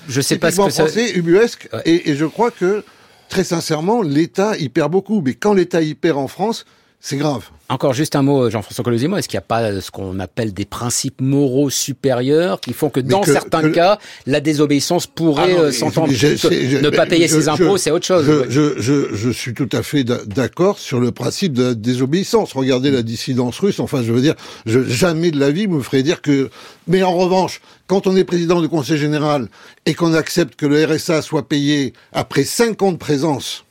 je 0.09 0.21
sais 0.21 0.39
pas 0.39 0.49
ce 0.49 0.59
que 0.59 0.89
c'est. 0.89 1.11
ubuesque. 1.11 1.69
Et, 1.85 2.09
et 2.09 2.15
je 2.15 2.25
crois 2.25 2.49
que, 2.49 2.83
très 3.31 3.43
sincèrement, 3.45 4.01
l'État 4.01 4.57
y 4.57 4.67
perd 4.67 4.91
beaucoup. 4.91 5.21
Mais 5.21 5.33
quand 5.33 5.53
l'État 5.53 5.81
y 5.81 5.95
perd 5.95 6.17
en 6.17 6.27
France, 6.27 6.65
c'est 7.03 7.17
grave. 7.17 7.49
Encore 7.67 7.93
juste 7.93 8.15
un 8.15 8.21
mot, 8.21 8.47
Jean-François 8.51 8.83
Colosimo, 8.83 9.17
est-ce 9.17 9.27
qu'il 9.27 9.37
n'y 9.37 9.43
a 9.43 9.47
pas 9.47 9.81
ce 9.81 9.89
qu'on 9.89 10.19
appelle 10.19 10.53
des 10.53 10.65
principes 10.65 11.19
moraux 11.19 11.71
supérieurs 11.71 12.61
qui 12.61 12.73
font 12.73 12.91
que 12.91 12.99
dans 12.99 13.23
certains 13.23 13.71
cas, 13.71 13.97
la 14.27 14.39
désobéissance 14.39 15.07
pourrait 15.07 15.55
ah 15.57 15.61
euh, 15.61 15.71
s'entendre 15.71 16.11
Ne 16.11 16.89
pas 16.91 17.07
payer 17.07 17.27
ses 17.27 17.49
impôts, 17.49 17.77
c'est 17.77 17.89
autre 17.89 18.05
chose. 18.05 18.45
Je, 18.49 18.75
je, 18.77 19.15
je, 19.15 19.29
suis 19.31 19.55
tout 19.55 19.69
à 19.71 19.81
fait 19.81 20.03
d'accord 20.03 20.77
sur 20.77 20.99
le 20.99 21.11
principe 21.11 21.53
de 21.53 21.63
la 21.63 21.73
désobéissance. 21.73 22.53
Regardez 22.53 22.91
la 22.91 23.01
dissidence 23.01 23.57
russe, 23.57 23.79
enfin 23.79 24.03
je 24.03 24.13
veux 24.13 24.21
dire, 24.21 24.35
je, 24.67 24.83
jamais 24.83 25.31
de 25.31 25.39
la 25.39 25.49
vie 25.49 25.67
me 25.67 25.81
ferait 25.81 26.03
dire 26.03 26.21
que... 26.21 26.51
Mais 26.87 27.01
en 27.01 27.15
revanche, 27.17 27.61
quand 27.87 28.05
on 28.05 28.15
est 28.15 28.25
président 28.25 28.61
du 28.61 28.69
Conseil 28.69 28.99
général 28.99 29.47
et 29.87 29.95
qu'on 29.95 30.13
accepte 30.13 30.55
que 30.55 30.67
le 30.67 30.85
RSA 30.85 31.23
soit 31.23 31.49
payé 31.49 31.93
après 32.13 32.43
cinq 32.43 32.83
ans 32.83 32.91
de 32.91 32.97
présence, 32.97 33.65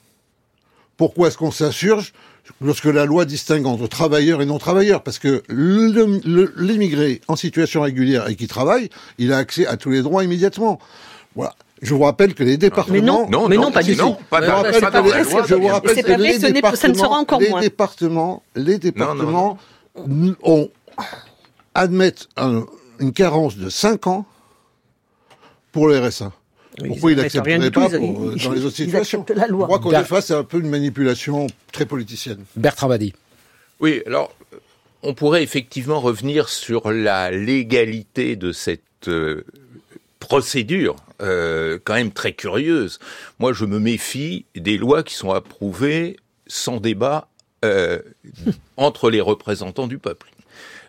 pourquoi 0.97 1.29
est-ce 1.29 1.39
qu'on 1.39 1.53
s'insurge 1.53 2.13
lorsque 2.61 2.85
la 2.87 3.05
loi 3.05 3.25
distingue 3.25 3.67
entre 3.67 3.89
travailleurs 3.89 4.43
et 4.43 4.47
non-travailleurs, 4.47 5.03
parce 5.03 5.19
que 5.19 5.43
l'immigré 5.49 7.21
en 7.29 7.37
situation 7.37 7.83
régulière 7.83 8.29
et 8.29 8.37
qui 8.37 8.47
travaille, 8.47 8.91
il 9.19 9.33
a 9.33 9.39
accès 9.39 9.67
à 9.67 9.77
tous 9.77 9.91
les 9.91 10.03
droits 10.03 10.25
immédiatement. 10.25 10.79
Voilà. 11.35 11.55
Je 11.83 11.95
vous 11.95 12.03
rappelle 12.03 12.35
que 12.35 12.45
les 12.45 12.59
départements. 12.59 12.95
Mais 12.95 13.01
non, 13.01 13.29
non, 13.31 13.49
mais 13.49 13.57
non, 13.57 13.73
pas 13.73 13.83
du 13.83 13.97
tout. 13.97 14.15
Pas 14.29 14.43
je, 14.43 14.51
rappelle 14.51 14.73
que 14.73 14.99
les, 14.99 15.25
je 15.49 15.55
vous 15.55 15.67
rappelle 15.69 16.03
que 16.03 16.13
les 16.13 16.39
départements, 16.39 16.77
ça 16.77 16.89
ne 16.89 16.95
sera 16.95 17.19
encore 17.19 17.41
les 17.41 17.53
départements, 17.61 18.43
les 18.55 18.79
départements 18.79 19.57
ont, 20.43 20.69
admettent 21.75 22.29
une 22.99 23.13
carence 23.15 23.57
de 23.57 23.71
5 23.71 24.07
ans 24.09 24.27
pour 25.73 25.89
le 25.89 25.99
RSA. 25.99 26.33
Pourquoi 26.89 27.13
il 27.13 27.17
n'accepterait 27.19 27.71
pas 27.71 27.89
pour, 27.89 28.25
euh, 28.25 28.37
dans 28.37 28.53
les 28.53 28.65
autres 28.65 28.77
situations 28.77 29.25
la 29.35 29.47
loi. 29.47 29.63
Je 29.63 29.67
crois 29.67 29.79
qu'on 29.79 29.93
est 29.93 30.05
face 30.05 30.31
à 30.31 30.39
un 30.39 30.45
peu 30.45 30.59
une 30.59 30.69
manipulation 30.69 31.47
très 31.73 31.87
politicienne. 31.87 32.45
Bertrand 32.57 32.89
Badi. 32.89 33.13
Oui, 33.81 34.03
alors 34.07 34.35
on 35.03 35.15
pourrait 35.15 35.43
effectivement 35.43 36.01
revenir 36.01 36.49
sur 36.49 36.91
la 36.93 37.31
légalité 37.31 38.37
de 38.37 38.53
cette 38.53 39.09
euh, 39.09 39.45
procédure, 40.19 40.97
euh, 41.23 41.79
quand 41.83 41.95
même 41.95 42.13
très 42.13 42.33
curieuse. 42.33 42.99
Moi, 43.39 43.53
je 43.53 43.65
me 43.65 43.79
méfie 43.79 44.45
des 44.55 44.77
lois 44.77 45.03
qui 45.03 45.15
sont 45.15 45.31
approuvées 45.31 46.17
sans 46.47 46.79
débat 46.79 47.29
entre 48.79 49.11
les 49.11 49.21
représentants 49.21 49.87
du 49.87 49.99
peuple. 49.99 50.31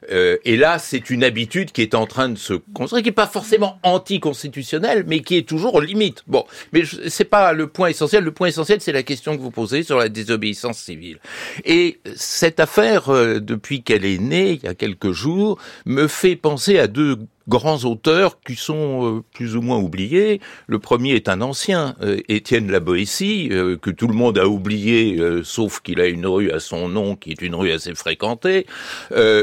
Euh, 0.09 0.37
et 0.45 0.57
là, 0.57 0.79
c'est 0.79 1.09
une 1.09 1.23
habitude 1.23 1.71
qui 1.71 1.81
est 1.81 1.95
en 1.95 2.07
train 2.07 2.29
de 2.29 2.37
se 2.37 2.53
construire, 2.73 3.03
qui 3.03 3.09
n'est 3.09 3.13
pas 3.13 3.27
forcément 3.27 3.79
anticonstitutionnelle, 3.83 5.03
mais 5.07 5.21
qui 5.21 5.37
est 5.37 5.47
toujours 5.47 5.75
aux 5.75 5.81
limites. 5.81 6.23
Bon, 6.27 6.45
mais 6.73 6.83
c'est 7.07 7.25
pas 7.25 7.53
le 7.53 7.67
point 7.67 7.89
essentiel. 7.89 8.23
Le 8.23 8.31
point 8.31 8.47
essentiel, 8.47 8.81
c'est 8.81 8.91
la 8.91 9.03
question 9.03 9.35
que 9.35 9.41
vous 9.41 9.51
posez 9.51 9.83
sur 9.83 9.97
la 9.97 10.09
désobéissance 10.09 10.79
civile. 10.79 11.19
Et 11.65 11.99
cette 12.15 12.59
affaire, 12.59 13.09
euh, 13.09 13.39
depuis 13.39 13.83
qu'elle 13.83 14.05
est 14.05 14.19
née, 14.19 14.53
il 14.53 14.63
y 14.63 14.67
a 14.67 14.75
quelques 14.75 15.11
jours, 15.11 15.59
me 15.85 16.07
fait 16.07 16.35
penser 16.35 16.79
à 16.79 16.87
deux 16.87 17.17
grands 17.51 17.83
auteurs 17.83 18.39
qui 18.41 18.55
sont 18.55 19.17
euh, 19.17 19.23
plus 19.33 19.55
ou 19.55 19.61
moins 19.61 19.77
oubliés. 19.77 20.39
Le 20.67 20.79
premier 20.79 21.11
est 21.11 21.27
un 21.27 21.41
ancien, 21.41 21.95
euh, 22.01 22.17
Étienne 22.29 22.71
La 22.71 22.79
Boétie, 22.79 23.49
euh, 23.51 23.77
que 23.77 23.91
tout 23.91 24.07
le 24.07 24.13
monde 24.13 24.39
a 24.39 24.47
oublié, 24.47 25.21
sauf 25.43 25.81
qu'il 25.81 25.99
a 25.99 26.07
une 26.07 26.25
rue 26.25 26.49
à 26.49 26.59
son 26.59 26.87
nom, 26.87 27.15
qui 27.15 27.31
est 27.31 27.41
une 27.41 27.53
rue 27.53 27.71
assez 27.71 27.93
fréquentée. 27.93 28.65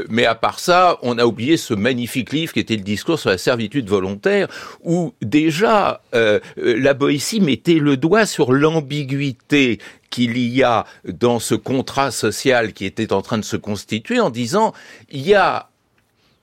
mais 0.09 0.25
à 0.25 0.35
part 0.35 0.59
ça, 0.59 0.99
on 1.03 1.19
a 1.19 1.27
oublié 1.27 1.57
ce 1.57 1.75
magnifique 1.75 2.33
livre 2.33 2.53
qui 2.55 2.61
était 2.61 2.77
le 2.77 2.83
discours 2.83 3.19
sur 3.19 3.29
la 3.29 3.37
servitude 3.37 3.89
volontaire, 3.89 4.49
où 4.83 5.13
déjà 5.21 6.01
La 6.13 6.95
Boétie 6.95 7.41
mettait 7.41 7.75
le 7.75 7.97
doigt 7.97 8.25
sur 8.25 8.53
l'ambiguïté 8.53 9.79
qu'il 10.11 10.39
y 10.39 10.63
a 10.63 10.87
dans 11.05 11.39
ce 11.39 11.55
contrat 11.55 12.11
social 12.11 12.73
qui 12.73 12.87
était 12.87 13.13
en 13.13 13.21
train 13.21 13.39
de 13.39 13.45
se 13.45 13.57
constituer 13.57 14.21
en 14.21 14.31
disant 14.31 14.73
il 15.11 15.27
y 15.27 15.35
a 15.35 15.69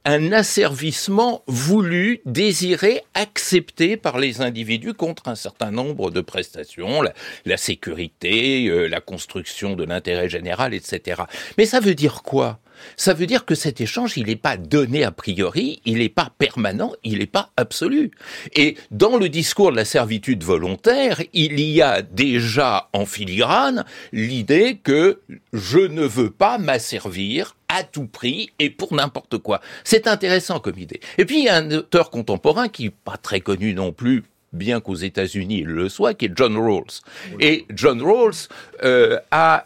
un 0.06 0.32
asservissement 0.32 1.44
voulu, 1.48 2.22
désiré, 2.26 3.02
accepté 3.16 3.98
par 3.98 4.20
les 4.20 4.42
individus 4.42 4.94
contre 4.94 5.28
un 5.28 5.36
certain 5.36 5.72
nombre 5.72 6.12
de 6.12 6.22
prestations, 6.22 7.02
la, 7.46 7.58
sécurité, 7.58 8.68
euh, 8.68 8.88
la 8.88 9.02
construction 9.02 9.76
de 9.76 9.84
l'intérêt 9.84 10.30
général, 10.30 10.76
etc. 10.76 11.24
Mais 11.58 11.66
ça 11.66 11.80
veut 11.80 11.96
dire 11.96 12.22
quoi? 12.22 12.60
Ça 12.98 13.14
veut 13.14 13.26
dire 13.26 13.46
que 13.46 13.56
cet 13.56 13.82
échange, 13.82 14.18
il 14.18 14.28
n'est 14.28 14.36
pas 14.36 14.58
donné 14.58 15.04
a 15.04 15.12
priori, 15.12 15.82
il 15.86 16.00
n'est 16.00 16.10
pas 16.10 16.32
permanent, 16.38 16.92
il 17.04 17.20
n'est 17.20 17.26
pas 17.26 17.52
absolu. 17.58 18.12
Et 18.54 18.78
dans 18.92 19.18
le 19.18 19.30
discours 19.30 19.72
de 19.72 19.78
la 19.78 19.86
servitude 19.86 20.44
volontaire, 20.44 21.22
il 21.34 21.60
y 21.60 21.82
a 21.82 22.02
déjà 22.02 22.90
en 22.94 23.06
filigrane 23.06 23.86
l'idée 24.12 24.78
que 24.84 25.22
je 25.54 25.80
ne 25.80 26.04
veux 26.04 26.32
pas 26.32 26.58
m'asservir 26.58 27.56
à 27.76 27.84
tout 27.84 28.08
prix 28.08 28.52
et 28.60 28.70
pour 28.70 28.94
n'importe 28.94 29.38
quoi. 29.38 29.62
C'est 29.84 30.08
intéressant 30.08 30.60
comme 30.60 30.80
idée. 30.80 31.00
Et 31.18 31.26
puis 31.26 31.40
il 31.40 31.46
y 31.46 31.50
a 31.50 31.58
un 31.58 31.72
auteur 31.72 32.10
contemporain 32.10 32.70
qui 32.70 32.86
n'est 32.86 32.94
pas 33.04 33.18
très 33.18 33.42
connu 33.42 33.74
non 33.74 33.92
plus, 33.92 34.24
bien 34.54 34.80
qu'aux 34.80 34.96
États-Unis 34.96 35.60
il 35.60 35.68
le 35.68 35.90
soit, 35.90 36.14
qui 36.14 36.26
est 36.26 36.32
John 36.36 36.58
Rawls. 36.58 37.02
Et 37.40 37.66
John 37.70 38.02
Rawls 38.02 38.48
euh, 38.84 39.20
a 39.32 39.66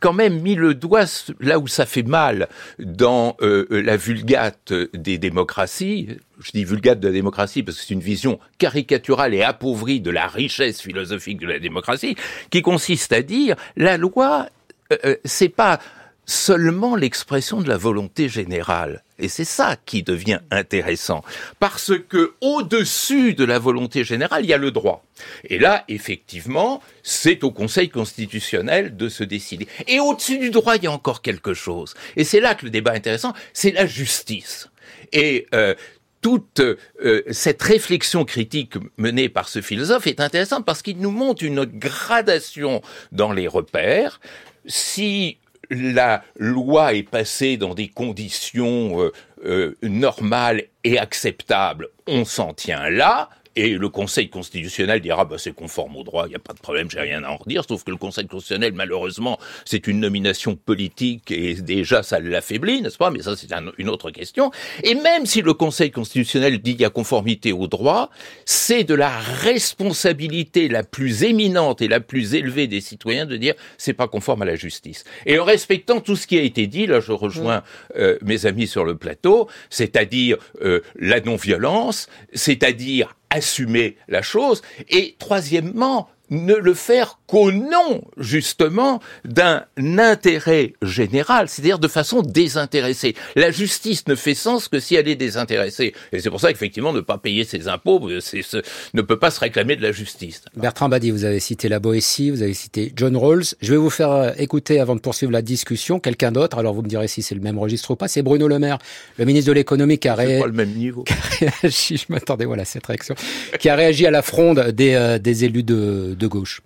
quand 0.00 0.12
même 0.12 0.40
mis 0.40 0.54
le 0.54 0.74
doigt 0.74 1.04
là 1.40 1.58
où 1.58 1.68
ça 1.68 1.86
fait 1.86 2.02
mal 2.02 2.48
dans 2.78 3.36
euh, 3.40 3.66
la 3.70 3.96
vulgate 3.96 4.72
des 4.94 5.18
démocraties. 5.18 6.08
Je 6.40 6.50
dis 6.52 6.64
vulgate 6.64 7.00
de 7.00 7.08
la 7.08 7.14
démocratie 7.14 7.62
parce 7.62 7.78
que 7.78 7.84
c'est 7.84 7.94
une 7.94 8.00
vision 8.00 8.38
caricaturale 8.58 9.34
et 9.34 9.42
appauvrie 9.42 10.00
de 10.00 10.10
la 10.10 10.26
richesse 10.26 10.80
philosophique 10.80 11.38
de 11.38 11.46
la 11.46 11.58
démocratie, 11.58 12.16
qui 12.50 12.62
consiste 12.62 13.12
à 13.12 13.22
dire 13.22 13.56
la 13.76 13.96
loi, 13.96 14.48
euh, 14.92 14.96
euh, 15.04 15.16
c'est 15.24 15.48
pas 15.48 15.80
seulement 16.26 16.96
l'expression 16.96 17.60
de 17.60 17.68
la 17.68 17.76
volonté 17.76 18.28
générale. 18.28 19.02
Et 19.18 19.28
c'est 19.28 19.44
ça 19.44 19.76
qui 19.86 20.02
devient 20.02 20.40
intéressant. 20.50 21.24
Parce 21.58 21.92
que 22.08 22.34
au-dessus 22.40 23.34
de 23.34 23.44
la 23.44 23.58
volonté 23.58 24.04
générale, 24.04 24.44
il 24.44 24.48
y 24.48 24.52
a 24.52 24.58
le 24.58 24.72
droit. 24.72 25.04
Et 25.44 25.58
là, 25.58 25.84
effectivement, 25.88 26.82
c'est 27.02 27.44
au 27.44 27.50
Conseil 27.50 27.88
constitutionnel 27.88 28.96
de 28.96 29.08
se 29.08 29.24
décider. 29.24 29.68
Et 29.86 30.00
au-dessus 30.00 30.38
du 30.38 30.50
droit, 30.50 30.76
il 30.76 30.84
y 30.84 30.86
a 30.86 30.92
encore 30.92 31.22
quelque 31.22 31.54
chose. 31.54 31.94
Et 32.16 32.24
c'est 32.24 32.40
là 32.40 32.54
que 32.54 32.66
le 32.66 32.70
débat 32.70 32.94
est 32.94 32.98
intéressant, 32.98 33.32
c'est 33.54 33.70
la 33.70 33.86
justice. 33.86 34.68
Et 35.12 35.46
euh, 35.54 35.74
toute 36.20 36.60
euh, 36.60 37.22
cette 37.30 37.62
réflexion 37.62 38.24
critique 38.24 38.74
menée 38.96 39.28
par 39.28 39.48
ce 39.48 39.62
philosophe 39.62 40.08
est 40.08 40.20
intéressante 40.20 40.66
parce 40.66 40.82
qu'il 40.82 40.98
nous 40.98 41.12
montre 41.12 41.44
une 41.44 41.64
gradation 41.64 42.82
dans 43.12 43.32
les 43.32 43.46
repères. 43.46 44.20
Si 44.66 45.38
la 45.70 46.22
loi 46.36 46.94
est 46.94 47.02
passée 47.02 47.56
dans 47.56 47.74
des 47.74 47.88
conditions 47.88 49.00
euh, 49.00 49.12
euh, 49.44 49.76
normales 49.82 50.64
et 50.84 50.98
acceptables, 50.98 51.88
on 52.06 52.24
s'en 52.24 52.54
tient 52.54 52.88
là. 52.88 53.28
Et 53.56 53.70
le 53.70 53.88
Conseil 53.88 54.28
constitutionnel 54.28 55.00
dira 55.00 55.24
bah, 55.24 55.36
c'est 55.38 55.54
conforme 55.54 55.96
au 55.96 56.04
droit, 56.04 56.26
il 56.26 56.30
n'y 56.30 56.36
a 56.36 56.40
pas 56.40 56.52
de 56.52 56.60
problème, 56.60 56.90
j'ai 56.90 57.00
rien 57.00 57.24
à 57.24 57.30
en 57.30 57.36
redire, 57.36 57.64
sauf 57.66 57.82
que 57.84 57.90
le 57.90 57.96
Conseil 57.96 58.26
constitutionnel, 58.26 58.72
malheureusement, 58.74 59.38
c'est 59.64 59.86
une 59.86 60.00
nomination 60.00 60.56
politique 60.56 61.30
et 61.30 61.54
déjà 61.54 62.02
ça 62.02 62.20
l'affaiblit, 62.20 62.82
n'est-ce 62.82 62.98
pas? 62.98 63.10
Mais 63.10 63.22
ça, 63.22 63.34
c'est 63.36 63.48
une 63.78 63.88
autre 63.88 64.10
question. 64.10 64.50
Et 64.82 64.94
même 64.94 65.26
si 65.26 65.42
le 65.42 65.54
Conseil 65.54 65.90
constitutionnel 65.90 66.58
dit 66.60 66.72
qu'il 66.72 66.82
y 66.82 66.84
a 66.84 66.90
conformité 66.90 67.52
au 67.52 67.66
droit, 67.66 68.10
c'est 68.44 68.84
de 68.84 68.94
la 68.94 69.08
responsabilité 69.18 70.68
la 70.68 70.82
plus 70.82 71.24
éminente 71.24 71.80
et 71.80 71.88
la 71.88 72.00
plus 72.00 72.34
élevée 72.34 72.66
des 72.66 72.80
citoyens 72.80 73.26
de 73.26 73.36
dire 73.36 73.54
c'est 73.78 73.94
pas 73.94 74.08
conforme 74.08 74.42
à 74.42 74.44
la 74.44 74.56
justice. 74.56 75.04
Et 75.24 75.38
en 75.38 75.44
respectant 75.44 76.00
tout 76.00 76.16
ce 76.16 76.26
qui 76.26 76.38
a 76.38 76.42
été 76.42 76.66
dit, 76.66 76.86
là 76.86 77.00
je 77.00 77.12
rejoins 77.12 77.62
euh, 77.96 78.18
mes 78.22 78.46
amis 78.46 78.66
sur 78.66 78.84
le 78.84 78.96
plateau, 78.96 79.48
c'est-à-dire 79.70 80.36
euh, 80.62 80.80
la 80.98 81.20
non-violence, 81.20 82.08
c'est-à-dire 82.34 83.14
assumer 83.30 83.96
la 84.08 84.22
chose, 84.22 84.62
et 84.88 85.16
troisièmement, 85.18 86.08
ne 86.30 86.54
le 86.54 86.74
faire 86.74 87.18
qu'au 87.26 87.52
nom, 87.52 88.02
justement, 88.16 89.00
d'un 89.24 89.64
intérêt 89.78 90.74
général, 90.82 91.48
c'est-à-dire 91.48 91.78
de 91.78 91.88
façon 91.88 92.22
désintéressée. 92.22 93.14
La 93.34 93.50
justice 93.50 94.06
ne 94.06 94.14
fait 94.14 94.34
sens 94.34 94.68
que 94.68 94.80
si 94.80 94.94
elle 94.94 95.08
est 95.08 95.16
désintéressée. 95.16 95.94
Et 96.12 96.20
c'est 96.20 96.30
pour 96.30 96.40
ça 96.40 96.52
qu'effectivement, 96.52 96.92
ne 96.92 97.00
pas 97.00 97.18
payer 97.18 97.44
ses 97.44 97.68
impôts 97.68 98.00
c'est 98.20 98.42
ce, 98.42 98.58
ne 98.94 99.02
peut 99.02 99.18
pas 99.18 99.30
se 99.30 99.40
réclamer 99.40 99.76
de 99.76 99.82
la 99.82 99.92
justice. 99.92 100.42
Bertrand 100.56 100.88
Badi, 100.88 101.10
vous 101.10 101.24
avez 101.24 101.40
cité 101.40 101.68
la 101.68 101.78
Boétie, 101.78 102.30
vous 102.30 102.42
avez 102.42 102.54
cité 102.54 102.92
John 102.94 103.16
Rawls. 103.16 103.44
Je 103.60 103.70
vais 103.70 103.76
vous 103.76 103.90
faire 103.90 104.10
euh, 104.10 104.30
écouter, 104.38 104.80
avant 104.80 104.94
de 104.94 105.00
poursuivre 105.00 105.32
la 105.32 105.42
discussion, 105.42 105.98
quelqu'un 106.00 106.32
d'autre. 106.32 106.58
Alors 106.58 106.74
vous 106.74 106.82
me 106.82 106.88
direz 106.88 107.08
si 107.08 107.22
c'est 107.22 107.34
le 107.34 107.40
même 107.40 107.58
registre 107.58 107.90
ou 107.92 107.96
pas. 107.96 108.08
C'est 108.08 108.22
Bruno 108.22 108.48
Le 108.48 108.58
Maire, 108.58 108.78
le 109.18 109.24
ministre 109.24 109.48
de 109.48 109.52
l'économie, 109.52 109.98
qui 109.98 110.08
a, 110.08 110.14
ré... 110.14 110.40
pas 110.40 110.46
le 110.46 110.52
même 110.52 110.72
niveau. 110.72 111.04
qui 111.38 111.46
a 111.46 111.50
réagi, 111.62 111.96
je 111.96 112.12
m'attendais 112.12 112.44
voilà, 112.44 112.64
cette 112.64 112.86
réaction, 112.86 113.14
qui 113.58 113.68
a 113.68 113.76
réagi 113.76 114.06
à 114.06 114.10
la 114.10 114.22
fronde 114.22 114.70
des, 114.70 114.94
euh, 114.94 115.18
des 115.18 115.44
élus 115.44 115.62
de, 115.62 116.15
de 116.16 116.26
gauche. 116.26 116.60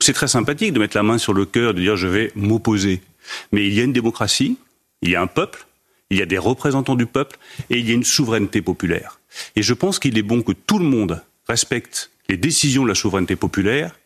C'est 0.00 0.12
très 0.12 0.28
sympathique 0.28 0.72
de 0.72 0.78
mettre 0.78 0.96
la 0.96 1.02
main 1.02 1.18
sur 1.18 1.34
le 1.34 1.44
cœur, 1.44 1.74
de 1.74 1.80
dire 1.80 1.96
je 1.96 2.06
vais 2.06 2.32
m'opposer. 2.34 3.02
Mais 3.52 3.66
il 3.66 3.74
y 3.74 3.80
a 3.80 3.84
une 3.84 3.92
démocratie, 3.92 4.58
il 5.02 5.10
y 5.10 5.16
a 5.16 5.22
un 5.22 5.26
peuple, 5.26 5.66
il 6.10 6.18
y 6.18 6.22
a 6.22 6.26
des 6.26 6.38
représentants 6.38 6.94
du 6.94 7.06
peuple 7.06 7.38
et 7.70 7.78
il 7.78 7.88
y 7.88 7.90
a 7.90 7.94
une 7.94 8.04
souveraineté 8.04 8.62
populaire. 8.62 9.20
Et 9.56 9.62
je 9.62 9.74
pense 9.74 9.98
qu'il 9.98 10.16
est 10.16 10.22
bon 10.22 10.42
que 10.42 10.52
tout 10.52 10.78
le 10.78 10.84
monde 10.84 11.22
respecte 11.48 12.10
les 12.28 12.36
décisions 12.36 12.84
de 12.84 12.88
la 12.88 12.94
souveraineté 12.94 13.36
populaire, 13.36 13.98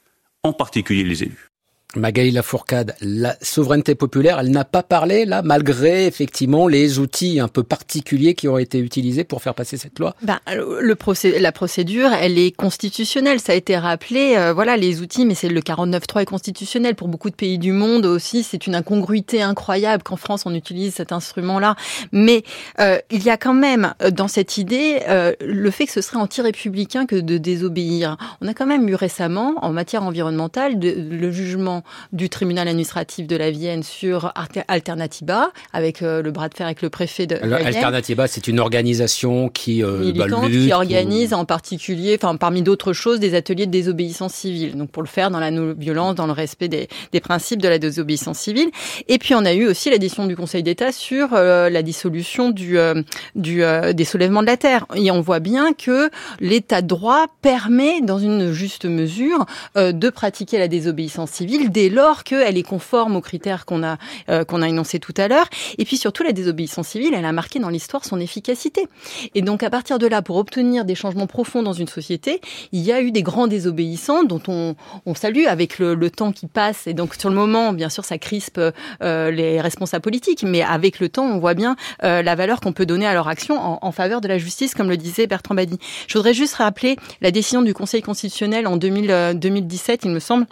en 0.43 0.53
particulier 0.53 1.05
les 1.05 1.23
élus. 1.23 1.52
Magali 1.97 2.31
Lafourcade, 2.31 2.95
la 3.01 3.37
souveraineté 3.43 3.95
populaire, 3.95 4.41
elle 4.41 4.51
n'a 4.51 4.65
pas 4.65 4.83
parlé 4.83 5.25
là, 5.25 5.43
malgré 5.43 6.07
effectivement 6.07 6.69
les 6.69 6.99
outils 6.99 7.41
un 7.41 7.49
peu 7.49 7.63
particuliers 7.63 8.35
qui 8.35 8.49
ont 8.49 8.59
été 8.59 8.79
utilisés 8.79 9.25
pour 9.25 9.43
faire 9.43 9.55
passer 9.55 9.77
cette 9.77 9.99
loi? 9.99 10.15
Ben, 10.23 10.39
le 10.47 10.95
procé 10.95 11.39
la 11.39 11.53
procédure, 11.53 12.11
elle 12.13 12.39
est 12.39 12.51
constitutionnelle. 12.51 13.41
Ça 13.41 13.53
a 13.53 13.55
été 13.55 13.77
rappelé. 13.77 14.35
Euh, 14.37 14.53
voilà, 14.53 14.77
les 14.77 15.01
outils, 15.01 15.27
mais 15.27 15.35
c'est 15.35 15.49
le 15.49 15.61
49.3 15.61 16.23
est 16.23 16.27
constitutionnel 16.27 16.95
pour 16.95 17.09
beaucoup 17.09 17.31
de 17.31 17.35
pays 17.35 17.59
du 17.59 17.73
monde 17.73 18.07
aussi. 18.07 18.43
C'est 18.43 18.67
une 18.67 18.75
incongruité 18.75 19.43
incroyable 19.43 20.03
qu'en 20.03 20.17
France 20.17 20.45
on 20.47 20.55
utilise 20.55 20.95
cet 20.95 21.13
instrument-là. 21.13 21.77
Mais 22.13 22.43
euh, 22.81 22.99
il 23.11 23.23
y 23.23 23.31
a 23.31 23.37
quand 23.37 23.55
même 23.55 23.95
euh, 24.03 24.11
dans 24.11 24.29
cette 24.29 24.59
idée 24.59 25.01
euh, 25.09 25.33
le 25.41 25.71
fait 25.71 25.87
que 25.87 25.93
ce 25.93 26.01
serait 26.01 26.19
anti-républicain 26.19 27.07
que 27.07 27.17
de 27.17 27.39
désobéir. 27.39 28.17
On 28.41 28.49
a 28.49 28.55
quand 28.55 28.67
même 28.67 28.89
eu 28.89 28.95
récemment, 28.95 29.55
en 29.63 29.73
matière 29.73 30.03
environnementale, 30.05 30.79
le 30.81 31.31
jugement 31.31 31.82
du 32.13 32.29
tribunal 32.29 32.69
administratif 32.69 33.27
de 33.27 33.37
la 33.37 33.51
Vienne 33.51 33.83
sur 33.83 34.33
Alternativa, 34.69 35.51
avec 35.73 36.03
euh, 36.03 36.23
le 36.23 36.31
bras 36.31 36.49
de 36.49 36.55
fer 36.55 36.67
avec 36.67 36.83
le 36.83 36.91
préfet 36.91 37.27
de 37.27 37.37
la 37.37 37.57
Alternativa, 37.57 38.27
c'est 38.27 38.49
une 38.49 38.61
organisation 38.61 39.49
qui 39.49 39.83
euh, 39.83 40.13
bah, 40.15 40.27
qui 40.49 40.73
organise 40.73 41.35
en 41.35 41.45
particulier, 41.45 42.19
enfin 42.21 42.37
parmi 42.37 42.63
d'autres 42.63 42.93
choses, 42.93 43.21
des 43.21 43.35
ateliers 43.35 43.67
de 43.67 43.71
désobéissance 43.71 44.35
civile. 44.35 44.77
Donc 44.77 44.91
pour 44.91 45.03
le 45.03 45.09
faire 45.09 45.31
dans 45.31 45.41
la 45.41 45.51
non-violence, 45.51 46.15
dans 46.15 46.27
le 46.27 46.33
respect 46.33 46.69
des, 46.69 46.89
des, 47.13 47.21
principes 47.21 47.61
de 47.61 47.69
la 47.69 47.79
désobéissance 47.79 48.39
civile. 48.39 48.71
Et 49.09 49.19
puis 49.19 49.35
on 49.35 49.45
a 49.45 49.53
eu 49.53 49.67
aussi 49.67 49.91
la 49.91 49.99
décision 49.99 50.27
du 50.27 50.37
Conseil 50.37 50.63
d'État 50.63 50.93
sur 50.93 51.31
euh, 51.33 51.71
la 51.71 51.83
dissolution 51.83 52.51
du, 52.51 52.79
euh, 52.79 53.03
du 53.35 53.63
des 53.95 54.05
soulèvements 54.05 54.43
de 54.43 54.47
la 54.47 54.57
terre. 54.57 54.87
Et 54.95 55.11
on 55.11 55.21
voit 55.21 55.41
bien 55.41 55.73
que 55.73 56.11
l'État 56.41 56.83
de 56.83 56.87
droit 56.87 57.27
permet, 57.43 58.01
dans 58.01 58.19
une 58.19 58.53
juste 58.53 58.85
mesure, 58.85 59.47
de 59.77 60.11
pratiquer 60.11 60.59
la 60.59 60.69
désobéissance 60.69 61.31
civile 61.31 61.71
dès 61.73 61.89
lors 61.89 62.25
qu'elle 62.25 62.57
est 62.57 62.63
conforme 62.63 63.17
aux 63.17 63.21
critères 63.21 63.65
qu'on 63.65 63.83
a 63.83 63.99
euh, 64.29 64.45
qu'on 64.45 64.63
a 64.63 64.69
énoncés 64.69 65.01
tout 65.01 65.15
à 65.17 65.29
l'heure. 65.29 65.49
Et 65.79 65.85
puis 65.85 65.97
surtout, 65.97 66.23
la 66.23 66.33
désobéissance 66.33 66.89
civile, 66.89 67.15
elle 67.15 67.25
a 67.25 67.33
marqué 67.33 67.59
dans 67.59 67.69
l'histoire 67.69 68.05
son 68.05 68.21
efficacité. 68.21 68.87
Et 69.35 69.43
donc 69.43 69.63
à 69.63 69.71
partir 69.71 69.99
de 69.99 70.07
là, 70.07 70.23
pour 70.23 70.37
obtenir 70.37 70.85
des 70.85 70.95
changements 70.95 71.27
profonds 71.27 71.63
dans 71.63 71.73
une 71.73 71.89
société, 71.89 72.41
il 72.73 72.81
y 72.81 72.93
a 72.93 73.01
eu 73.01 73.11
des 73.11 73.23
grands 73.23 73.47
désobéissants 73.47 74.25
dont 74.25 74.43
on, 74.49 74.77
on 75.07 75.15
salue 75.15 75.47
avec 75.47 75.79
le, 75.79 75.95
le, 75.95 76.11
temps 76.11 76.33
qui 76.33 76.47
passe. 76.47 76.87
Et 76.87 76.95
donc 76.95 77.15
sur 77.15 77.31
le 77.31 77.35
moment, 77.35 77.73
bien 77.73 77.89
sûr, 77.89 78.05
ça 78.05 78.19
crispe 78.19 78.61
euh, 79.03 79.31
les 79.31 79.61
responsables 79.61 80.03
politiques, 80.03 80.43
mais 80.43 80.63
avec 80.63 81.01
le 81.01 81.09
temps, 81.09 81.25
on 81.25 81.39
voit 81.39 81.55
bien 81.55 81.77
euh, 82.05 82.23
la 82.23 82.35
valeur 82.35 82.61
qu'on 82.61 82.73
peut 82.73 82.87
donner 82.87 83.07
à 83.07 83.15
leur 83.15 83.29
action 83.29 83.59
en, 83.59 83.79
en, 83.81 83.93
faveur 83.93 84.21
de 84.21 84.29
la 84.29 84.39
justice, 84.39 84.75
comme 84.75 84.91
le 84.91 84.97
disait 84.97 85.27
Bertrand 85.27 85.55
Badi. 85.55 85.79
Je 86.07 86.19
voudrais 86.19 86.35
juste 86.35 86.55
rappeler 86.57 86.97
la 87.23 87.31
décision 87.31 87.63
du 87.63 87.73
Conseil 87.73 88.03
constitutionnel 88.03 88.67
en 88.67 88.77
2000, 88.77 89.39
2017, 89.39 90.03
il 90.05 90.11
me 90.11 90.21
semble, 90.21 90.47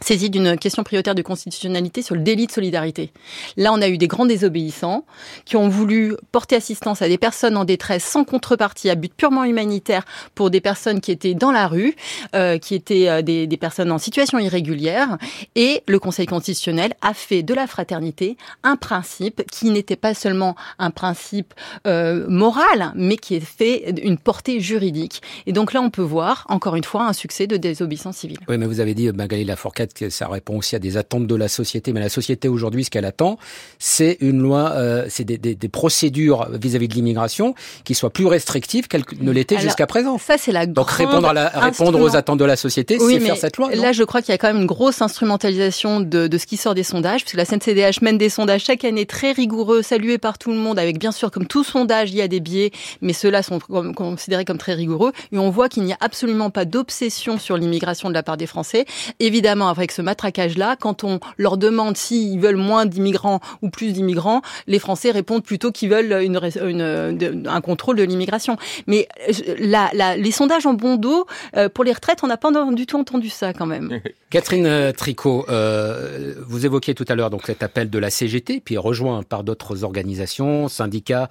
saisie 0.00 0.30
d'une 0.30 0.56
question 0.56 0.82
prioritaire 0.82 1.14
de 1.14 1.22
constitutionnalité 1.22 2.02
sur 2.02 2.14
le 2.14 2.22
délit 2.22 2.46
de 2.46 2.52
solidarité. 2.52 3.12
Là, 3.56 3.72
on 3.72 3.80
a 3.82 3.88
eu 3.88 3.98
des 3.98 4.08
grands 4.08 4.26
désobéissants 4.26 5.04
qui 5.44 5.56
ont 5.56 5.68
voulu 5.68 6.14
porter 6.32 6.56
assistance 6.56 7.02
à 7.02 7.08
des 7.08 7.18
personnes 7.18 7.56
en 7.56 7.64
détresse 7.64 8.04
sans 8.04 8.24
contrepartie, 8.24 8.90
à 8.90 8.94
but 8.94 9.12
purement 9.14 9.44
humanitaire, 9.44 10.04
pour 10.34 10.50
des 10.50 10.60
personnes 10.60 11.00
qui 11.00 11.10
étaient 11.10 11.34
dans 11.34 11.52
la 11.52 11.66
rue, 11.66 11.94
euh, 12.34 12.58
qui 12.58 12.74
étaient 12.74 13.08
euh, 13.08 13.22
des, 13.22 13.46
des, 13.46 13.56
personnes 13.56 13.90
en 13.92 13.98
situation 13.98 14.38
irrégulière. 14.38 15.18
Et 15.54 15.82
le 15.86 15.98
Conseil 15.98 16.26
constitutionnel 16.26 16.94
a 17.02 17.14
fait 17.14 17.42
de 17.42 17.54
la 17.54 17.66
fraternité 17.66 18.36
un 18.62 18.76
principe 18.76 19.42
qui 19.50 19.70
n'était 19.70 19.96
pas 19.96 20.14
seulement 20.14 20.56
un 20.78 20.90
principe 20.90 21.54
euh, 21.86 22.26
moral, 22.28 22.92
mais 22.94 23.16
qui 23.16 23.34
est 23.34 23.40
fait 23.40 23.94
une 24.02 24.18
portée 24.18 24.60
juridique. 24.60 25.22
Et 25.46 25.52
donc 25.52 25.72
là, 25.72 25.80
on 25.80 25.90
peut 25.90 26.02
voir, 26.02 26.46
encore 26.48 26.76
une 26.76 26.84
fois, 26.84 27.06
un 27.06 27.12
succès 27.12 27.46
de 27.46 27.56
désobéissance 27.56 28.18
civile. 28.18 28.38
Oui, 28.48 28.58
mais 28.58 28.66
vous 28.66 28.80
avez 28.80 28.94
dit, 28.94 29.10
Magali 29.12 29.44
Lafourcade, 29.44 29.87
que 29.94 30.10
ça 30.10 30.28
répond 30.28 30.58
aussi 30.58 30.76
à 30.76 30.78
des 30.78 30.96
attentes 30.96 31.26
de 31.26 31.34
la 31.34 31.48
société. 31.48 31.92
Mais 31.92 32.00
la 32.00 32.08
société 32.08 32.48
aujourd'hui, 32.48 32.84
ce 32.84 32.90
qu'elle 32.90 33.04
attend, 33.04 33.38
c'est 33.78 34.16
une 34.20 34.40
loi, 34.40 34.72
euh, 34.72 35.06
c'est 35.08 35.24
des, 35.24 35.38
des, 35.38 35.54
des, 35.54 35.68
procédures 35.68 36.48
vis-à-vis 36.52 36.88
de 36.88 36.94
l'immigration 36.94 37.54
qui 37.84 37.94
soient 37.94 38.10
plus 38.10 38.26
restrictives 38.26 38.88
qu'elles 38.88 39.04
ne 39.20 39.30
l'étaient 39.30 39.58
jusqu'à 39.58 39.86
présent. 39.86 40.18
Ça, 40.18 40.36
c'est 40.38 40.52
la 40.52 40.66
Donc 40.66 40.90
répondre, 40.90 41.28
à 41.28 41.32
la, 41.32 41.48
répondre 41.48 42.00
aux 42.00 42.16
attentes 42.16 42.38
de 42.38 42.44
la 42.44 42.56
société, 42.56 42.98
c'est 42.98 43.20
faire 43.20 43.36
cette 43.36 43.56
loi. 43.56 43.74
Là, 43.74 43.92
je 43.92 44.04
crois 44.04 44.22
qu'il 44.22 44.32
y 44.32 44.34
a 44.34 44.38
quand 44.38 44.48
même 44.48 44.62
une 44.62 44.66
grosse 44.66 45.02
instrumentalisation 45.02 46.00
de, 46.00 46.26
de 46.26 46.38
ce 46.38 46.46
qui 46.46 46.56
sort 46.56 46.74
des 46.74 46.82
sondages, 46.82 47.22
puisque 47.24 47.36
la 47.36 47.44
CNCDH 47.44 48.00
mène 48.02 48.18
des 48.18 48.28
sondages 48.28 48.64
chaque 48.64 48.84
année 48.84 49.06
très 49.06 49.32
rigoureux, 49.32 49.82
salués 49.82 50.18
par 50.18 50.38
tout 50.38 50.50
le 50.50 50.56
monde, 50.56 50.78
avec 50.78 50.98
bien 50.98 51.12
sûr, 51.12 51.30
comme 51.30 51.46
tout 51.46 51.64
sondage, 51.64 52.10
il 52.10 52.16
y 52.16 52.22
a 52.22 52.28
des 52.28 52.40
biais, 52.40 52.70
mais 53.00 53.12
ceux-là 53.12 53.42
sont 53.42 53.58
considérés 53.94 54.44
comme 54.44 54.58
très 54.58 54.74
rigoureux. 54.74 55.12
Et 55.32 55.38
on 55.38 55.50
voit 55.50 55.68
qu'il 55.68 55.84
n'y 55.84 55.92
a 55.92 55.98
absolument 56.00 56.50
pas 56.50 56.64
d'obsession 56.64 57.38
sur 57.38 57.56
l'immigration 57.56 58.08
de 58.08 58.14
la 58.14 58.22
part 58.22 58.36
des 58.36 58.46
Français. 58.46 58.84
Évidemment, 59.20 59.68
avec 59.78 59.92
ce 59.92 60.02
matraquage-là, 60.02 60.76
quand 60.76 61.04
on 61.04 61.20
leur 61.36 61.56
demande 61.56 61.96
s'ils 61.96 62.40
veulent 62.40 62.56
moins 62.56 62.86
d'immigrants 62.86 63.40
ou 63.62 63.70
plus 63.70 63.92
d'immigrants, 63.92 64.42
les 64.66 64.78
Français 64.78 65.10
répondent 65.10 65.42
plutôt 65.42 65.72
qu'ils 65.72 65.90
veulent 65.90 66.12
un 66.12 67.60
contrôle 67.60 67.96
de 67.96 68.02
l'immigration. 68.02 68.56
Mais 68.86 69.08
les 69.28 70.30
sondages 70.30 70.66
en 70.66 70.74
bon 70.74 70.96
dos, 70.96 71.26
euh, 71.56 71.68
pour 71.68 71.84
les 71.84 71.92
retraites, 71.92 72.20
on 72.22 72.26
n'a 72.26 72.36
pas 72.36 72.50
du 72.72 72.86
tout 72.86 72.98
entendu 72.98 73.28
ça 73.28 73.52
quand 73.52 73.66
même. 73.66 74.00
Catherine 74.30 74.66
euh, 74.66 74.92
Tricot, 74.92 75.46
euh, 75.48 76.34
vous 76.46 76.66
évoquiez 76.66 76.94
tout 76.94 77.04
à 77.08 77.14
l'heure 77.14 77.30
donc 77.30 77.42
cet 77.46 77.62
appel 77.62 77.88
de 77.88 77.98
la 77.98 78.10
CGT, 78.10 78.60
puis 78.60 78.76
rejoint 78.76 79.22
par 79.22 79.44
d'autres 79.44 79.84
organisations, 79.84 80.68
syndicats, 80.68 81.28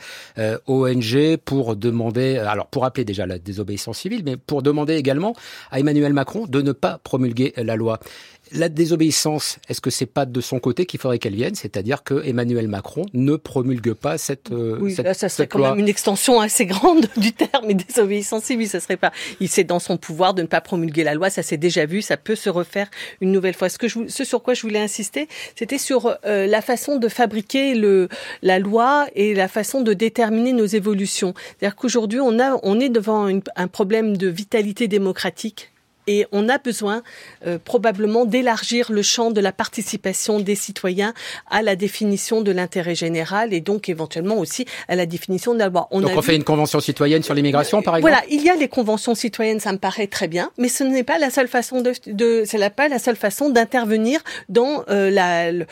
ONG, 0.68 1.38
pour 1.44 1.76
demander, 1.76 2.38
alors 2.38 2.68
pour 2.68 2.86
appeler 2.86 3.06
déjà 3.06 3.26
la 3.26 3.38
désobéissance 3.38 4.00
civile, 4.00 4.22
mais 4.26 4.38
pour 4.38 4.62
demander 4.62 4.96
également 4.96 5.36
à 5.72 5.80
Emmanuel 5.80 6.14
Macron 6.14 6.46
de 6.48 6.62
ne 6.62 6.72
pas 6.72 7.00
promulguer 7.04 7.54
la 7.58 7.76
loi. 7.76 8.00
La 8.52 8.70
désobéissance, 8.70 9.58
est-ce 9.70 9.82
que 9.82 9.90
c'est 9.90 10.06
pas 10.06 10.26
de 10.26 10.42
son 10.42 10.60
côté 10.60 10.86
qu'il 10.86 11.00
faudrait 11.00 11.20
qu'elle 11.20 11.36
vienne, 11.36 11.56
c'est-à-dire 11.56 12.04
que 12.04 12.26
Emmanuel 12.26 12.68
Macron 12.68 13.06
ne 13.14 13.36
promulgue 13.36 13.94
pas 13.94 14.18
cette 14.18 14.52
euh, 14.52 14.78
oui, 14.80 14.94
cette, 14.94 15.06
là, 15.06 15.14
ça 15.14 15.30
serait 15.30 15.48
quand 15.48 15.60
même 15.60 15.80
une 15.80 15.88
extension 15.88 16.40
assez 16.40 16.66
grande 16.66 17.08
du 17.18 17.34
terme 17.34 17.74
désobéissance 17.74 18.44
civile. 18.44 18.68
Ça 18.68 18.80
serait 18.80 18.98
pas. 18.98 19.12
Il 19.40 19.50
c'est 19.50 19.64
dans 19.64 19.80
son 19.80 19.98
pouvoir 19.98 20.34
de 20.34 20.42
ne 20.42 20.48
pas 20.48 20.62
promulguer 20.62 21.04
la 21.04 21.14
loi. 21.14 21.30
Ça 21.30 21.44
s'est 21.44 21.58
déjà 21.58 21.86
vu. 21.86 22.02
Ça 22.02 22.18
peut 22.18 22.36
se 22.36 22.50
refaire 22.50 22.90
une 23.22 23.32
nouvelle 23.32 23.54
fois. 23.54 23.70
Ce 23.70 23.78
que 23.78 23.88
je, 23.88 24.08
ce 24.08 24.24
sur 24.24 24.44
quoi 24.44 24.54
je 24.54 24.62
voulais 24.62 24.80
insister, 24.80 25.28
c'était 25.56 25.78
sur 25.78 26.18
euh, 26.26 26.48
la 26.48 26.62
façon 26.62 26.98
de 26.98 27.08
fabriquer 27.08 27.76
le 27.76 28.08
la 28.42 28.60
loi 28.60 29.08
et 29.16 29.34
la 29.34 29.48
façon 29.48 29.82
de 29.82 29.94
déterminer 29.94 30.54
nos 30.54 30.66
évolutions. 30.66 31.34
C'est-à-dire 31.60 31.76
qu'aujourd'hui, 31.76 32.20
on 32.20 32.40
a 32.40 32.60
on 32.64 32.80
est 32.80 32.90
devant 32.90 33.28
une, 33.28 33.42
un 33.56 33.68
problème 33.68 34.18
de 34.18 34.28
vitalité 34.28 34.88
démocratique 34.88 35.72
et 36.08 36.26
on 36.32 36.50
a 36.50 36.58
besoin 36.58 37.04
euh, 37.46 37.58
probablement 37.64 38.26
d'élargir 38.26 38.92
le 38.92 39.02
champ 39.02 39.32
de 39.32 39.42
la 39.42 39.52
participation 39.52 40.40
des 40.40 40.56
citoyens 40.56 41.14
à 41.50 41.62
la 41.62 41.76
définition 41.76 42.42
de 42.42 42.52
l'intérêt 42.52 42.96
général 42.96 43.54
et 43.54 43.62
donc 43.62 43.90
éventuellement 43.90 44.38
aussi 44.38 44.66
à 44.88 44.96
la 44.96 45.06
définition 45.06 45.54
de 45.54 45.60
la 45.60 45.70
loi. 45.70 45.88
On 45.92 46.02
donc 46.02 46.12
on 46.16 46.22
fait 46.22 46.36
une 46.36 46.44
convention 46.44 46.80
citoyenne 46.80 47.24
sur 47.24 47.34
l'immigration, 47.34 47.82
par 47.82 47.98
exemple. 47.98 48.14
Voilà, 48.14 48.26
il 48.30 48.44
y 48.44 48.50
a 48.50 48.56
les 48.56 48.68
conventions 48.68 49.16
citoyennes, 49.16 49.60
ça 49.60 49.72
me 49.72 49.78
paraît 49.78 50.08
très 50.08 50.28
bien, 50.28 50.52
mais 50.58 50.70
ce 50.70 50.84
n'est 50.84 51.04
pas 51.04 51.18
la 51.20 51.30
seule 51.30 51.48
façon 51.48 51.82
de, 51.82 51.94
de 52.08 52.44
c'est 52.46 52.58
pas 52.70 52.88
la 52.88 53.00
seule 53.00 53.16
façon 53.16 53.50
d'intervenir 53.50 54.22
dans 54.50 54.84
euh, 54.90 55.10
la, 55.10 55.52
la, 55.52 55.66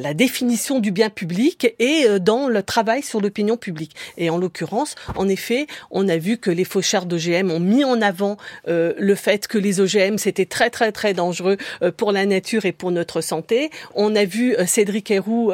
la, 0.00 0.14
définition 0.14 0.80
du 0.80 0.90
bien 0.90 1.10
public 1.10 1.74
et 1.78 2.04
euh, 2.06 2.18
dans 2.18 2.48
le 2.48 2.62
travail 2.62 3.02
sur 3.02 3.20
l'opinion 3.20 3.56
publique. 3.56 3.94
Et 4.16 4.30
en 4.30 4.38
l'occurrence, 4.38 4.94
en 5.16 5.28
effet, 5.28 5.66
on 5.90 6.08
a 6.08 6.16
vu 6.16 6.38
que 6.38 6.50
les 6.50 6.64
faucheurs 6.64 7.06
d'OGM 7.06 7.50
ont 7.50 7.60
mis 7.60 7.84
en 7.84 8.00
avant 8.02 8.36
euh, 8.68 8.92
le 8.98 9.14
fait 9.14 9.46
que 9.46 9.58
les 9.58 9.80
C'était 10.18 10.46
très 10.46 10.70
très 10.70 10.92
très 10.92 11.14
dangereux 11.14 11.56
pour 11.96 12.12
la 12.12 12.26
nature 12.26 12.64
et 12.64 12.72
pour 12.72 12.90
notre 12.90 13.20
santé. 13.20 13.70
On 13.94 14.14
a 14.14 14.24
vu 14.24 14.54
Cédric 14.66 15.10
Héroux 15.10 15.52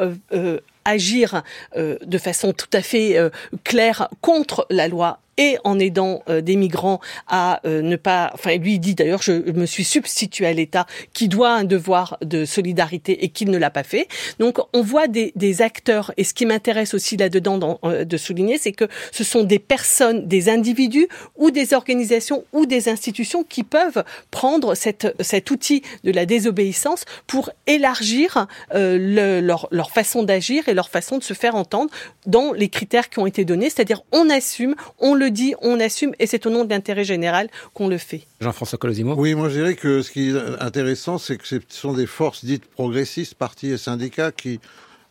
agir 0.85 1.43
de 1.75 2.17
façon 2.17 2.53
tout 2.53 2.69
à 2.73 2.81
fait 2.81 3.17
claire 3.63 4.09
contre 4.21 4.65
la 4.69 4.87
loi 4.87 5.19
et 5.39 5.57
en 5.63 5.79
aidant 5.79 6.21
euh, 6.29 6.41
des 6.41 6.57
migrants 6.57 6.99
à 7.27 7.61
euh, 7.65 7.81
ne 7.81 7.95
pas. 7.95 8.29
Enfin, 8.33 8.57
lui 8.57 8.77
dit 8.77 8.93
d'ailleurs, 8.93 9.23
je 9.23 9.31
me 9.31 9.65
suis 9.65 9.85
substitué 9.85 10.45
à 10.45 10.53
l'État 10.53 10.85
qui 11.13 11.29
doit 11.29 11.51
un 11.51 11.63
devoir 11.63 12.17
de 12.21 12.45
solidarité 12.45 13.23
et 13.23 13.29
qui 13.29 13.45
ne 13.45 13.57
l'a 13.57 13.71
pas 13.71 13.83
fait. 13.83 14.07
Donc, 14.37 14.57
on 14.73 14.81
voit 14.83 15.07
des, 15.07 15.33
acteurs. 15.61 16.11
Et 16.17 16.23
ce 16.23 16.33
qui 16.33 16.45
m'intéresse 16.45 16.93
aussi 16.93 17.17
là-dedans 17.17 17.79
euh, 17.85 18.03
de 18.03 18.17
souligner, 18.17 18.57
c'est 18.57 18.73
que 18.73 18.87
ce 19.11 19.23
sont 19.23 19.43
des 19.43 19.59
personnes, 19.59 20.27
des 20.27 20.49
individus 20.49 21.07
ou 21.37 21.51
des 21.51 21.73
organisations 21.73 22.43
ou 22.51 22.65
des 22.65 22.89
institutions 22.89 23.43
qui 23.43 23.63
peuvent 23.63 24.03
prendre 24.31 24.75
cet 24.75 25.51
outil 25.51 25.81
de 26.03 26.11
la 26.11 26.25
désobéissance 26.25 27.05
pour 27.27 27.49
élargir 27.65 28.47
le, 28.73 29.39
leur, 29.39 29.67
leur 29.71 29.91
façon 29.91 30.23
d'agir 30.23 30.67
et 30.67 30.73
leur 30.73 30.89
façon 30.89 31.17
de 31.17 31.23
se 31.23 31.33
faire 31.33 31.55
entendre 31.55 31.89
dans 32.25 32.51
les 32.51 32.69
critères 32.69 33.09
qui 33.09 33.19
ont 33.19 33.25
été 33.25 33.45
donnés. 33.45 33.69
C'est-à-dire, 33.69 34.01
on 34.11 34.29
assume, 34.29 34.75
on 34.99 35.13
le 35.13 35.28
dit, 35.31 35.53
on 35.61 35.79
assume, 35.79 36.13
et 36.19 36.27
c'est 36.27 36.45
au 36.45 36.49
nom 36.49 36.65
de 36.65 36.69
l'intérêt 36.69 37.03
général 37.03 37.49
qu'on 37.73 37.87
le 37.87 37.97
fait. 37.97 38.27
Jean-François 38.41 38.77
Colosimo? 38.77 39.15
Oui, 39.15 39.35
moi 39.35 39.49
je 39.49 39.55
dirais 39.55 39.75
que 39.75 40.01
ce 40.01 40.11
qui 40.11 40.29
est 40.29 40.61
intéressant, 40.61 41.17
c'est 41.17 41.37
que 41.37 41.47
ce 41.47 41.59
sont 41.69 41.93
des 41.93 42.05
forces 42.05 42.45
dites 42.45 42.65
progressistes, 42.65 43.35
partis 43.35 43.67
et 43.67 43.77
syndicats, 43.77 44.31
qui 44.31 44.59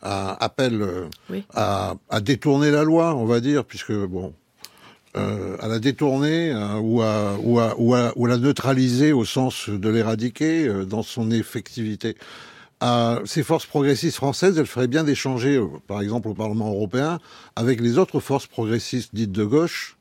euh, 0.04 0.34
appellent 0.38 0.80
euh, 0.80 1.42
à, 1.54 2.20
détourner 2.20 2.70
la 2.70 2.84
loi, 2.84 3.16
on 3.16 3.24
va 3.24 3.40
dire, 3.40 3.64
puisque, 3.64 3.92
bon, 3.92 4.32
euh, 5.16 5.56
à 5.58 5.66
la 5.66 5.80
détourner 5.80 6.54
ou, 6.80 7.02
à, 7.02 7.36
ou, 7.42 7.58
à, 7.58 7.74
ou, 7.76 7.94
à, 7.94 8.12
ou, 8.14 8.26
la 8.26 8.36
neutraliser 8.36 9.12
au 9.12 9.24
sens 9.24 9.68
de 9.68 9.88
l'éradiquer 9.88 10.68
dans 10.86 11.02
son 11.02 11.32
effectivité. 11.32 12.16
ces 13.24 13.42
forces 13.42 13.66
progressistes 13.66 14.16
françaises, 14.16 14.56
elles 14.56 14.66
feraient 14.66 14.86
bien 14.86 15.02
d'échanger, 15.02 15.60
par 15.88 16.00
exemple 16.00 16.28
au 16.28 16.34
Parlement 16.34 16.68
européen, 16.68 17.18
avec 17.56 17.80
les 17.80 17.98
autres 17.98 18.20
forces 18.20 18.46
progressistes 18.46 19.12
dites 19.12 19.32
de 19.32 19.44
gauche, 19.44 19.97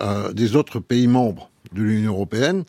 euh, 0.00 0.32
des 0.32 0.56
autres 0.56 0.80
pays 0.80 1.06
membres 1.06 1.50
de 1.72 1.82
l'Union 1.82 2.12
européenne, 2.12 2.64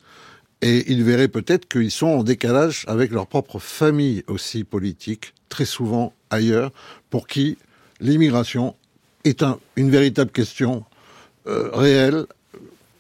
et 0.62 0.92
ils 0.92 1.04
verraient 1.04 1.28
peut-être 1.28 1.68
qu'ils 1.68 1.92
sont 1.92 2.08
en 2.08 2.24
décalage 2.24 2.86
avec 2.88 3.12
leur 3.12 3.28
propre 3.28 3.60
famille 3.60 4.24
aussi 4.28 4.64
politique, 4.64 5.34
très 5.50 5.66
souvent 5.66 6.14
ailleurs, 6.30 6.72
pour 7.10 7.28
qui 7.28 7.58
l'immigration 8.00 8.76
est 9.24 9.44
une 9.76 9.90
véritable 9.90 10.32
question 10.32 10.84
euh, 11.48 11.70
réelle. 11.74 12.26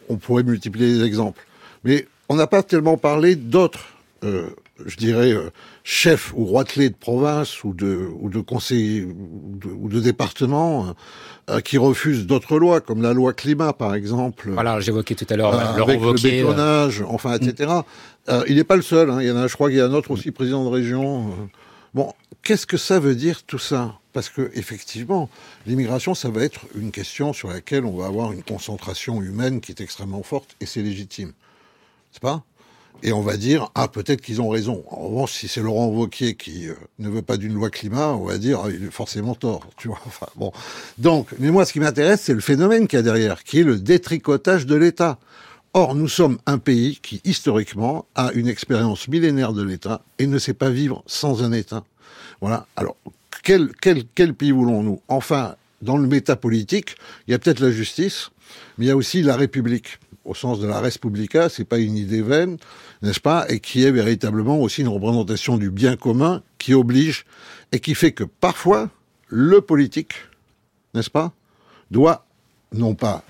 On 0.09 0.17
pourrait 0.17 0.43
multiplier 0.43 0.87
les 0.87 1.03
exemples. 1.03 1.45
Mais 1.83 2.07
on 2.29 2.35
n'a 2.35 2.47
pas 2.47 2.63
tellement 2.63 2.97
parlé 2.97 3.35
d'autres, 3.35 3.85
euh, 4.23 4.49
je 4.85 4.97
dirais, 4.97 5.33
chefs 5.83 6.33
ou 6.35 6.45
roitelets 6.45 6.89
de 6.89 6.95
province 6.95 7.63
ou 7.63 7.73
de, 7.73 8.07
ou 8.19 8.29
de 8.29 8.39
conseils 8.39 9.03
ou 9.03 9.89
de, 9.89 9.99
départements 9.99 10.95
euh, 11.49 11.59
qui 11.59 11.77
refusent 11.77 12.25
d'autres 12.27 12.57
lois, 12.57 12.81
comme 12.81 13.01
la 13.01 13.13
loi 13.13 13.33
climat, 13.33 13.73
par 13.73 13.95
exemple. 13.95 14.51
Voilà, 14.51 14.79
j'évoquais 14.79 15.15
tout 15.15 15.25
à 15.29 15.35
l'heure 15.35 15.53
euh, 15.53 15.81
avec 15.81 15.99
le 15.99 16.13
bétonnage, 16.21 17.03
enfin, 17.07 17.33
etc. 17.33 17.71
Euh, 18.29 18.43
il 18.47 18.55
n'est 18.55 18.63
pas 18.63 18.75
le 18.75 18.81
seul. 18.81 19.09
Hein. 19.09 19.21
Il 19.21 19.27
y 19.27 19.31
en 19.31 19.37
a, 19.37 19.47
je 19.47 19.53
crois 19.53 19.69
qu'il 19.69 19.77
y 19.77 19.81
a 19.81 19.85
un 19.85 19.93
autre 19.93 20.11
aussi 20.11 20.31
président 20.31 20.63
de 20.63 20.69
région. 20.69 21.33
Bon, 21.93 22.13
qu'est-ce 22.43 22.65
que 22.65 22.77
ça 22.77 22.99
veut 22.99 23.15
dire 23.15 23.43
tout 23.43 23.59
ça? 23.59 23.95
Parce 24.13 24.29
que 24.29 24.51
effectivement, 24.53 25.29
l'immigration, 25.65 26.13
ça 26.13 26.29
va 26.29 26.43
être 26.43 26.61
une 26.75 26.91
question 26.91 27.33
sur 27.33 27.49
laquelle 27.49 27.85
on 27.85 27.95
va 27.95 28.05
avoir 28.05 28.31
une 28.33 28.43
concentration 28.43 29.21
humaine 29.21 29.61
qui 29.61 29.71
est 29.71 29.81
extrêmement 29.81 30.23
forte, 30.23 30.55
et 30.59 30.65
c'est 30.65 30.81
légitime. 30.81 31.33
C'est 32.11 32.21
pas? 32.21 32.43
Et 33.03 33.13
on 33.13 33.21
va 33.21 33.37
dire 33.37 33.71
ah 33.75 33.87
peut-être 33.87 34.21
qu'ils 34.21 34.41
ont 34.41 34.49
raison. 34.49 34.83
En 34.89 35.07
revanche, 35.07 35.33
si 35.33 35.47
c'est 35.47 35.61
Laurent 35.61 35.87
Wauquiez 35.87 36.35
qui 36.35 36.67
euh, 36.67 36.75
ne 36.99 37.09
veut 37.09 37.21
pas 37.21 37.37
d'une 37.37 37.53
loi 37.53 37.69
climat, 37.69 38.09
on 38.09 38.25
va 38.25 38.37
dire 38.37 38.61
ah, 38.63 38.69
il 38.69 38.85
est 38.85 38.91
forcément 38.91 39.35
tort, 39.35 39.67
tu 39.77 39.87
vois. 39.87 39.99
Enfin 40.05 40.27
bon. 40.35 40.51
Donc, 40.97 41.29
mais 41.39 41.51
moi 41.51 41.65
ce 41.65 41.73
qui 41.73 41.79
m'intéresse, 41.79 42.21
c'est 42.21 42.33
le 42.33 42.41
phénomène 42.41 42.87
qu'il 42.87 42.97
y 42.97 42.99
a 42.99 43.03
derrière, 43.03 43.43
qui 43.43 43.59
est 43.59 43.63
le 43.63 43.77
détricotage 43.77 44.65
de 44.65 44.75
l'État. 44.75 45.19
Or, 45.73 45.95
nous 45.95 46.09
sommes 46.09 46.37
un 46.47 46.57
pays 46.57 46.99
qui 47.01 47.21
historiquement 47.23 48.05
a 48.15 48.31
une 48.33 48.47
expérience 48.47 49.07
millénaire 49.07 49.53
de 49.53 49.63
l'État 49.63 50.01
et 50.19 50.27
ne 50.27 50.37
sait 50.37 50.53
pas 50.53 50.69
vivre 50.69 51.01
sans 51.07 51.43
un 51.43 51.53
État. 51.53 51.85
Voilà. 52.41 52.67
Alors, 52.75 52.97
quel 53.43 53.71
quel 53.81 54.03
quel 54.13 54.33
pays 54.33 54.51
voulons-nous? 54.51 55.01
Enfin, 55.07 55.55
dans 55.81 55.97
le 55.97 56.07
métapolitique, 56.07 56.95
il 57.27 57.31
y 57.31 57.33
a 57.33 57.39
peut-être 57.39 57.59
la 57.59 57.71
justice, 57.71 58.31
mais 58.77 58.85
il 58.85 58.87
y 58.87 58.91
a 58.91 58.95
aussi 58.95 59.21
la 59.21 59.35
République 59.35 59.99
au 60.25 60.33
sens 60.33 60.59
de 60.59 60.67
la 60.67 60.79
res 60.79 60.99
publica, 60.99 61.49
c'est 61.49 61.65
pas 61.65 61.79
une 61.79 61.97
idée 61.97 62.21
vaine, 62.21 62.57
n'est-ce 63.01 63.19
pas, 63.19 63.45
et 63.49 63.59
qui 63.59 63.83
est 63.83 63.91
véritablement 63.91 64.59
aussi 64.59 64.81
une 64.81 64.87
représentation 64.87 65.57
du 65.57 65.71
bien 65.71 65.95
commun 65.95 66.43
qui 66.57 66.73
oblige 66.73 67.25
et 67.71 67.79
qui 67.79 67.95
fait 67.95 68.11
que 68.11 68.23
parfois 68.23 68.89
le 69.27 69.61
politique, 69.61 70.13
n'est-ce 70.93 71.09
pas, 71.09 71.33
doit 71.89 72.25
non 72.73 72.95
pas 72.95 73.23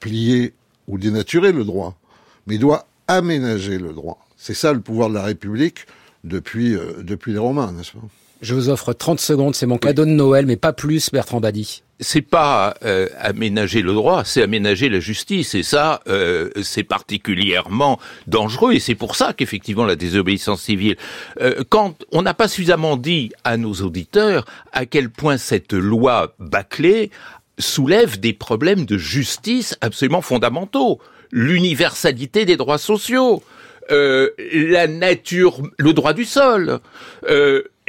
plier 0.00 0.54
ou 0.86 0.98
dénaturer 0.98 1.52
le 1.52 1.64
droit, 1.64 1.98
mais 2.46 2.58
doit 2.58 2.86
aménager 3.06 3.78
le 3.78 3.92
droit. 3.92 4.26
C'est 4.36 4.54
ça 4.54 4.72
le 4.72 4.80
pouvoir 4.80 5.08
de 5.08 5.14
la 5.14 5.22
République 5.22 5.86
depuis, 6.24 6.74
euh, 6.74 7.02
depuis 7.02 7.32
les 7.32 7.38
Romains, 7.38 7.72
n'est-ce 7.72 7.92
pas? 7.92 7.98
Je 8.40 8.54
vous 8.54 8.68
offre 8.68 8.92
30 8.92 9.20
secondes, 9.20 9.54
c'est 9.54 9.66
mon 9.66 9.78
cadeau 9.78 10.04
de 10.04 10.10
Noël, 10.10 10.46
mais 10.46 10.56
pas 10.56 10.72
plus, 10.72 11.10
Bertrand 11.10 11.40
Badi 11.40 11.82
c'est 12.00 12.22
pas 12.22 12.74
euh, 12.84 13.08
aménager 13.18 13.82
le 13.82 13.92
droit, 13.92 14.24
c'est 14.24 14.42
aménager 14.42 14.88
la 14.88 15.00
justice. 15.00 15.54
Et 15.54 15.62
ça, 15.62 16.00
euh, 16.08 16.50
c'est 16.62 16.84
particulièrement 16.84 17.98
dangereux. 18.26 18.74
Et 18.74 18.80
c'est 18.80 18.94
pour 18.94 19.16
ça 19.16 19.32
qu'effectivement 19.32 19.84
la 19.84 19.96
désobéissance 19.96 20.62
civile, 20.62 20.96
euh, 21.40 21.62
quand 21.68 22.04
on 22.12 22.22
n'a 22.22 22.34
pas 22.34 22.48
suffisamment 22.48 22.96
dit 22.96 23.32
à 23.44 23.56
nos 23.56 23.74
auditeurs 23.74 24.44
à 24.72 24.86
quel 24.86 25.10
point 25.10 25.38
cette 25.38 25.72
loi 25.72 26.34
bâclée 26.38 27.10
soulève 27.58 28.20
des 28.20 28.32
problèmes 28.32 28.84
de 28.84 28.96
justice 28.96 29.76
absolument 29.80 30.22
fondamentaux. 30.22 31.00
L'universalité 31.32 32.44
des 32.44 32.56
droits 32.56 32.78
sociaux, 32.78 33.42
la 33.90 34.86
nature, 34.86 35.60
le 35.78 35.92
droit 35.92 36.12
du 36.12 36.24
sol 36.24 36.80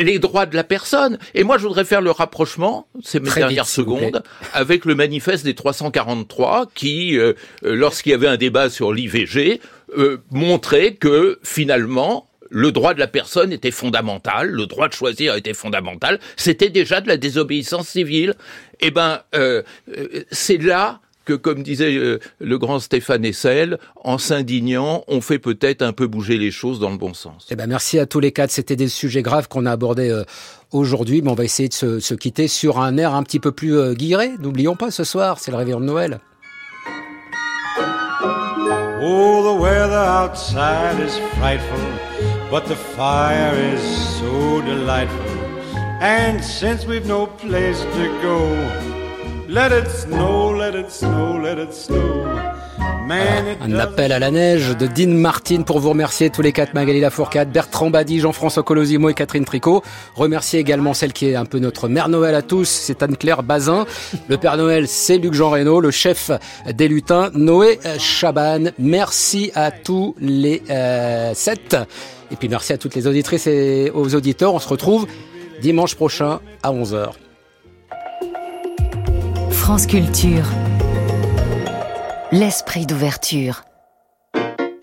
les 0.04 0.20
droits 0.20 0.46
de 0.46 0.56
la 0.56 0.64
personne. 0.64 1.18
Et 1.34 1.44
moi, 1.44 1.58
je 1.58 1.64
voudrais 1.64 1.86
faire 1.86 2.02
le 2.02 2.12
rapprochement, 2.12 2.88
c'est 3.04 3.20
mes 3.20 3.32
dernières 3.32 3.68
secondes, 3.68 4.24
avec 4.54 4.86
le 4.86 4.96
manifeste 4.96 5.46
des 5.46 5.56
343 5.56 6.68
qui, 6.74 7.18
euh, 7.18 7.34
euh, 7.64 7.76
lorsqu'il 7.76 8.12
y 8.12 8.16
avait 8.16 8.28
un 8.28 8.38
débat 8.38 8.70
sur 8.70 8.94
l'IVG, 8.94 9.62
euh, 9.98 10.18
montrait 10.32 10.94
que 10.94 11.40
finalement, 11.44 12.28
le 12.50 12.72
droit 12.72 12.94
de 12.94 13.00
la 13.00 13.08
personne 13.08 13.52
était 13.52 13.72
fondamental, 13.72 14.50
le 14.50 14.66
droit 14.66 14.88
de 14.88 14.94
choisir 14.94 15.36
était 15.36 15.54
fondamental, 15.54 16.20
c'était 16.36 16.70
déjà 16.70 17.00
de 17.00 17.08
la 17.08 17.18
désobéissance 17.18 17.90
civile. 17.90 18.34
Eh 18.80 18.90
ben, 18.90 19.22
c'est 20.32 20.58
là 20.58 21.00
que, 21.30 21.36
comme 21.36 21.62
disait 21.62 21.96
euh, 21.96 22.20
le 22.40 22.58
grand 22.58 22.80
Stéphane 22.80 23.24
Essel, 23.24 23.78
en 24.04 24.18
s'indignant, 24.18 25.04
on 25.08 25.22
fait 25.22 25.38
peut-être 25.38 25.84
un 25.84 25.94
peu 25.94 26.08
bouger 26.08 26.40
les 26.40 26.50
choses 26.50 26.80
dans 26.80 26.90
le 26.90 26.98
bon 26.98 27.14
sens. 27.14 27.46
Eh 27.52 27.56
ben, 27.56 27.68
merci 27.68 28.00
à 28.00 28.08
tous 28.08 28.20
les 28.20 28.32
quatre. 28.32 28.50
C'était 28.50 28.76
des 28.76 28.88
sujets 28.88 29.22
graves 29.22 29.48
qu'on 29.48 29.68
a 29.68 29.72
abordés 29.72 30.10
euh, 30.10 30.24
aujourd'hui, 30.72 31.22
mais 31.22 31.30
on 31.30 31.36
va 31.36 31.44
essayer 31.44 31.70
de 31.70 32.00
se, 32.00 32.14
quitter 32.16 32.48
sur 32.48 32.80
un 32.80 32.98
air 32.98 33.14
un 33.14 33.22
petit 33.22 33.40
peu 33.40 33.52
plus 33.52 33.78
euh, 33.78 33.94
guiré. 33.94 34.32
N'oublions 34.40 34.76
pas, 34.76 34.90
ce 34.90 35.04
soir, 35.04 35.38
c'est 35.40 35.52
le 35.52 35.58
réveillon 35.58 35.80
de 35.80 35.86
Noël. 35.86 36.20
Oh, 39.02 39.44
the 39.44 39.62
weather 39.62 40.04
outside 40.04 41.00
is 41.00 41.20
frightful, 41.38 41.80
but 42.50 42.66
the 42.66 42.76
fire 42.76 43.56
is 43.76 43.82
so 44.20 44.62
delightful. 44.64 45.26
And 46.02 46.44
since 46.44 46.86
we've 46.86 47.06
no 47.06 47.28
place 47.28 47.82
to 47.82 48.22
go, 48.22 48.99
Let 49.52 49.72
it 49.72 49.90
snow, 49.90 50.56
let 50.56 50.76
it 50.76 50.92
snow, 50.92 51.40
let 51.42 51.58
it 51.58 51.74
snow. 51.74 52.24
Un 53.10 53.80
appel 53.80 54.12
à 54.12 54.20
la 54.20 54.30
neige 54.30 54.78
de 54.78 54.86
Dean 54.86 55.16
Martin 55.16 55.64
pour 55.64 55.80
vous 55.80 55.90
remercier 55.90 56.30
tous 56.30 56.44
les 56.44 56.52
quatre, 56.52 56.76
Magali 56.76 57.00
Lafourcade, 57.00 57.52
Bertrand 57.52 57.90
Badi, 57.90 58.20
Jean-François 58.20 58.62
Colosimo 58.62 59.10
et 59.10 59.16
Catherine 59.16 59.46
Tricot. 59.46 59.82
Remercier 60.14 60.60
également 60.60 60.94
celle 60.94 61.14
qui 61.14 61.26
est 61.26 61.36
un 61.36 61.46
peu 61.46 61.58
notre 61.58 61.88
mère 61.88 62.10
Noël 62.10 62.36
à 62.36 62.44
tous, 62.44 62.70
c'est 62.70 63.02
Anne-Claire 63.02 63.42
Bazin. 63.42 63.88
Le 64.28 64.38
Père 64.38 64.58
Noël, 64.58 64.88
c'est 64.88 65.18
Luc-Jean 65.18 65.50
Reynaud, 65.50 65.82
le 65.82 65.90
chef 65.90 66.30
des 66.72 66.88
lutins, 66.88 67.32
Noé 67.34 67.80
Chaban. 67.98 68.66
Merci 68.78 69.52
à 69.56 69.72
tous 69.72 70.14
les 70.20 70.62
euh, 70.70 71.34
sept. 71.34 71.76
Et 72.30 72.36
puis 72.36 72.50
merci 72.50 72.74
à 72.74 72.78
toutes 72.78 72.94
les 72.94 73.08
auditrices 73.08 73.48
et 73.48 73.92
aux 73.96 74.14
auditeurs. 74.14 74.54
On 74.54 74.60
se 74.60 74.68
retrouve 74.68 75.08
dimanche 75.60 75.96
prochain 75.96 76.40
à 76.62 76.72
11h. 76.72 77.14
France 79.70 79.86
Culture. 79.86 80.48
L'esprit 82.32 82.88
d'ouverture. 82.88 83.66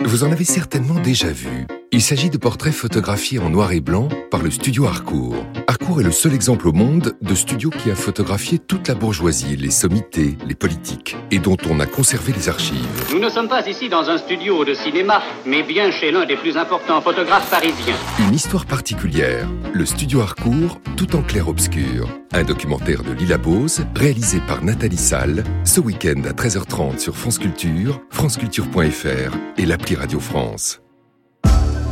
Vous 0.05 0.22
en 0.22 0.30
avez 0.30 0.45
certainement 0.45 1.01
déjà 1.01 1.26
vu. 1.32 1.66
Il 1.97 2.03
s'agit 2.03 2.28
de 2.28 2.36
portraits 2.36 2.74
photographiés 2.74 3.38
en 3.38 3.49
noir 3.49 3.72
et 3.72 3.80
blanc 3.80 4.11
par 4.30 4.42
le 4.42 4.51
studio 4.51 4.84
Harcourt. 4.84 5.47
Harcourt 5.66 6.03
est 6.03 6.05
le 6.05 6.12
seul 6.12 6.34
exemple 6.34 6.68
au 6.68 6.72
monde 6.72 7.16
de 7.22 7.34
studio 7.34 7.70
qui 7.70 7.90
a 7.90 7.94
photographié 7.94 8.59
toute 8.59 8.88
la 8.88 8.94
bourgeoisie, 8.94 9.57
les 9.57 9.70
sommités, 9.70 10.36
les 10.47 10.55
politiques, 10.55 11.16
et 11.30 11.38
dont 11.38 11.57
on 11.70 11.80
a 11.80 11.86
conservé 11.86 12.34
les 12.34 12.51
archives. 12.51 13.07
Nous 13.14 13.18
ne 13.18 13.30
sommes 13.30 13.49
pas 13.49 13.66
ici 13.66 13.88
dans 13.88 14.11
un 14.11 14.18
studio 14.18 14.62
de 14.66 14.74
cinéma, 14.74 15.22
mais 15.47 15.62
bien 15.62 15.90
chez 15.90 16.11
l'un 16.11 16.26
des 16.26 16.36
plus 16.36 16.59
importants 16.59 17.01
photographes 17.01 17.49
parisiens. 17.49 17.97
Une 18.18 18.34
histoire 18.34 18.66
particulière, 18.66 19.49
le 19.72 19.86
studio 19.86 20.20
Harcourt, 20.20 20.78
tout 20.99 21.16
en 21.16 21.22
clair-obscur. 21.22 22.11
Un 22.34 22.44
documentaire 22.44 23.05
de 23.05 23.12
Lila 23.12 23.38
Bose, 23.38 23.86
réalisé 23.94 24.40
par 24.47 24.62
Nathalie 24.62 24.99
Salle, 24.99 25.44
ce 25.64 25.80
week-end 25.80 26.20
à 26.28 26.32
13h30 26.32 26.99
sur 26.99 27.16
France 27.16 27.38
Culture, 27.38 28.03
franceculture.fr 28.11 29.34
et 29.57 29.64
l'appli 29.64 29.94
Radio 29.94 30.20
France. 30.20 30.82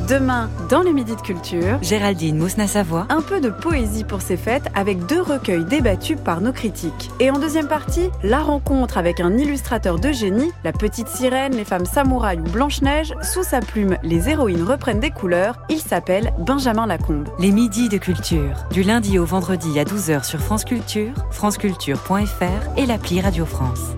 Demain, 0.09 0.51
dans 0.69 0.83
le 0.83 0.93
Midi 0.93 1.17
de 1.17 1.21
Culture, 1.21 1.79
Géraldine 1.81 2.37
Mousna-Savoie, 2.37 3.07
un 3.09 3.23
peu 3.23 3.41
de 3.41 3.49
poésie 3.49 4.05
pour 4.05 4.21
ces 4.21 4.37
fêtes 4.37 4.67
avec 4.75 5.07
deux 5.07 5.23
recueils 5.23 5.65
débattus 5.65 6.19
par 6.23 6.43
nos 6.43 6.53
critiques. 6.53 7.11
Et 7.21 7.31
en 7.31 7.39
deuxième 7.39 7.69
partie, 7.69 8.11
la 8.23 8.41
rencontre 8.41 8.99
avec 8.99 9.21
un 9.21 9.39
illustrateur 9.39 9.99
de 9.99 10.13
génie, 10.13 10.53
la 10.63 10.73
petite 10.73 11.09
sirène, 11.09 11.57
les 11.57 11.65
femmes 11.65 11.87
samouraïs 11.87 12.41
ou 12.41 12.51
Blanche-Neige, 12.51 13.15
sous 13.23 13.45
sa 13.45 13.61
plume, 13.61 13.97
les 14.03 14.29
héroïnes 14.29 14.65
reprennent 14.65 15.01
des 15.01 15.11
couleurs. 15.11 15.57
Il 15.71 15.81
s'appelle 15.81 16.35
Benjamin 16.39 16.87
Lacombe. 16.87 17.31
Les 17.39 17.51
Midis 17.51 17.89
de 17.89 17.97
Culture, 17.97 18.67
du 18.73 18.83
lundi 18.83 19.19
au 19.19 19.25
vendredi 19.25 19.79
à 19.79 19.85
12h 19.85 20.25
sur 20.25 20.41
France 20.41 20.67
Culture, 20.67 21.15
franceculture.fr 21.31 22.79
et 22.79 22.85
l'appli 22.85 23.23
Radio 23.23 23.47
France. 23.47 23.95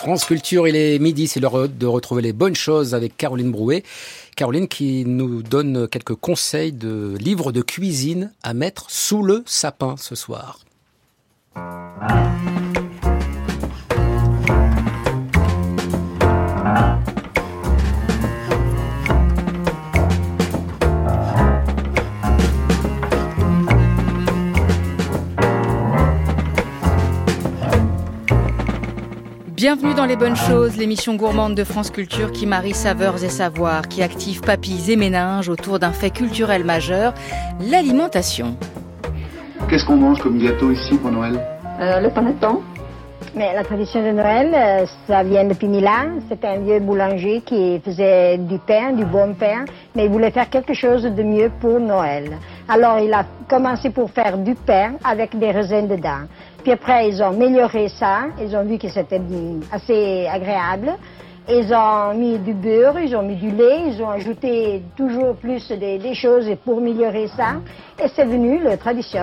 France 0.00 0.24
Culture, 0.24 0.66
il 0.66 0.76
est 0.76 0.98
midi, 0.98 1.28
c'est 1.28 1.40
l'heure 1.40 1.68
de 1.68 1.86
retrouver 1.86 2.22
les 2.22 2.32
bonnes 2.32 2.56
choses 2.56 2.94
avec 2.94 3.18
Caroline 3.18 3.50
Brouet. 3.50 3.82
Caroline 4.34 4.66
qui 4.66 5.04
nous 5.04 5.42
donne 5.42 5.88
quelques 5.88 6.14
conseils 6.14 6.72
de 6.72 7.18
livres 7.20 7.52
de 7.52 7.60
cuisine 7.60 8.32
à 8.42 8.54
mettre 8.54 8.90
sous 8.90 9.22
le 9.22 9.42
sapin 9.44 9.96
ce 9.98 10.14
soir. 10.14 10.60
Bienvenue 29.60 29.92
dans 29.92 30.06
Les 30.06 30.16
Bonnes 30.16 30.36
Choses, 30.36 30.78
l'émission 30.78 31.16
gourmande 31.16 31.54
de 31.54 31.64
France 31.64 31.90
Culture 31.90 32.32
qui 32.32 32.46
marie 32.46 32.72
saveurs 32.72 33.22
et 33.22 33.28
savoirs, 33.28 33.88
qui 33.88 34.02
active 34.02 34.40
papilles 34.40 34.92
et 34.92 34.96
méninges 34.96 35.50
autour 35.50 35.78
d'un 35.78 35.92
fait 35.92 36.08
culturel 36.08 36.64
majeur, 36.64 37.12
l'alimentation. 37.60 38.56
Qu'est-ce 39.68 39.84
qu'on 39.84 39.96
mange 39.96 40.22
comme 40.22 40.38
gâteau 40.38 40.70
ici 40.70 40.96
pour 40.96 41.10
Noël 41.10 41.38
euh, 41.78 42.00
Le 42.00 42.08
panettone. 42.08 42.60
Mais 43.36 43.54
la 43.54 43.62
tradition 43.62 44.02
de 44.02 44.12
Noël, 44.12 44.50
euh, 44.54 44.86
ça 45.06 45.22
vient 45.22 45.44
depuis 45.44 45.68
Milan. 45.68 46.20
C'était 46.28 46.48
un 46.48 46.60
vieux 46.60 46.80
boulanger 46.80 47.42
qui 47.44 47.78
faisait 47.84 48.38
du 48.38 48.58
pain, 48.58 48.92
du 48.92 49.04
bon 49.04 49.34
pain, 49.34 49.66
mais 49.94 50.06
il 50.06 50.10
voulait 50.10 50.30
faire 50.30 50.48
quelque 50.48 50.74
chose 50.74 51.02
de 51.02 51.22
mieux 51.22 51.50
pour 51.60 51.78
Noël. 51.78 52.38
Alors 52.66 52.98
il 52.98 53.12
a 53.12 53.24
commencé 53.48 53.90
pour 53.90 54.10
faire 54.10 54.38
du 54.38 54.54
pain 54.54 54.92
avec 55.04 55.38
des 55.38 55.50
raisins 55.50 55.86
dedans. 55.86 56.26
Puis 56.62 56.72
après, 56.72 57.08
ils 57.08 57.22
ont 57.22 57.28
amélioré 57.28 57.88
ça. 57.88 58.24
Ils 58.40 58.54
ont 58.54 58.64
vu 58.64 58.78
que 58.78 58.88
c'était 58.88 59.20
assez 59.72 60.26
agréable. 60.30 60.92
Ils 61.48 61.72
ont 61.74 62.14
mis 62.14 62.38
du 62.38 62.52
beurre, 62.52 63.00
ils 63.00 63.16
ont 63.16 63.22
mis 63.22 63.34
du 63.34 63.50
lait, 63.50 63.88
ils 63.88 64.00
ont 64.02 64.10
ajouté 64.10 64.82
toujours 64.96 65.34
plus 65.34 65.66
des, 65.72 66.14
choses 66.14 66.48
pour 66.64 66.78
améliorer 66.78 67.26
ça. 67.28 67.54
Et 68.02 68.06
c'est 68.14 68.24
devenu 68.24 68.62
la 68.62 68.76
tradition. 68.76 69.18